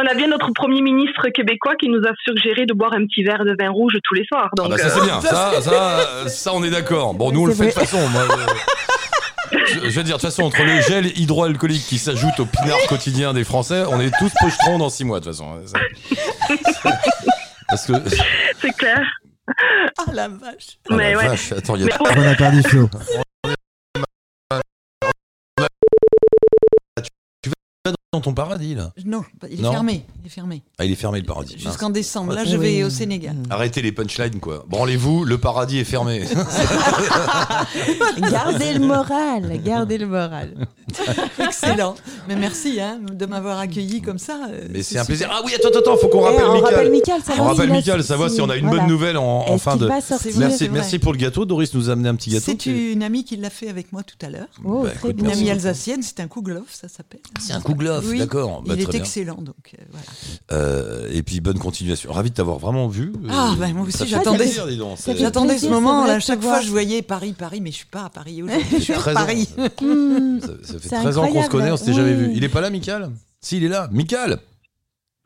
[0.00, 3.22] on a bien notre premier ministre québécois qui nous a suggéré de boire un petit
[3.24, 4.48] verre de vin rouge tous les soirs.
[4.58, 7.14] Ah bah ça euh, c'est bien, ça, ça, ça on est d'accord.
[7.14, 7.98] Bon, nous on le fait de toute façon.
[8.08, 8.22] moi,
[9.66, 12.78] je, je veux dire, de toute façon, entre le gel hydroalcoolique qui s'ajoute au pinard
[12.88, 15.56] quotidien des Français, on est tous pochetrons dans 6 mois de toute façon.
[15.66, 16.90] Ça-
[17.68, 17.92] Parce que.
[18.60, 19.00] c'est clair.
[19.98, 20.78] Ah la vache.
[20.90, 21.14] Oh la ouais.
[21.14, 21.96] vache, attends, il y a.
[22.04, 22.88] Mais On a perdu Flo.
[28.14, 29.70] Dans ton paradis là Non, il est Non.
[29.70, 30.02] fermé.
[30.22, 30.62] Il est fermé.
[30.78, 31.56] Ah, il est fermé le paradis.
[31.58, 32.32] Jusqu'en décembre.
[32.32, 32.50] Là, Oui.
[32.50, 33.36] je vais au Sénégal.
[33.50, 34.64] Arrêtez les punchlines quoi.
[34.66, 36.22] Branlez-vous, le paradis est fermé.
[38.30, 40.66] Gardez le moral, gardez le moral.
[41.38, 41.96] Excellent.
[42.28, 44.38] Mais merci hein, de m'avoir accueilli comme ça.
[44.50, 45.06] euh, Mais c'est un super.
[45.06, 45.28] plaisir.
[45.30, 46.74] Ah oui, attends, attends, faut qu'on Eh, rappelle on Michael.
[46.74, 48.80] rappelle Michael, On savoir rappelle Michael, savoir si on a une voilà.
[48.80, 49.86] bonne nouvelle en, fin de.
[49.86, 49.98] va
[50.38, 51.44] Merci, merci pour le gâteau.
[51.44, 52.44] Doris nous a amené un petit gâteau.
[52.46, 54.48] C'est une amie qui l'a fait avec moi tout à l'heure.
[54.64, 57.20] Oh, Bah, très écoute, Une amie alsacienne, c'est un kouglof, ça s'appelle.
[57.38, 58.18] C'est un kouglof, Oui.
[58.18, 58.62] d'accord.
[58.62, 59.00] Bah, Il est très bien.
[59.00, 60.06] excellent, donc euh, voilà.
[60.52, 62.12] Euh, et puis bonne continuation.
[62.12, 63.12] Ravi de t'avoir vraiment vu.
[63.30, 64.50] Ah, Euh, bah, moi aussi, j'attendais-
[65.16, 68.10] J'attendais ce moment, là, chaque fois je voyais Paris, Paris, mais je suis pas à
[68.10, 68.66] Paris aujourd'hui.
[68.78, 69.20] Je suis à 13 ans.
[69.20, 69.48] Paris.
[69.56, 69.62] Ça,
[70.62, 72.16] ça fait C'est 13 ans qu'on se connaît, on s'était jamais oui.
[72.28, 72.32] vu.
[72.34, 73.88] Il est pas là, Michael Si, il est là.
[73.92, 74.38] Michael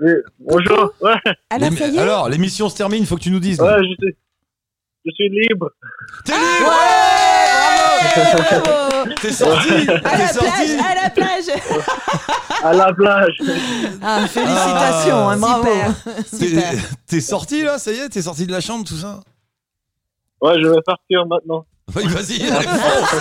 [0.00, 0.92] Oui, bonjour.
[1.00, 1.14] Ouais,
[1.50, 2.30] Alors, est?
[2.32, 3.60] L'émission se termine, faut que tu nous dises.
[3.60, 4.16] ouais, je suis,
[5.06, 5.70] je suis libre.
[6.24, 6.72] T'es libre
[9.20, 11.48] T'es sorti À la plage, à la plage
[12.64, 13.36] À la plage.
[14.02, 15.68] Ah, félicitations, Ah, hein, bravo.
[16.30, 16.72] T'es- super.
[17.06, 19.20] T'es sorti là, ça y est T'es sorti de la chambre, tout ça?
[20.40, 21.64] Ouais, je vais partir maintenant.
[21.94, 23.20] Oui, vas-y, allez, fonce.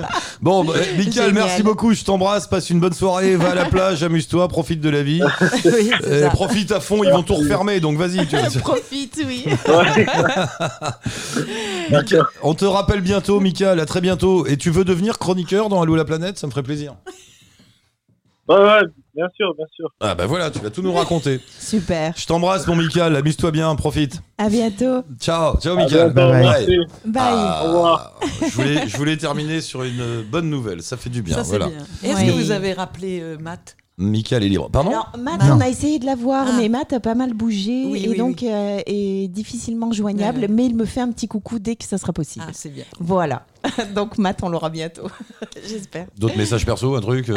[0.40, 4.02] Bon, bah, Michael, merci beaucoup, je t'embrasse, passe une bonne soirée, va à la plage,
[4.04, 5.20] amuse-toi, profite de la vie.
[5.64, 6.30] Oui, Euh, ça.
[6.30, 8.26] profite à fond, ils vont tout refermer, donc vas-y.
[8.26, 9.44] tu- Profite, oui.
[11.90, 14.46] Michael, on te rappelle bientôt, Michael, à très bientôt.
[14.46, 16.38] Et tu veux devenir chroniqueur dans Allô la planète?
[16.38, 16.94] Ça me ferait plaisir.
[18.48, 18.82] ouais, ouais,
[19.18, 19.88] Bien sûr, bien sûr.
[19.98, 21.40] Ah bah voilà, tu vas tout nous raconter.
[21.58, 22.14] Super.
[22.16, 23.16] Je t'embrasse, mon Michael.
[23.16, 24.22] Amuse-toi bien, profite.
[24.38, 25.02] À bientôt.
[25.20, 26.12] Ciao, ciao, Michael.
[26.12, 26.86] Bye.
[27.04, 27.22] Bye.
[27.24, 28.20] Ah, Au revoir.
[28.40, 30.82] Je voulais, je voulais terminer sur une bonne nouvelle.
[30.82, 31.34] Ça fait du bien.
[31.34, 31.66] Ça, c'est voilà.
[31.66, 31.78] bien.
[32.04, 32.26] Est-ce Oui.
[32.28, 33.76] que vous avez rappelé euh, Matt?
[34.00, 34.70] Michael est libre.
[34.70, 34.90] Pardon?
[34.90, 35.56] Alors, Matt, Non.
[35.56, 36.52] on a essayé de la voir, Ah.
[36.56, 40.46] mais Matt a pas mal bougé Oui, et oui, donc euh, est difficilement joignable.
[40.48, 42.44] Mais il me fait un petit coucou dès que ça sera possible.
[42.48, 42.84] Ah, c'est bien.
[43.00, 43.44] Voilà.
[43.96, 45.08] donc Matt, on l'aura bientôt.
[45.68, 46.06] J'espère.
[46.16, 47.34] D'autres messages perso, un truc euh,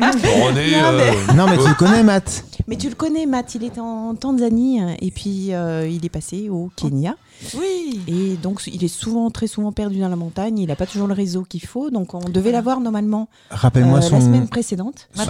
[0.00, 2.44] René, Non, euh, Non, mais tu le connais, Matt.
[2.66, 3.54] Mais tu le connais, Matt.
[3.54, 7.16] Il est en Tanzanie euh, et puis euh, il est passé au Kenya.
[7.54, 8.00] Oui.
[8.06, 10.58] Et donc, il est souvent, très souvent perdu dans la montagne.
[10.58, 11.90] Il n'a pas toujours le réseau qu'il faut.
[11.90, 14.16] Donc, on devait l'avoir normalement Rappelle-moi euh, son.
[14.16, 15.08] la semaine précédente.
[15.16, 15.28] Matt,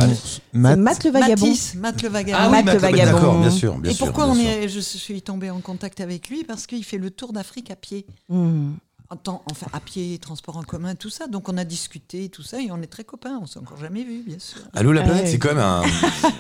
[0.53, 0.79] Matt.
[0.79, 1.47] Matt le vagabond.
[1.47, 2.39] Mathis, Matt le vagabond.
[2.41, 3.13] Ah oui, Matt Matt, le vagabond.
[3.13, 3.79] D'accord, bien sûr.
[3.79, 4.49] Bien Et sûr, pourquoi bien on sûr.
[4.51, 6.45] est, je suis tombée en contact avec lui?
[6.45, 8.07] Parce qu'il fait le tour d'Afrique à pied.
[8.29, 8.73] Hmm.
[9.11, 11.27] En temps- enfin, à pied, transport en commun, tout ça.
[11.27, 13.39] Donc on a discuté, tout ça, et on est très copains.
[13.41, 14.63] On s'est encore jamais vus, bien sûr.
[14.73, 15.31] Allô la planète, ouais.
[15.31, 15.83] c'est quand même un,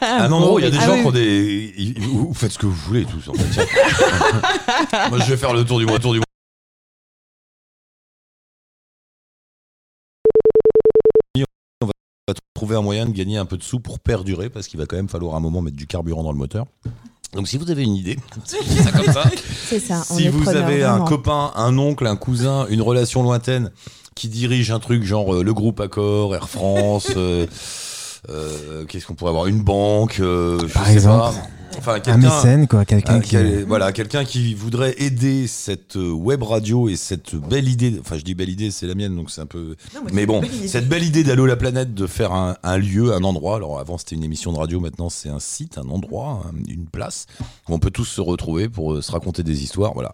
[0.03, 1.01] un endroit où il y a des Ah gens oui.
[1.03, 1.95] qui ont des.
[2.01, 3.67] Vous faites ce que vous voulez tous en fait.
[5.11, 6.25] Moi je vais faire le tour du mois, tour du mois.
[11.83, 11.87] On
[12.29, 14.87] va trouver un moyen de gagner un peu de sous pour perdurer parce qu'il va
[14.87, 16.67] quand même falloir un moment mettre du carburant dans le moteur.
[17.35, 19.25] Donc si vous avez une idée, c'est ça comme ça.
[19.69, 20.03] C'est ça.
[20.11, 23.71] on si est vous preneur, avez un copain, un oncle, un cousin, une relation lointaine
[24.15, 27.47] qui dirige un truc genre euh, le groupe Accor, Air France, euh,
[28.31, 31.35] euh, qu'est-ce qu'on pourrait avoir Une banque, euh, je Par sais exemple.
[31.35, 31.49] pas.
[31.79, 32.85] Enfin, Un mécène, quoi.
[32.85, 33.31] Quelqu'un euh, qui.
[33.31, 38.17] quel- voilà, quelqu'un qui voudrait aider cette euh, web radio et cette belle idée, enfin
[38.17, 39.77] je dis belle idée, c'est la mienne, donc c'est un peu...
[39.95, 40.69] Non, Mais bon, une belle idée.
[40.69, 43.99] cette belle idée d'Allo la planète, de faire un, un lieu, un endroit, alors avant
[43.99, 47.27] c'était une émission de radio, maintenant c'est un site, un endroit, un- une place,
[47.69, 50.13] où on peut tous se retrouver pour euh, se raconter des histoires, voilà.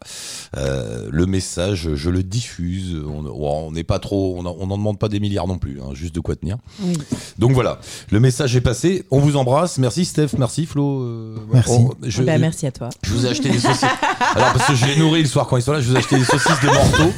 [0.57, 5.09] Euh, le message, je le diffuse, on on n'est pas trop, on n'en demande pas
[5.09, 6.59] des milliards non plus, hein, juste de quoi tenir.
[6.83, 6.95] Oui.
[7.39, 7.81] Donc voilà,
[8.11, 11.03] le message est passé, on vous embrasse, merci Steph, merci Flo.
[11.03, 11.71] euh, Merci.
[11.73, 12.89] on- je- Bah, merci à toi.
[13.03, 13.85] je vous ai acheté des saucisses.
[14.35, 15.99] Alors, parce que je les nourris le soir quand ils sont là, je vous ai
[15.99, 17.13] acheté des saucisses de morteau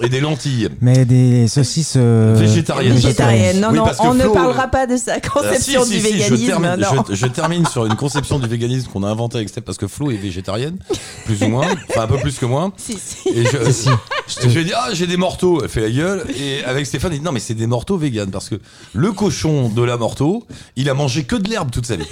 [0.00, 0.68] et des lentilles.
[0.80, 1.94] Mais des saucisses.
[1.96, 2.94] euh, Végétariennes.
[2.94, 3.60] Végétarienne.
[3.60, 6.00] Non, Oui, non, on ne Flo, parlera euh, pas de sa conception Ah, si, du
[6.00, 6.36] si, si, véganisme.
[6.36, 7.04] je, termine, non.
[7.08, 9.86] je- je termine sur une conception du véganisme qu'on a inventée avec Steph parce que
[9.86, 10.76] Flo est végétarienne,
[11.24, 12.72] plus ou moins, enfin un peu plus que moi.
[12.78, 13.28] Si, si.
[13.28, 13.88] Et je, Si,
[14.26, 14.40] si.
[14.42, 15.60] je lui ai dit, ah, j'ai des morteaux.
[15.62, 16.24] Elle fait la gueule.
[16.36, 18.30] Et avec Stéphane, il dit, non, mais c'est des morteaux véganes.
[18.30, 18.56] Parce que
[18.94, 20.44] le cochon de la morteau,
[20.74, 22.06] il a mangé que de l'herbe toute sa vie.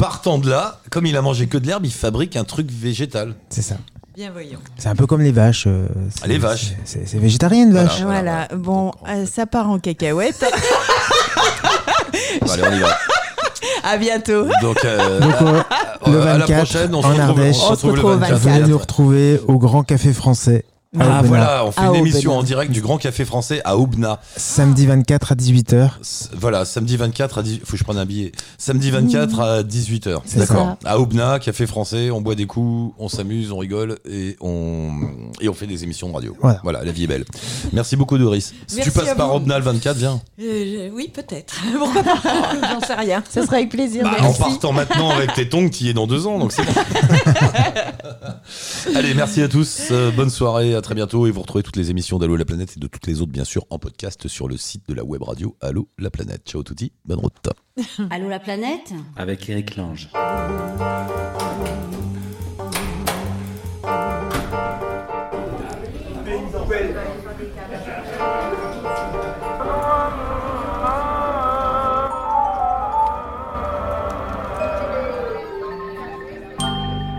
[0.00, 3.34] Partant de là, comme il a mangé que de l'herbe, il fabrique un truc végétal.
[3.50, 3.74] C'est ça.
[4.16, 4.58] Bien voyons.
[4.78, 5.64] C'est un peu comme les vaches.
[5.66, 6.72] euh, c'est- Ah, les vaches.
[6.86, 8.00] C'est c'est végétarien, une vache.
[8.00, 10.42] Voilà, bon, euh, ça part en cacahuète.
[12.42, 12.96] Bon, allez, on y va.
[13.84, 14.46] à bientôt.
[14.62, 15.62] Donc, euh, Donc, euh,
[16.06, 17.56] le à la 24, prochaine, on se en retrouve, Ardèche.
[17.56, 18.38] on se retrouve le retrouve au 24.
[18.40, 20.64] Vous allez nous retrouver au Grand Café Français.
[20.98, 24.18] Ah voilà, on fait À une émission en direct du Grand Café Français à Aubna.
[24.36, 25.90] Samedi 24 à 18h.
[26.00, 28.32] S- Voilà, samedi 24 à 18 faut que je prenne un billet.
[28.58, 30.18] Samedi 24 à 18h.
[30.24, 30.76] C'est D'accord.
[30.84, 34.90] À Aubna, Café Français, on boit des coups, on s'amuse, on rigole et on
[35.40, 36.36] et on fait des émissions de radio.
[36.64, 36.82] Voilà.
[36.82, 37.24] la vie est belle.
[37.72, 38.52] Merci beaucoup Doris.
[38.66, 39.32] Si Merci tu passes par.
[39.32, 40.20] Aubna le 24, viens.
[40.42, 41.54] Euh, oui, peut-être.
[41.78, 42.16] Pourquoi pas
[42.68, 43.22] J'en sais rien.
[43.30, 44.02] Ça sera avec plaisir.
[44.02, 46.64] Bah, en partant maintenant avec tes tongs, tu y es dans deux ans, donc c'est
[46.64, 46.72] bon.
[48.96, 49.82] Allez, merci à tous.
[49.92, 51.26] euh, bonne soirée, à très bientôt.
[51.26, 53.44] Et vous retrouvez toutes les émissions d'Allo la planète et de toutes les autres, bien
[53.44, 56.42] sûr, en podcast sur le site de la web radio Allo la planète.
[56.46, 57.34] Ciao touti, bonne route.
[58.10, 60.08] Allô la planète Avec Eric Lange.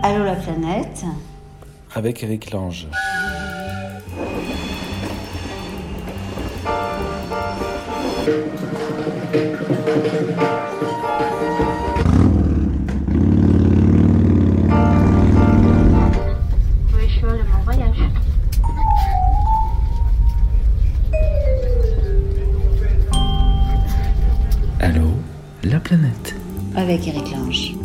[0.02, 1.04] Allô la planète
[1.94, 2.88] Avec Eric Lange.
[24.80, 25.12] Allô
[25.64, 26.34] La planète.
[26.74, 27.81] avec Eric Lange.